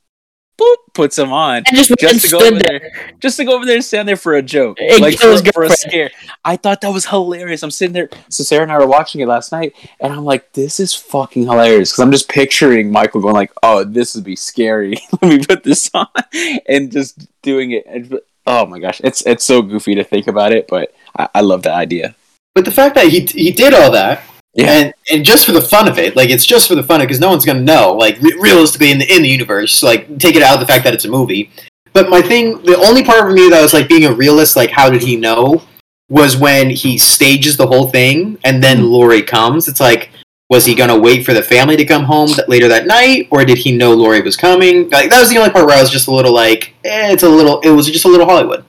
[0.59, 1.57] boop, puts them on.
[1.67, 2.79] And just, Just to go stood over there.
[2.81, 5.37] there, just to go over there and stand there for a joke, And like for,
[5.53, 6.11] for a scare.
[6.45, 7.63] I thought that was hilarious.
[7.63, 10.53] I'm sitting there, so Sarah and I were watching it last night, and I'm like,
[10.53, 14.37] "This is fucking hilarious." Because I'm just picturing Michael going like, "Oh, this would be
[14.37, 14.97] scary.
[15.23, 16.07] Let me put this on,"
[16.69, 17.85] and just doing it.
[17.87, 21.41] And, oh my gosh, it's it's so goofy to think about it, but I, I
[21.41, 22.15] love that idea.
[22.55, 24.23] But the fact that he he did all that,
[24.55, 24.71] Yeah.
[24.73, 27.05] and and just for the fun of it, like it's just for the fun of
[27.05, 30.19] it, because no one's gonna know, like re- realistically in the in the universe, like
[30.19, 31.51] take it out of the fact that it's a movie.
[31.93, 34.71] But my thing, the only part of me that was like being a realist, like
[34.71, 35.63] how did he know,
[36.09, 38.87] was when he stages the whole thing and then Mm-hmm.
[38.87, 39.67] Laurie comes.
[39.69, 40.11] It's like,
[40.51, 43.45] was he gonna wait for the family to come home th- later that night, or
[43.45, 44.89] did he know Laurie was coming?
[44.91, 47.23] Like that was the only part where I was just a little like, eh, it's
[47.25, 48.65] a little, it was just a little Hollywood.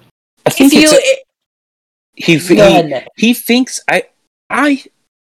[0.46, 1.22] I think If you, it's a-
[2.18, 4.04] he, go he he thinks I
[4.50, 4.84] I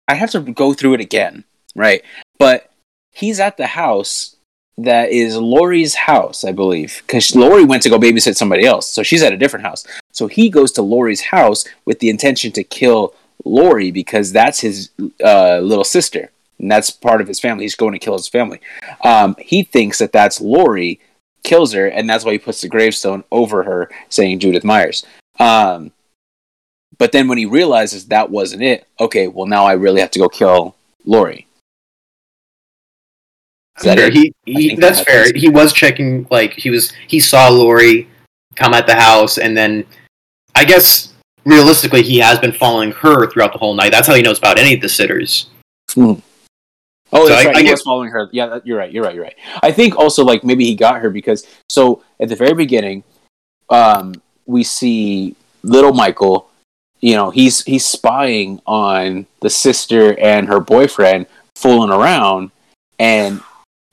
[0.07, 1.43] I have to go through it again,
[1.75, 2.03] right?
[2.37, 2.71] But
[3.11, 4.35] he's at the house
[4.77, 9.03] that is Laurie's house, I believe, because Laurie went to go babysit somebody else, so
[9.03, 9.85] she's at a different house.
[10.11, 13.13] So he goes to Laurie's house with the intention to kill
[13.45, 14.89] Laurie because that's his
[15.23, 16.29] uh, little sister,
[16.59, 17.63] and that's part of his family.
[17.63, 18.59] He's going to kill his family.
[19.03, 20.99] Um, he thinks that that's Laurie,
[21.43, 25.05] kills her, and that's why he puts the gravestone over her, saying Judith Myers.
[25.39, 25.91] Um,
[26.97, 30.19] but then when he realizes that wasn't it, okay, well now I really have to
[30.19, 30.75] go kill
[31.05, 31.47] Laurie.
[33.83, 34.09] That Fair.
[34.11, 35.33] He, he that's that fair.
[35.35, 38.07] He was checking like he was he saw Laurie
[38.55, 39.85] come at the house and then
[40.55, 43.91] I guess realistically he has been following her throughout the whole night.
[43.91, 45.47] That's how he knows about any of the sitters.
[45.97, 46.21] Oh,
[47.11, 47.55] So that's I- right.
[47.57, 48.29] I he get- was following her.
[48.31, 48.91] Yeah, you're right.
[48.91, 49.13] You're right.
[49.13, 49.35] You're right.
[49.61, 53.03] I think also like maybe he got her because so at the very beginning,
[53.69, 54.13] um,
[54.45, 56.49] we see little Michael.
[57.05, 62.49] You know, he's he's spying on the sister and her boyfriend fooling around,
[62.97, 63.41] and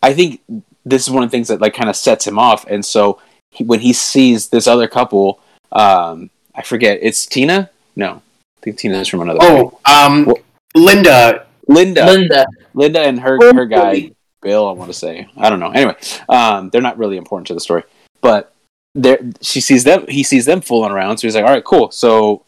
[0.03, 0.41] I think
[0.87, 2.65] this is one of the things that like kind of sets him off.
[2.67, 5.41] And so he, when he sees this other couple,
[5.73, 7.69] um, I forget it's Tina.
[7.97, 8.23] No,
[8.57, 9.41] I think Tina is from another.
[9.43, 9.77] movie.
[9.87, 10.39] Oh, um Well-
[10.75, 12.07] Linda Linda.
[12.07, 12.47] Linda.
[12.73, 15.29] Linda and her her guy Bill, I want to say.
[15.37, 15.71] I don't know.
[15.71, 15.97] Anyway,
[16.31, 17.83] um, they're not really important to the story,
[18.23, 18.55] but
[18.95, 20.07] there she sees them.
[20.09, 22.43] He sees them fooling around, so he's like, "All right, cool." So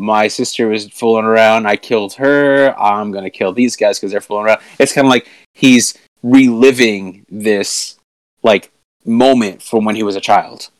[0.00, 1.66] my sister was fooling around.
[1.66, 2.74] I killed her.
[2.80, 4.60] I'm gonna kill these guys because they're fooling around.
[4.78, 7.98] It's kind of like he's reliving this
[8.42, 8.72] like
[9.04, 10.70] moment from when he was a child.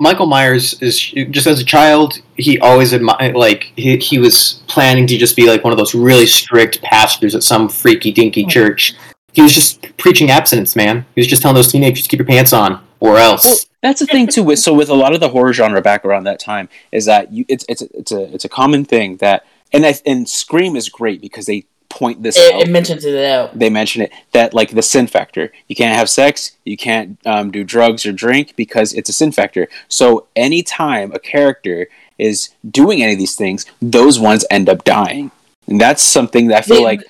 [0.00, 5.06] Michael Myers is just as a child, he always admired, like, he, he was planning
[5.06, 8.48] to just be like one of those really strict pastors at some freaky dinky hmm.
[8.48, 8.94] church.
[9.34, 11.04] He was just preaching abstinence, man.
[11.14, 13.44] He was just telling those teenagers to keep your pants on or else.
[13.44, 14.42] Well, that's the thing too.
[14.42, 17.32] With so with a lot of the horror genre back around that time is that
[17.32, 20.88] you it's it's it's a it's a common thing that and I, and Scream is
[20.88, 22.60] great because they point this It, out.
[22.62, 23.56] it mentions it out.
[23.58, 25.52] they mention it that like the sin factor.
[25.68, 29.32] You can't have sex, you can't um, do drugs or drink because it's a sin
[29.32, 29.68] factor.
[29.88, 31.88] So anytime a character
[32.18, 35.30] is doing any of these things, those ones end up dying,
[35.66, 37.00] and that's something that I feel The- like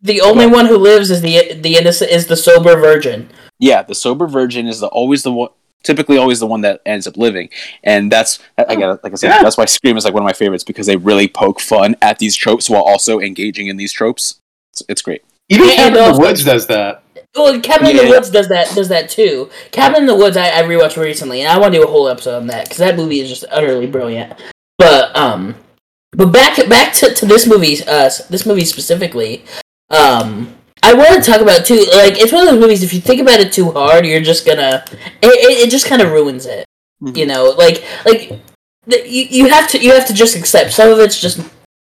[0.00, 3.28] The only one who lives is the the innocent is the sober virgin.
[3.62, 5.50] Yeah, the sober virgin is the always the one.
[5.84, 7.48] Typically, always the one that ends up living,
[7.84, 9.42] and that's I got like I said, Yeah.
[9.42, 12.18] that's why Scream is like one of my favorites because they really poke fun at
[12.18, 14.38] these tropes while also engaging in these tropes.
[14.72, 15.22] It's, it's great.
[15.48, 17.02] Even and Cabin in the also- Woods does that.
[17.34, 19.48] Well, Cabin in the Woods does that does that too.
[19.70, 22.08] Cabin in the Woods I, I rewatched recently, and I want to do a whole
[22.08, 24.34] episode on that because that movie is just utterly brilliant.
[24.78, 25.54] But um,
[26.12, 29.44] but back back to, to this movie, uh, this movie specifically,
[29.90, 31.86] um, I want to talk about too.
[31.94, 32.82] Like it's one of those movies.
[32.82, 36.02] If you think about it too hard, you're just gonna it, it, it just kind
[36.02, 36.66] of ruins it.
[37.02, 37.16] Mhm.
[37.16, 38.40] You know, like like
[38.86, 41.40] the, you, you have to you have to just accept some of it's just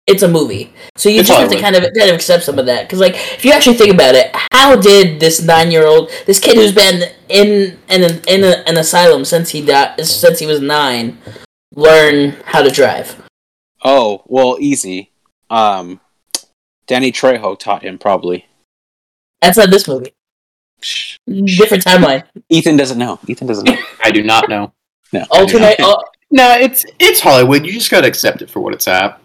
[0.08, 0.74] it's a movie.
[0.96, 3.00] So you It's just have to kind of kind of accept some of that because
[3.00, 6.56] like if you actually think about it, how did this nine year old this kid
[6.56, 10.60] who's been in in an, in a, an asylum since he died since he was
[10.60, 11.20] nine
[11.76, 13.22] learn how to drive?
[13.84, 15.12] Oh well, easy.
[15.52, 16.00] Um,
[16.88, 18.47] Danny Trejo taught him probably.
[19.42, 20.14] That's not this movie.
[21.28, 22.24] Different timeline.
[22.50, 23.20] Ethan doesn't know.
[23.28, 23.78] Ethan doesn't know.
[24.04, 24.74] I do not know.
[25.12, 25.26] No.
[25.32, 25.80] Alternate.
[25.80, 25.98] uh,
[26.32, 27.66] No, it's it's Hollywood.
[27.66, 29.20] You just gotta accept it for what it's at.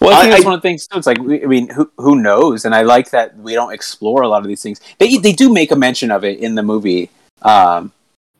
[0.00, 0.98] Well, I think I- that's I- one of the things too.
[0.98, 2.64] It's like I mean, who who knows?
[2.64, 4.80] And I like that we don't explore a lot of these things.
[4.98, 7.10] They they do make a mention of it in the movie.
[7.42, 7.92] Um,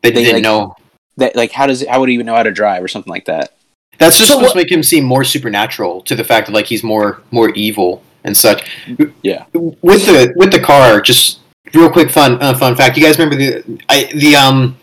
[0.03, 0.77] They, They, didn't like- know.
[1.18, 3.27] that like how does how would he even know how to drive or something like
[3.27, 3.55] that?
[3.99, 6.53] That's just So supposed what- to make him seem more supernatural to the fact that
[6.53, 8.68] like he's more more evil and such.
[9.22, 9.47] Yeah.
[9.53, 11.41] With the with the car, just
[11.72, 12.97] real quick fun uh, fun fact.
[12.97, 14.77] You guys remember the I, the um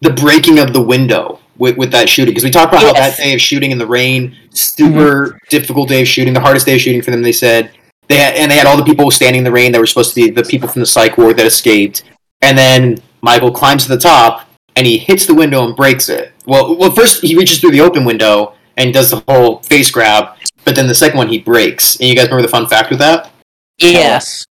[0.00, 3.16] the breaking of the window with, with that shooting because we talked about how that
[3.16, 6.80] day of shooting in the rain, super difficult day of shooting, the hardest day of
[6.80, 7.22] shooting for them.
[7.22, 7.70] They said
[8.08, 10.14] they had, and they had all the people standing in the rain that were supposed
[10.14, 12.04] to be the people from the psych ward that escaped,
[12.42, 16.32] and then Michael climbs to the top and he hits the window and breaks it.
[16.46, 20.36] Well, well, first he reaches through the open window and does the whole face grab,
[20.64, 21.96] but then the second one he breaks.
[21.96, 23.30] And you guys remember the fun fact with that?
[23.78, 24.44] yes.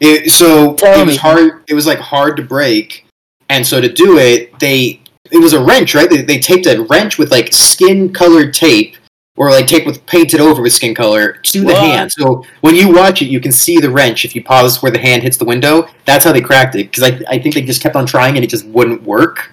[0.00, 1.18] It, so Tell it was me.
[1.18, 1.64] hard.
[1.68, 3.04] It was like hard to break,
[3.48, 5.00] and so to do it, they
[5.32, 6.08] it was a wrench, right?
[6.08, 8.96] They, they taped a wrench with like skin colored tape,
[9.36, 11.78] or like tape with painted over with skin color to the What?
[11.78, 12.12] hand.
[12.12, 15.00] So when you watch it, you can see the wrench if you pause where the
[15.00, 15.88] hand hits the window.
[16.04, 18.44] That's how they cracked it because I, I think they just kept on trying and
[18.44, 19.52] it just wouldn't work.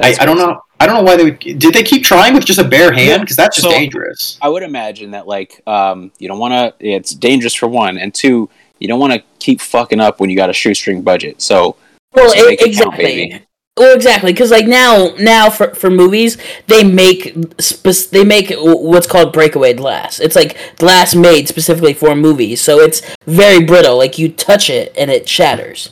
[0.00, 0.62] I, I don't know.
[0.80, 1.38] I don't know why they would.
[1.38, 3.20] Did they keep trying with just a bare hand?
[3.20, 4.38] Because that's just So- dangerous.
[4.40, 6.74] I would imagine that like um, you don't want to.
[6.86, 10.36] It's dangerous for one, and two, you don't want to keep fucking up when you
[10.36, 11.42] got a shoestring budget.
[11.42, 11.76] So
[12.14, 13.04] Well, so it exactly.
[13.04, 13.42] baby.
[13.76, 19.06] Well, exactly, because like now, now for for movies, they make spe- they make what's
[19.06, 20.18] called breakaway glass.
[20.18, 23.96] It's like glass made specifically for movies, so it's very brittle.
[23.96, 25.90] Like you touch it and it shatters.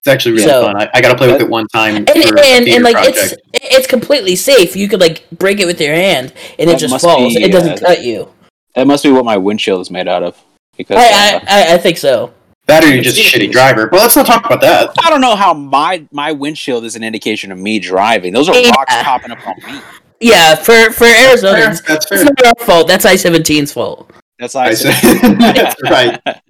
[0.00, 0.76] It's actually really So- fun.
[0.76, 3.16] I, I got to play with it one time And for and, and like project.
[3.18, 3.34] it's
[3.76, 4.74] it's completely safe.
[4.74, 7.34] You could like break it with your hand and it just falls.
[7.34, 8.28] be, it doesn't uh, cut you.
[8.74, 10.42] that must be what my windshield is made out of.
[10.76, 11.02] because I,
[11.36, 12.32] uh, I, I, I think so.
[12.66, 13.88] That or you're just a shitty driver.
[13.88, 14.90] But let's not talk about that.
[15.04, 18.32] I don't know how my my windshield is an indication of me driving.
[18.32, 18.70] Those are Yeah.
[18.70, 19.80] rocks popping up on me.
[20.20, 22.20] Yeah, for for Arizonans, That's fair.
[22.20, 22.86] it's not our fault.
[22.88, 24.10] That's I 17's fault.
[24.38, 25.38] That's I I said, said.
[25.38, 26.20] that's right.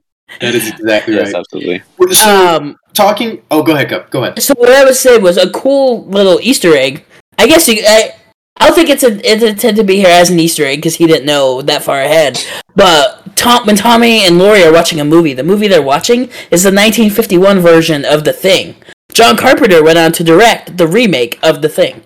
[0.40, 1.36] That is exactly Yes, right.
[1.40, 1.82] absolutely.
[1.98, 3.42] We're- So, Um, talking.
[3.50, 4.42] Oh, go ahead, go, go ahead.
[4.42, 7.04] so what I would say was a cool little Easter egg.
[7.38, 7.82] I guess you.
[7.86, 8.14] I,
[8.58, 10.96] I don't think it's a, it's intended to be here as an Easter egg because
[10.96, 12.38] he didn't know that far ahead.
[12.76, 16.62] But Tom, when Tommy and Laurie are watching a movie, the movie they're watching is
[16.62, 18.74] the 1951 version of The Thing.
[19.12, 22.02] John Carpenter went on to direct the remake of The Thing.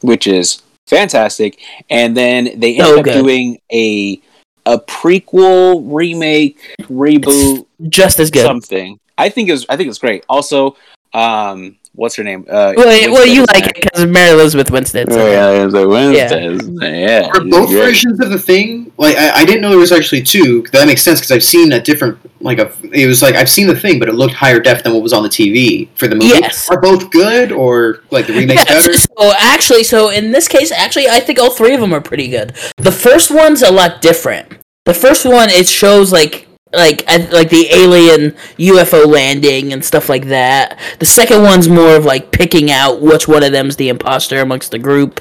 [0.00, 1.58] Which is fantastic.
[1.90, 3.22] And then they So ended up good.
[3.24, 4.20] doing a
[4.66, 8.44] a prequel, remake, reboot, Just as good.
[8.44, 8.98] something.
[9.16, 10.24] I think it was I think it's great.
[10.28, 10.76] Also,
[11.14, 12.44] um what's her name?
[12.48, 15.10] Uh well, Winstead well, you like it because Mary Elizabeth Winstead.
[15.10, 16.68] Oh, so- yeah, it's like Wednesdays.
[16.80, 17.28] Yeah.
[17.34, 17.78] Are both great.
[17.80, 18.92] versions of the thing?
[18.98, 20.62] Like, I, I didn't know there was actually two.
[20.72, 22.18] That makes sense because I've seen a different.
[22.40, 24.92] Like, a, it was like I've seen the thing, but it looked higher def than
[24.92, 26.28] what was on the TV for the movie.
[26.28, 26.70] Yes.
[26.70, 28.92] Are both good or like the remake Yeah, better?
[28.94, 32.28] so actually, so in this case, actually, I think all three of them are pretty
[32.28, 32.54] good.
[32.76, 34.58] The first one's a lot different.
[34.84, 40.08] The first one it shows like like I- like the alien UFO landing and stuff
[40.08, 40.78] like that.
[40.98, 44.70] The second one's more of like picking out which one of them's the imposter amongst
[44.72, 45.20] the group,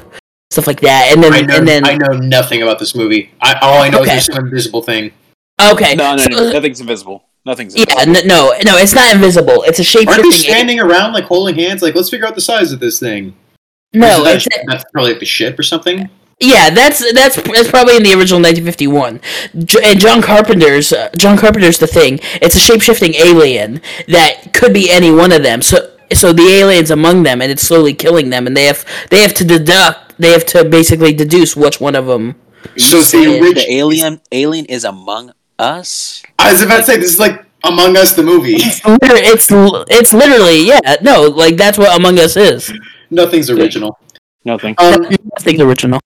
[0.51, 1.11] stuff like that.
[1.13, 1.55] And then I know.
[1.57, 3.31] and then I know nothing about this movie.
[3.41, 4.17] I, all I know Okay.
[4.17, 5.11] is there's some invisible thing.
[5.61, 6.51] okay, No, no, so- no.
[6.51, 7.23] Nothing's invisible.
[7.45, 9.61] Nothing's yeah, n- no, no, it's not invisible.
[9.67, 10.49] It's a shape Aren't they shifting.
[10.51, 11.83] standing around like holding hands?
[11.83, 13.35] Like, let's figure out the size of this thing.
[13.93, 16.09] No, Or it's that, that's probably like the ship or something.
[16.39, 19.21] Yeah, that's that's that's probably in the original 1951.
[19.63, 22.19] J- and John Carpenter's uh, John Carpenter's the thing.
[22.41, 25.61] It's a shape shifting alien that could be any one of them.
[25.61, 29.19] So so the aliens among them, and it's slowly killing them, and they have they
[29.21, 32.35] have to deduct they have to basically deduce which one of them.
[32.77, 33.53] So it's the Yeah.
[33.53, 36.21] the alien alien is among us.
[36.37, 38.55] I was about to say this is like Among Us the movie.
[38.57, 38.83] Liter-
[39.31, 42.73] It's it's literally yeah no like that's what Among Us is.
[43.09, 43.97] Nothing's original.
[44.43, 44.75] Nothing.
[44.77, 46.01] Um, Nothing's original.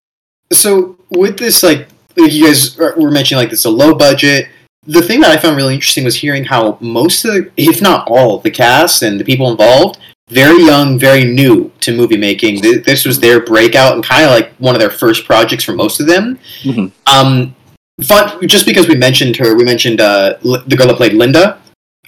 [0.52, 4.48] So with this like like you guys were mentioning like this a low budget
[4.86, 8.08] the thing that i found really interesting was hearing how most of the if not
[8.08, 9.98] all the cast and the people involved
[10.30, 14.52] very young very new to movie making this was their breakout and kind of like
[14.56, 16.90] one of their first projects for most of them Mhm.
[17.06, 17.54] um
[18.02, 21.60] fun just because we mentioned her we mentioned uh the girl that played linda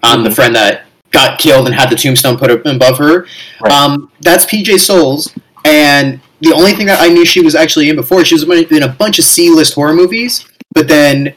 [0.02, 0.34] um the Mhm.
[0.34, 3.26] friend that got killed and had the tombstone put above her
[3.60, 3.72] Right.
[3.72, 5.30] um that's PJ Soles
[5.64, 8.82] and the only thing that I knew she was actually in before, she was in
[8.82, 11.34] a bunch of C-list horror movies, but then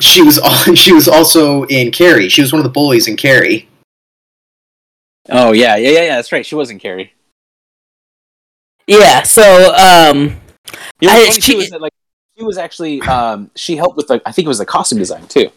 [0.00, 2.28] she was al- she was also in Carrie.
[2.28, 3.68] She was one of the bullies in Carrie.
[5.30, 6.16] Oh yeah, yeah, yeah, yeah.
[6.16, 6.44] That's right.
[6.44, 7.12] She wasn't Carrie.
[8.86, 9.22] Yeah.
[9.22, 10.36] So um
[11.00, 11.92] You know, I- she- too is that like
[12.36, 15.26] she was actually um she helped with like I think it was the costume design
[15.28, 15.50] too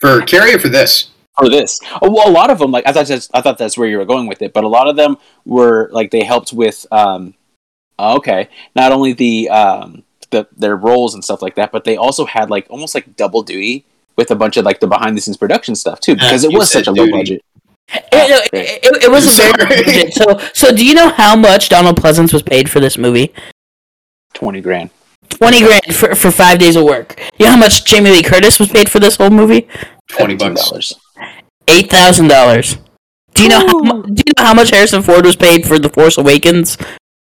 [0.00, 1.10] For Carrie or for this?
[1.38, 1.78] for this.
[2.02, 3.98] Oh, well, a lot of them like I thought that's I thought that's where you
[3.98, 7.34] were going with it, but a lot of them were like they helped with um
[7.98, 12.24] okay not only the um the their roles and stuff like that, but they also
[12.24, 13.84] had like almost like double duty
[14.16, 16.70] with a bunch of like the behind the scenes production stuff too because it was
[16.70, 17.42] such a low budget.
[17.90, 20.12] It, it, it, it was a very budget.
[20.12, 23.32] So, so do you know how much Donald Pleasence was paid for this movie?
[24.34, 24.90] Twenty grand.
[25.30, 27.18] Twenty grand for, for five days of work.
[27.38, 29.68] You know how much Jamie Lee Curtis was paid for this whole movie?
[30.08, 30.68] Twenty bucks.
[30.68, 30.94] dollars.
[31.66, 32.76] Eight thousand dollars.
[33.34, 35.88] Do you know how, do you know how much Harrison Ford was paid for The
[35.88, 36.76] Force Awakens?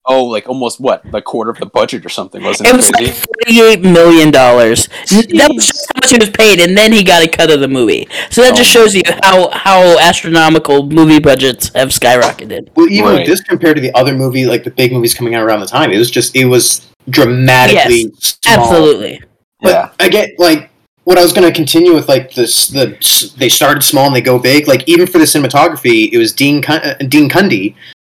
[0.05, 1.05] Oh, like almost what?
[1.13, 2.77] Like quarter of the budget or something, wasn't It it?
[2.77, 3.13] was crazy?
[3.13, 4.89] like forty-eight million dollars.
[5.11, 7.61] That was just how much he was paid, and then he got a cut of
[7.61, 8.09] the movie.
[8.31, 12.71] So that Oh just shows you how how astronomical movie budgets have skyrocketed.
[12.75, 13.19] Well, even Right.
[13.21, 15.67] with this compared to the other movie, like the big movies coming out around the
[15.67, 18.59] time, it was just it was dramatically small.
[18.59, 19.23] Absolutely.
[19.61, 19.89] But Yeah.
[20.01, 20.71] I get like
[21.05, 22.97] what I was going to continue with like this the
[23.39, 24.67] they started small and they go big.
[24.67, 27.75] Like even for the cinematography, it was Dean Cun- uh, Dean Cundey,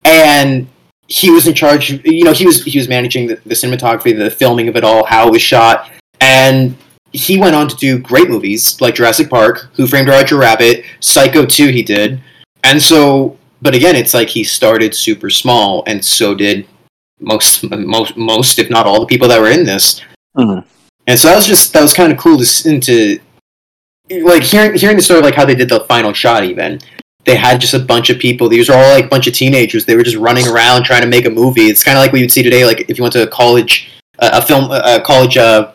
[0.05, 0.67] and
[1.14, 1.91] he was in charge.
[2.03, 5.05] You know, he was he was managing the, the cinematography, the filming of it all,
[5.05, 6.76] how it was shot, and
[7.11, 11.45] he went on to do great movies like Jurassic Park, Who Framed Roger Rabbit, Psycho
[11.45, 12.20] 2 he did.
[12.64, 16.68] And so but again, it's like he started super small and so did
[17.20, 20.01] most most most if not all the people that were in this.
[20.36, 20.66] Mhm.
[21.05, 23.20] And so that was just that was kind of cool to into
[24.09, 26.80] like hearing hearing the story of, like how they did the final shot even.
[27.26, 28.49] They had just a bunch of people.
[28.49, 29.86] These are all like a bunch of teenagers.
[29.86, 31.67] They were just running around trying to make a movie.
[31.67, 33.91] It's kind of like what you'd see today, like if you went to a college,
[34.19, 35.71] uh, a film, a college uh,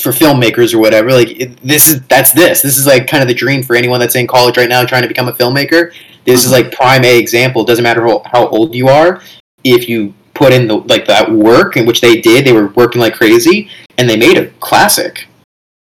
[0.00, 1.12] for filmmakers or whatever.
[1.12, 2.62] Like it, this is that's this.
[2.62, 5.02] This is like kind of the dream for anyone that's in college right now trying
[5.02, 5.92] to become a filmmaker.
[6.24, 7.64] This is like prime A example.
[7.64, 9.22] Doesn't matter how, how old you are,
[9.62, 13.00] if you put in the like that work, in which they did, they were working
[13.00, 13.68] like crazy,
[13.98, 15.28] and they made a classic.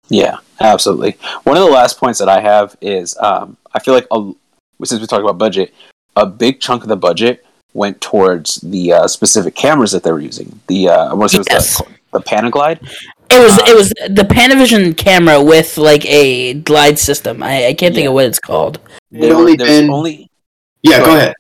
[0.08, 0.38] Yeah.
[0.62, 1.18] Absolutely.
[1.44, 4.32] One of the last points that I have is um, I feel like a,
[4.84, 5.74] since we talked about budget,
[6.16, 10.22] a big chunk of the budget went towards the uh, specific cameras that they were
[10.22, 10.60] using.
[10.68, 12.80] The uh, I want to say it was the, the Panaglide.
[13.30, 17.44] It was Uh, it was the Panavision camera with like a glide system.
[17.44, 18.10] I, I can't think Yeah.
[18.10, 18.80] of what it's called.
[19.12, 20.30] There were- only there's been- only
[20.84, 21.34] Yeah, Go go ahead.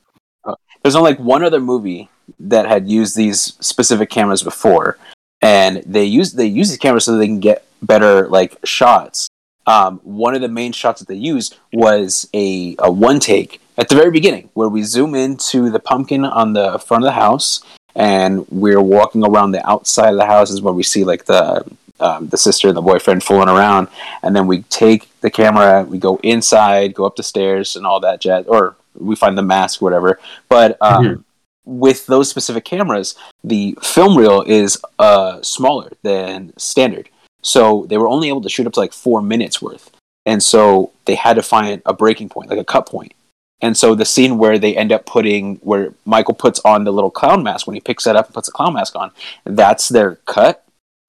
[0.46, 0.56] ahead.
[0.84, 2.10] there's only like one other movie
[2.40, 4.98] that had used these specific cameras before,
[5.42, 9.28] and they use they use these cameras so they can get better like shots.
[9.68, 13.89] Um, one of the main shots that they used was a, a one take at
[13.89, 17.61] the very beginning where we zoom into the pumpkin on the front of the house
[17.95, 21.66] and we're walking around the outside of the house is where we see like the
[21.99, 23.88] um, the sister and the boyfriend fooling around.
[24.22, 27.99] And then we take the camera we go inside go up the stairs and all
[28.01, 30.20] that jazz or we find the mask whatever.
[30.49, 31.26] But um,
[31.63, 37.09] with those specific cameras the film reel is uh, smaller than standard
[37.46, 39.91] so they were only able to shoot up to like four minutes worth
[40.26, 43.14] and so they had to find a breaking point like a cut point.
[43.62, 47.12] and so the scene where they end up putting where Michael puts on the little
[47.12, 49.12] clown mask when he picks that up and puts the clown mask on,
[49.46, 50.64] that's their cut.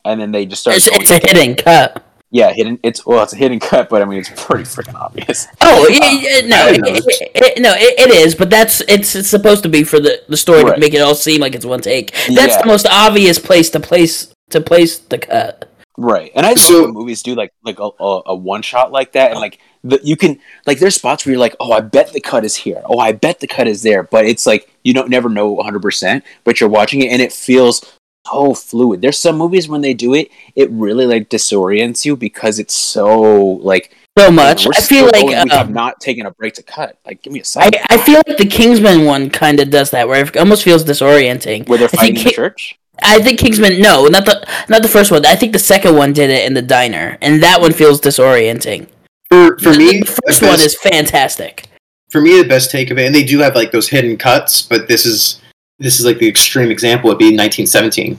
[0.04, 0.76] And then they just start.
[0.76, 2.04] It's, it's a hidden cut.
[2.30, 2.78] yeah, hidden.
[2.84, 5.48] It's well, it's a hidden cut, but I mean, it's pretty freaking obvious.
[5.60, 6.10] Oh yeah,
[6.40, 9.68] yeah, no, it, it, it- no, it, it is, but that's it's, it's supposed to
[9.68, 10.74] be for the, the story Right.
[10.74, 12.12] to make it all seem like it's one take.
[12.12, 12.60] That's Yeah.
[12.62, 15.68] the most obvious place to place to place the cut.
[15.98, 18.92] Right, and I love So- when movies do like like a, a, a one shot
[18.92, 21.80] like that, and like the, you can like there's spots where you're like, oh, I
[21.80, 22.82] bet the cut is here.
[22.84, 25.80] Oh, I bet the cut is there, but it's like you don't never know 100,
[25.80, 29.00] percent but you're watching it and it feels so fluid.
[29.00, 33.32] There's some movies when they do it, it really like disorients you because it's so
[33.62, 34.66] like So you know, much.
[34.66, 36.98] we're I feel still like going, we have um, not taken a break to cut.
[37.06, 37.80] Like, give me a second.
[37.88, 41.68] I feel like the Kingsman one kind of does that, where it almost feels disorienting.
[41.68, 42.78] where they're fighting think in the Ki- church.
[43.02, 45.24] I think Kingsman, no, not the not the first one.
[45.26, 48.88] I think the second one did it in the diner, and that one feels disorienting.
[49.30, 51.68] For for The- me, the first the one is fantastic.
[52.10, 54.62] for me the best take of it, and they do have like those hidden cuts,
[54.62, 55.40] but this is
[55.78, 58.18] this is like the extreme example would be 1917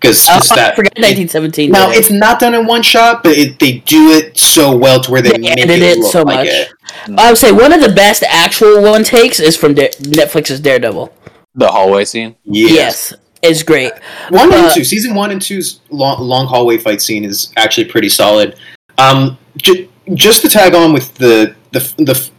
[0.00, 0.76] because Oh, just I that.
[0.76, 1.70] forgot it- 1917.
[1.70, 5.10] now it's not done in one shot, but it, they do it so well to
[5.10, 6.48] where they They make edited it it look so like much.
[6.48, 6.68] it.
[7.08, 7.18] Mm.
[7.18, 11.12] I would say one of the best actual one takes is from Dare- Netflix's Daredevil.
[11.54, 12.36] The hallway scene.
[12.44, 12.72] Yes.
[12.74, 13.14] Yes,
[13.46, 13.92] it's great.
[14.30, 18.08] One and two, season one and two's long, long hallway fight scene is actually pretty
[18.08, 18.56] solid.
[18.98, 22.30] Um, j- just to tag on with the, the the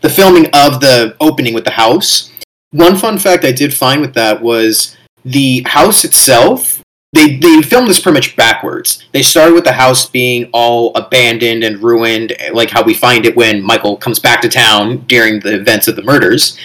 [0.00, 2.30] the filming of the opening with the house.
[2.70, 6.82] One fun fact I did find with that was the house itself.
[7.14, 9.04] They they filmed this pretty much backwards.
[9.12, 13.36] They started with the house being all abandoned and ruined, like how we find it
[13.36, 16.58] when Michael comes back to town during the events of the murders,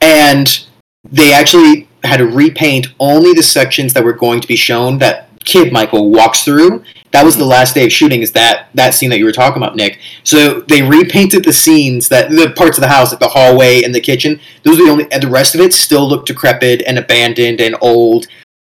[0.00, 0.66] and
[1.10, 5.28] they actually had to repaint only the sections that were going to be shown that
[5.44, 6.84] kid Michael walks through.
[7.12, 7.50] That was the mm-hmm.
[7.50, 8.22] last day of shooting.
[8.22, 9.98] Is that that scene that you were talking about, Nick?
[10.24, 13.94] So they repainted the scenes that the parts of the house, like the hallway and
[13.94, 14.40] the kitchen.
[14.62, 17.76] Those were the only, and the rest of it still looked decrepit and abandoned and
[17.80, 18.26] old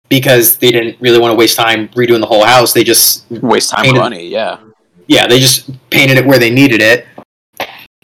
[0.09, 2.73] because they didn't really want to waste time redoing the whole house.
[2.73, 4.29] They just Waste time Painted- money.
[4.29, 4.59] Yeah.
[5.07, 7.07] yeah, they just painted it where they needed it.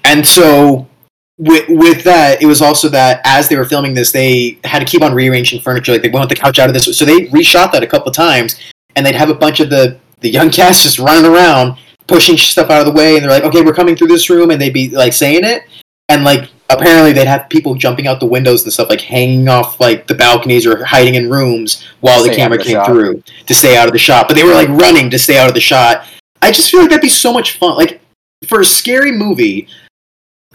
[0.05, 0.87] And so
[1.39, 4.84] with with that, it was also that as they were filming this, they had to
[4.84, 5.93] keep on rearranging furniture.
[5.93, 8.59] Like they want the couch out of this, so they reshot that a couple times,
[8.95, 12.70] and they'd have a bunch of the the young cast just running around pushing stuff
[12.70, 14.72] out of the way, and they're like, "Okay, we're coming through this room," and they'd
[14.72, 15.64] be like saying it,
[16.09, 19.78] and like apparently they'd have people jumping out the windows and stuff, like hanging off
[19.78, 22.87] like the balconies or hiding in rooms while the Stay camera the came shot.
[22.87, 24.26] through to stay out of the shot.
[24.26, 26.07] But they were like running to stay out of the shot.
[26.43, 27.76] I just feel like that'd be so much fun.
[27.76, 28.01] Like
[28.47, 29.68] for a scary movie,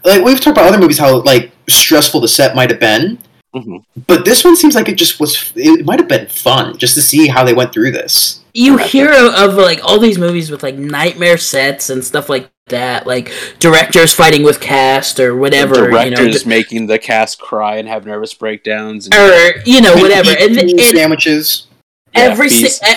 [0.04, 3.18] like we've talked about other movies, how like stressful the set might have been.
[3.54, 5.52] hmm But this one seems like it just was.
[5.54, 8.40] It might have been fun just to see how they went through this.
[8.54, 12.50] You hear of, of like all these movies with like nightmare sets and stuff like
[12.66, 17.76] that, like directors fighting with cast or whatever, you know, Directors making the cast cry
[17.76, 19.06] and have nervous breakdowns.
[19.06, 20.30] And, or you know whatever.
[20.38, 21.66] And, Eating and sandwiches.
[22.14, 22.84] Yeah, every feast.
[22.84, 22.96] si-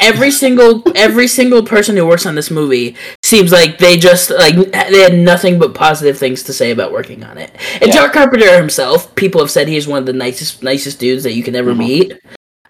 [0.00, 4.54] every single every single person who works on this movie seems like they just like
[4.72, 7.50] they had nothing but positive things to say about working on it.
[7.80, 7.94] And Yeah.
[7.94, 11.42] John Carpenter himself, people have said he's one of the nicest nicest dudes that you
[11.42, 11.78] can ever Mhm.
[11.78, 12.12] meet.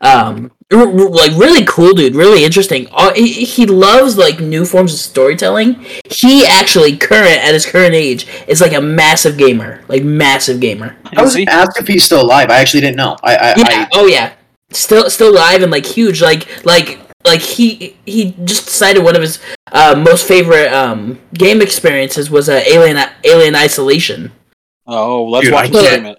[0.02, 2.88] Um, r- r- like really cool dude, really interesting.
[2.90, 5.84] Uh, he, he loves like new forms of storytelling.
[6.10, 10.96] He actually current at his current age is like a massive gamer, like massive gamer.
[11.14, 11.46] I was See?
[11.46, 12.48] asked if he's still alive.
[12.48, 13.16] I actually didn't know.
[13.22, 13.64] I, I, Yeah.
[13.68, 14.30] I oh yeah.
[14.72, 16.22] Still still live and like huge.
[16.22, 19.38] Like like like he he just decided one of his
[19.72, 24.32] uh, most favorite um, game experiences was uh, Alien Alien Isolation.
[24.86, 26.10] Oh, let's Dude, watch I him can't- it.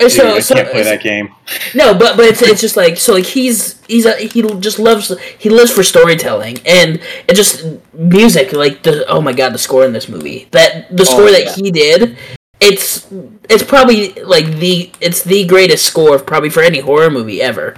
[0.00, 1.34] Uh, Dude, So, I so can't play that game.
[1.74, 5.12] no, but but it's it's just like so like he's he's a, he just loves
[5.38, 9.84] he lives for storytelling and it just music like the oh my god the score
[9.84, 11.52] in this movie that the score that yeah.
[11.54, 12.16] he did
[12.60, 13.08] it's
[13.50, 17.74] it's probably like the it's the greatest score probably for any horror movie ever.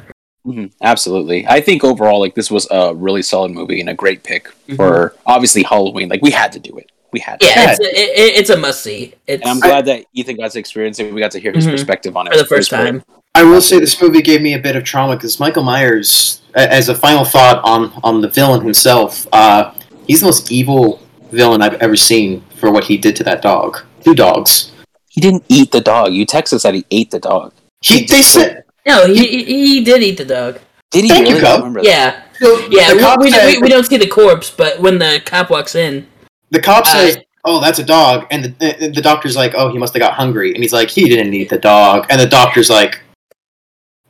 [0.46, 1.46] Mhm, Absolutely.
[1.46, 5.14] I think overall, like this was a really solid movie and a great pick for
[5.26, 6.08] obviously Halloween.
[6.08, 6.90] Like we had to do it.
[7.12, 7.46] We had to.
[7.46, 7.70] Yeah, Yeah.
[7.72, 9.14] it's a, it, it's a must see.
[9.26, 11.12] It's And I'm glad that Ethan got to experience it.
[11.12, 11.72] We got to hear his Mhm.
[11.72, 12.78] perspective on it for the first great.
[12.78, 13.04] time.
[13.34, 16.88] I will say this movie gave me a bit of trauma because Michael Myers, as
[16.88, 19.72] a final thought on on the villain himself, uh,
[20.06, 23.80] he's the most evil villain I've ever seen for what he did to that dog.
[24.04, 24.72] Two dogs.
[25.08, 26.12] He didn't eat the dog.
[26.12, 27.52] You texted us that he ate the dog.
[27.82, 30.58] He they said No, he, he he did eat the dog.
[30.90, 31.46] Did he Thank you, really?
[31.46, 31.60] I Cub.
[31.60, 31.88] don't remember that.
[31.88, 32.98] Yeah, the yeah.
[33.00, 35.74] cop We, we, said- we, we don't see the corpse, but when the cop walks
[35.74, 36.06] in,
[36.50, 38.48] the cop Uh, says, "Oh, that's a dog," and the
[38.80, 41.32] the, the doctor's like, "Oh, he must have got hungry," and he's like, "He didn't
[41.32, 43.00] eat the dog," and the doctor's like,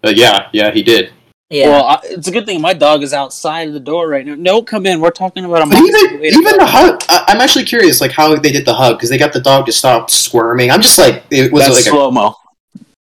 [0.04, 1.12] uh, "Yeah, yeah, he did."
[1.50, 1.68] yeah.
[1.68, 4.36] Well, I, it's a good thing my dog is outside of the door right now.
[4.36, 5.00] No, come in.
[5.00, 8.34] We're talking about a monster even even the hug, I, I'm actually curious, like how
[8.36, 10.70] they did the hug because they got the dog to stop squirming.
[10.70, 12.36] I'm just like, it was That's like slow mo.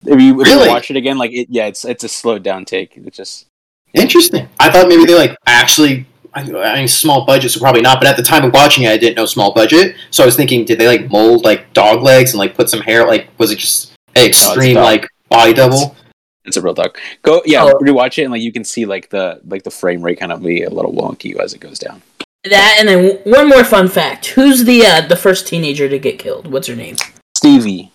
[0.07, 0.65] If you, if Really?
[0.65, 2.95] you watch it again, like it, yeah, it's it's a slowed down take.
[2.97, 3.47] It's just
[3.93, 4.47] interesting.
[4.59, 6.05] I thought maybe they like actually.
[6.33, 7.99] I I mean, small budget, so probably not.
[7.99, 10.35] But at the time of watching it, I didn't know small budget, so I was
[10.35, 13.07] thinking, did they like mold like dog legs and like put some hair?
[13.07, 14.83] Like, was it just an extreme dog.
[14.83, 15.95] like body double?
[16.43, 16.97] it's a real dog.
[17.21, 17.79] Go yeah, Oh.
[17.79, 20.43] rewatch it and like you can see like the like the frame rate kind of
[20.43, 22.01] be a little wonky as it goes down.
[22.43, 26.19] that and then one more fun fact: Who's the uh, the first teenager to get
[26.19, 26.51] killed?
[26.51, 26.97] What's her name?
[27.37, 27.91] Stevie.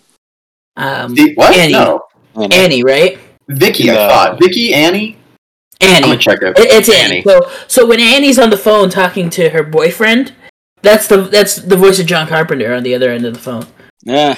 [0.77, 1.55] Um, The- what?
[1.55, 1.73] Annie.
[1.73, 2.01] No,
[2.35, 3.19] And, Annie, right?
[3.49, 3.89] Vicky.
[3.91, 4.97] I thought Vicky, Annie.
[4.99, 5.17] Annie.
[5.81, 6.07] I'm Annie.
[6.07, 6.57] gonna check it.
[6.57, 7.17] It- It's Annie.
[7.17, 7.23] Annie.
[7.23, 10.33] So so when Annie's on the phone talking to her boyfriend,
[10.81, 13.65] that's the that's the voice of John Carpenter on the other end of the phone.
[14.03, 14.37] yeah,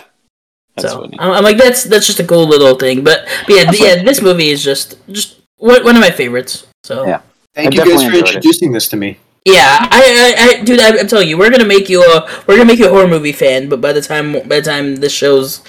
[0.76, 1.18] that's so funny.
[1.20, 3.04] I'm, I'm like that's that's just a cool little thing.
[3.04, 4.06] But, but yeah, That's yeah, funny.
[4.06, 6.66] this movie is just just one, one of my favorites.
[6.84, 7.20] So Yeah.
[7.56, 8.28] Thank I you guys for enjoyed it.
[8.36, 9.20] introducing this to me.
[9.46, 12.56] Yeah, I, I, I dude, I, I'm telling you, we're gonna make you a, we're
[12.56, 13.68] gonna make you a horror movie fan.
[13.70, 15.62] But by the time, by the time this show's,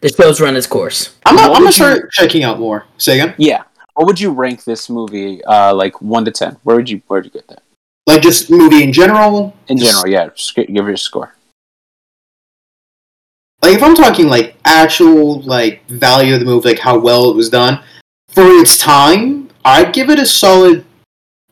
[0.00, 1.16] the show's run its course.
[1.26, 2.86] I'm, What not, I'm would gonna you- start checking out more.
[2.98, 3.34] Say again.
[3.38, 3.64] Yeah.
[3.94, 5.44] What would you rank this movie?
[5.44, 6.56] Uh, like one to ten.
[6.62, 7.62] Where would you where would you get that?
[8.06, 9.54] Like just movie in general.
[9.68, 10.28] In general, yeah.
[10.28, 11.34] Just give it a score.
[13.62, 17.36] like if I'm talking like actual like value of the movie, like how well it
[17.36, 17.82] was done
[18.30, 20.84] for its time, I'd give it a solid.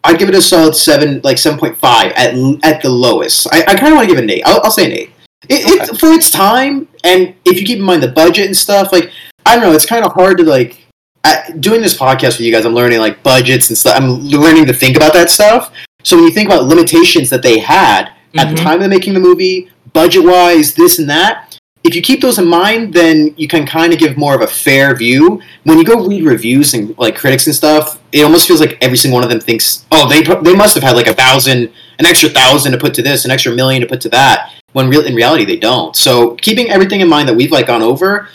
[0.05, 2.35] I'd give it a solid seven, like seven point five at
[2.65, 3.47] at the lowest.
[3.53, 4.43] I, I kind of want to give it an eight.
[4.47, 5.11] I'll, I'll say an eight.
[5.49, 8.93] It, it for its time, and if you keep in mind the budget and stuff,
[8.93, 9.11] like
[9.47, 10.85] I don't know, it's kind of hard to like.
[11.25, 13.97] At, doing this podcast with you guys, I'm learning like budgets and stuff.
[14.01, 15.73] I'm learning to think about that stuff.
[16.05, 18.63] So when you think about limitations that they had at the Mhm.
[18.63, 22.47] time of making the movie, budget wise, this and that, if you keep those in
[22.47, 25.41] mind, then you can kind of give more of a fair view.
[25.65, 28.97] When you go read reviews and like critics and stuff, it almost feels like every
[28.97, 32.07] single one of them thinks, "Oh, they they must have had like a thousand, an
[32.07, 35.05] extra thousand to put to this, an extra million to put to that." When real
[35.05, 35.97] in reality, they don't.
[35.97, 38.29] So keeping everything in mind that we've like gone over,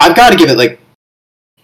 [0.00, 0.80] I've got to give it like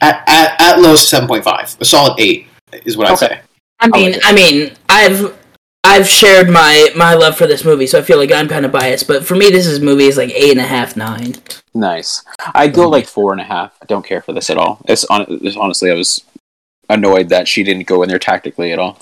[0.02, 2.46] at at, at lowest seven point five, a solid eight
[2.84, 3.26] is what I'd Okay.
[3.28, 3.40] say.
[3.80, 4.20] I mean.
[4.22, 5.34] I mean, I've
[5.84, 8.72] I've shared my my love for this movie, so I feel like I'm kind of
[8.72, 9.08] biased.
[9.08, 11.36] But for me, this is movie is like eight and a half, nine.
[11.72, 12.22] Nice.
[12.54, 12.92] I'd go mm-hmm.
[12.92, 13.72] like four and a half.
[13.80, 14.82] I don't care for this at all.
[14.86, 16.25] It's, on, it's honestly, I was
[16.88, 18.98] annoyed that she didn't go in there tactically at all.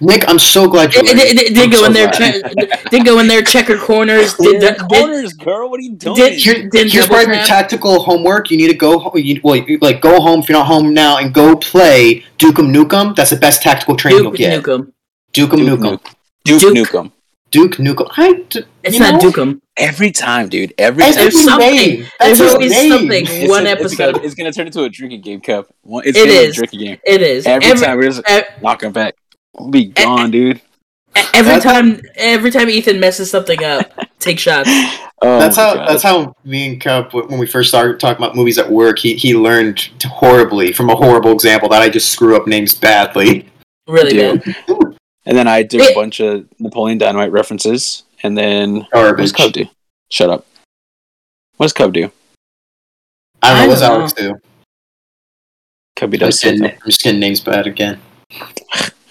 [0.00, 1.02] Nick, I'm so glad you.
[1.02, 2.10] Did I'm go so in there.
[2.10, 2.42] glad.
[2.44, 3.42] Che- did go in there.
[3.42, 4.34] Checker corners.
[4.34, 5.68] Did, did, did, girl.
[5.70, 6.16] What are you doing?
[6.16, 8.50] did- Here, Didn't here's part of your tactical homework.
[8.50, 8.98] You need to go.
[8.98, 12.24] ho- You, well, you, like go home if you're not home now, and go play
[12.38, 13.14] Dukem Nukem.
[13.16, 14.62] That's the best tactical training Duke you'll get.
[14.64, 14.92] Nukem.
[15.32, 15.98] Dukem Duke, Nukem.
[15.98, 16.14] Nuke.
[16.44, 16.74] Duke, Duke.
[16.88, 17.12] Nukem.
[17.50, 18.08] Duke Nukem.
[18.16, 19.60] I, d- It's not know, Dukem.
[19.76, 20.74] Every time, dude.
[20.78, 21.24] Every That's time.
[21.24, 22.06] There's his something.
[22.20, 22.90] There's always name.
[22.92, 23.24] something.
[23.28, 24.14] It's One a- it's episode.
[24.14, 25.66] gonna, it's gonna turn into a drinking game, Cub.
[25.82, 26.98] One- It's It gonna be a drinking game.
[27.06, 28.22] It is Every, every time we're just
[28.62, 29.14] knocking back.
[29.58, 30.60] We'll be gone, dude.
[31.34, 32.00] every That's- time.
[32.16, 34.68] Every time Ethan messes something up, take shots.
[35.20, 35.74] Oh, That's how.
[35.74, 35.88] God.
[35.88, 39.14] That's how me and Cub, when we first started talking about movies at work, he
[39.14, 43.48] he learned horribly from a horrible example that I just screw up names badly.
[43.88, 44.44] Really Dude.
[44.68, 44.76] bad.
[45.28, 48.02] And then I did a bunch of Napoleon Dynamite references.
[48.22, 49.32] And then what does Garbage.
[49.34, 49.66] Cub do?
[50.10, 50.46] Shut up.
[51.58, 52.10] What does Cub do?
[53.42, 53.64] I don't know.
[53.64, 54.34] I What's don't Alex do?
[55.96, 56.78] Cubby I'm does just, getting, something.
[56.82, 58.00] I'm just getting names bad again.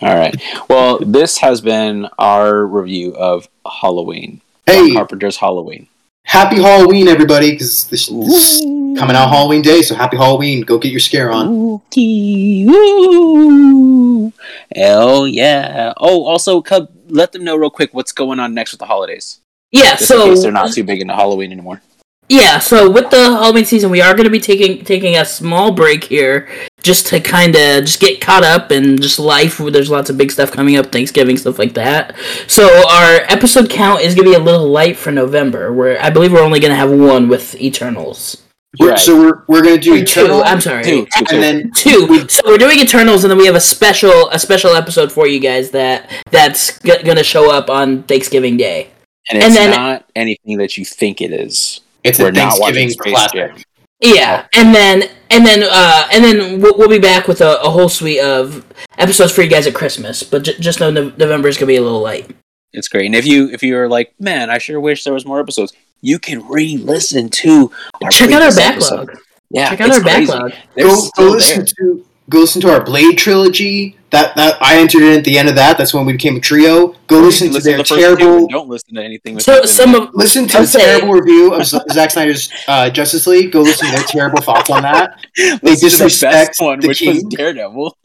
[0.01, 0.35] All right.
[0.67, 4.41] Well, this has been our review of Halloween.
[4.65, 5.87] Hey, Carpenter's Halloween.
[6.27, 7.51] Happy Halloween, everybody!
[7.51, 10.61] Because this, this coming out Halloween day, so happy Halloween.
[10.61, 11.47] Go get your scare on.
[11.47, 12.65] Spooky.
[12.69, 14.33] Ooh.
[14.75, 15.93] Hell yeah.
[15.97, 19.39] Oh, also, Cub, let them know real quick what's going on next with the holidays.
[19.71, 19.95] Yeah.
[19.95, 21.81] Just So in case they're not too big into Halloween anymore.
[22.29, 25.71] Yeah, so with the Halloween season, we are going to be taking taking a small
[25.71, 26.49] break here,
[26.83, 29.57] just to kind of just get caught up and just life.
[29.59, 32.15] There's lots of big stuff coming up, Thanksgiving stuff like that.
[32.47, 35.71] So our episode count is going to be a little light for November.
[35.71, 38.35] Where I believe we're only going to have one with Eternals.
[38.79, 38.99] We're- Right.
[38.99, 40.21] So we're, we're gonna do Two.
[40.25, 40.83] Eternal, I'm sorry.
[40.83, 41.35] Two, two, two.
[41.35, 42.27] and then Two.
[42.27, 45.39] So we're doing Eternals, and then we have a special a special episode for you
[45.39, 48.89] guys that that's g- going to show up on Thanksgiving Day.
[49.29, 51.79] And it's And then- not anything that you think it is.
[52.07, 53.55] It's We're a Thanksgiving classic.
[53.55, 53.63] Jam.
[53.99, 57.69] Yeah, and then and then uh and then we'll, we'll be back with a, a
[57.69, 58.63] whole suite of
[58.97, 60.21] episodes for you guys at Christmas.
[60.23, 62.29] But j- just know Nov- November is gonna be a little light.
[62.73, 63.07] It's great.
[63.07, 66.19] And if you if you're like, man, I sure wish there was more episodes, you
[66.19, 67.71] can re-listen to
[68.03, 69.09] our Check out our backlog.
[69.09, 69.19] episode.
[69.49, 70.31] Yeah, Check out our crazy.
[70.31, 70.51] backlog.
[70.75, 71.65] They're Go, go listen there.
[71.65, 73.93] to go listen to our Blade trilogy.
[74.11, 75.77] That that I entered in at the end of that.
[75.77, 76.95] That's when we became a trio.
[77.07, 78.47] Go Or you listen to listen their the first two terrible.
[78.47, 79.37] Don't listen to anything.
[79.39, 82.89] So some of Listen to I'll the say- terrible review of Z- Zack Snyder's uh,
[82.89, 83.51] Justice League.
[83.51, 85.19] Go listen to their terrible thoughts on that.
[85.35, 87.21] They Listen to the disrespect best one, the which was.
[87.23, 87.97] Daredevil.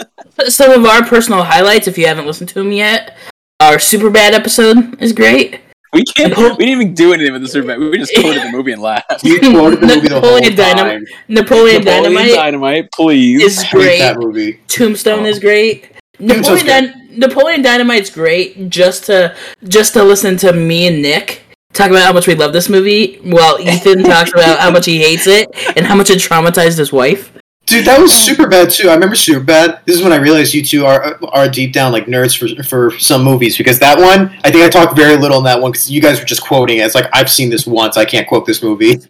[0.49, 3.17] some of our personal highlights, if you haven't listened to them yet,
[3.61, 5.61] our Superbad episode is great.
[5.93, 6.35] We can't.
[6.37, 7.79] We didn't even do anything with the Super.
[7.79, 9.23] We just quoted the movie and laughed.
[9.25, 11.05] You quoted the movie the whole Napoleon Dynamite- time.
[11.29, 13.43] Napoleon, Napoleon Dynamite Dynamite, please.
[13.43, 13.99] is Hate great.
[13.99, 14.61] that movie.
[14.69, 15.29] Tombstone Oh.
[15.29, 15.89] is great.
[16.19, 16.67] Napoleon, good.
[16.67, 19.35] Dyn- Napoleon Dynamite's great just to
[19.69, 21.43] just to listen to me and Nick
[21.75, 24.99] talk about how much we love this movie while Ethan talks about how much he
[24.99, 27.33] hates it and how much it traumatized his wife.
[27.73, 28.89] Dude, that was super bad too.
[28.91, 29.85] I remember Superbad.
[29.87, 32.91] This is when I realized you two are are deep down like nerds for for
[32.99, 35.91] some movies because that one I think I talked very little in that one because
[35.91, 36.83] you guys were just quoting it.
[36.87, 37.97] It's like I've seen this once.
[37.97, 39.01] I can't quote this movie.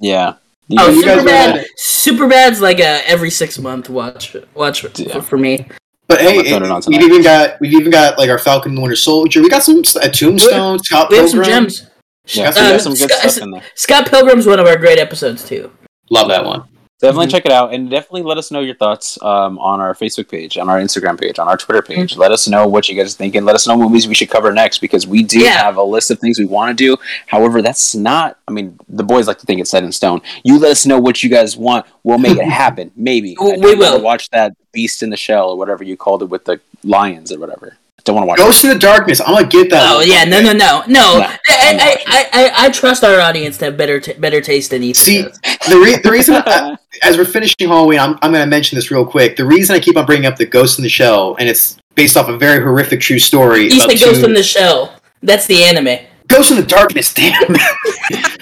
[0.00, 0.34] Yeah.
[0.78, 1.54] Oh, you guys Superbad!
[1.54, 5.20] were- Superbad's like a every six month watch watch for, Yeah.
[5.20, 5.66] for me.
[6.08, 8.72] But hey, I'm gonna throw it we've even got we've even got like our Falcon
[8.72, 9.42] and the Winter Soldier.
[9.42, 11.64] We got some a uh, Tombstone, Scott We have some Pilgrim.
[11.68, 11.86] gems.
[12.26, 13.62] Yeah, uh, Got some- some good Scott- stuff in there.
[13.74, 15.70] Scott Pilgrim's one of our great episodes too.
[16.10, 16.64] Love that one.
[17.00, 17.30] Definitely Mhm.
[17.30, 20.58] check it out, and definitely let us know your thoughts um, on our Facebook page,
[20.58, 22.16] on our Instagram page, on our Twitter page.
[22.16, 24.52] Let us know what you guys think, and let us know movies we should cover
[24.52, 25.50] next because we do Yeah.
[25.62, 26.96] have a list of things we want to do.
[27.26, 28.36] However, that's not.
[28.48, 30.22] I mean, the boys like to think it's set in stone.
[30.42, 31.86] You let us know what you guys want.
[32.02, 32.90] We'll make it happen.
[32.96, 34.00] Maybe We I don't wanna will.
[34.00, 37.38] watch that Beast in the Shell or whatever you called it with the lions or
[37.38, 37.76] whatever.
[37.98, 38.38] I don't want to watch.
[38.38, 39.20] Ghost in the Darkness.
[39.20, 39.84] I'm gonna get that.
[39.90, 41.20] Oh yeah, one no, no, no, no.
[41.20, 41.96] I, I'm I.
[42.06, 45.22] I, I, I trust our audience to have better t- better taste than Ethan See,
[45.22, 45.38] does.
[45.68, 48.90] the, re- the reason, I, as we're finishing Halloween, I'm, I'm going to mention this
[48.90, 49.36] real quick.
[49.36, 52.16] The reason I keep on bringing up the Ghost in the Shell, and it's based
[52.16, 53.64] off a very horrific true story.
[53.64, 54.94] You about said Ghost two- in the Shell.
[55.22, 56.06] That's the anime.
[56.28, 57.52] Ghost in the Darkness, damn.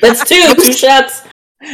[0.00, 1.22] That's two, two shots.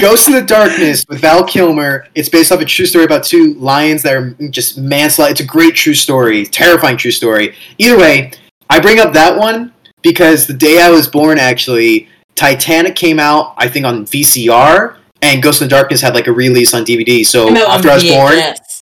[0.01, 2.07] Ghost in the Darkness with Val Kilmer.
[2.15, 5.33] It's based off a true story about two lions that are just manslaughter.
[5.33, 7.55] It's a great true story, terrifying true story.
[7.79, 8.31] Either way,
[8.71, 9.73] I bring up that one
[10.03, 15.43] because the day I was born, actually, Titanic came out, I think, on VCR, and
[15.43, 17.25] Ghost in the Darkness had like a release on DVD.
[17.27, 18.39] So Came out on after I was born,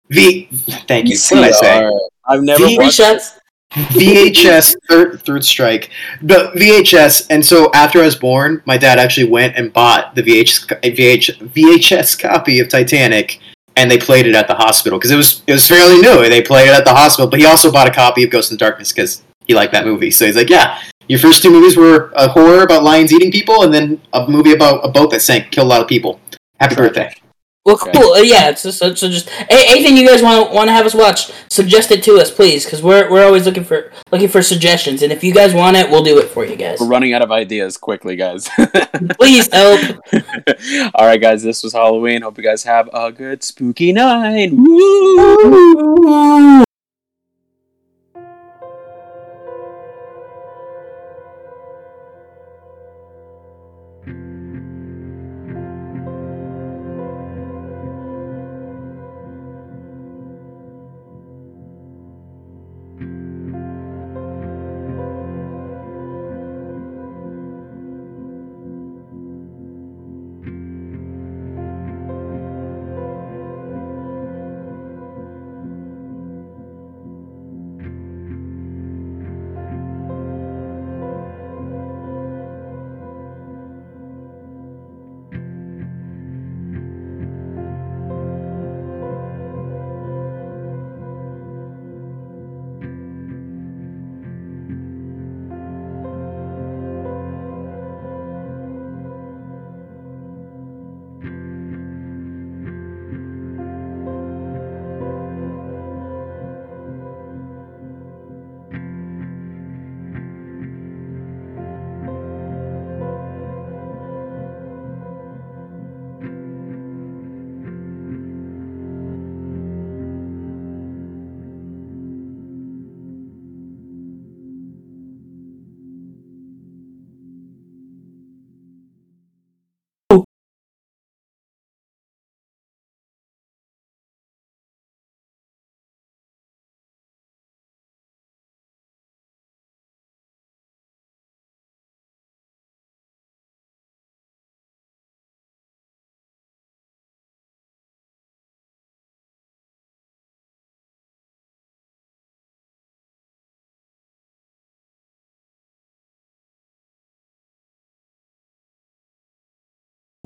[0.10, 0.46] V.
[0.88, 1.18] Thank you.
[1.18, 1.90] What did I say?
[2.26, 2.98] I've never V- Three watched.
[2.98, 3.40] shots.
[3.72, 5.92] VHS third third strike,
[6.22, 7.28] the VHS.
[7.30, 11.38] And so after I was born, my dad actually went and bought the VHS VH,
[11.50, 13.40] VHS copy of Titanic,
[13.78, 16.28] and they played it at the hospital because it was it was fairly new.
[16.28, 18.56] They played it at the hospital, but he also bought a copy of Ghost in
[18.56, 20.12] the Darkness because he liked that movie.
[20.12, 20.82] So he's like, yeah.
[21.08, 24.54] Your first two movies were a horror about lions eating people, and then a movie
[24.54, 26.22] about a boat that sank, killed a lot of people.
[26.60, 27.14] Happy birthday!
[27.64, 28.14] Well, cool.
[28.14, 30.96] Uh, yeah, just, so, so just anything you guys want to want to have us
[30.96, 35.04] watch, suggest it to us, please, because we're we're always looking for looking for suggestions,
[35.04, 36.80] and if you guys want it, we'll do it for you guys.
[36.80, 38.50] We're running out of ideas quickly, guys.
[39.20, 40.00] Please help.
[40.96, 41.44] All right, guys.
[41.44, 42.24] This was Halloween.
[42.24, 44.52] Hope you guys have a good spooky night.
[44.54, 45.92] Woo!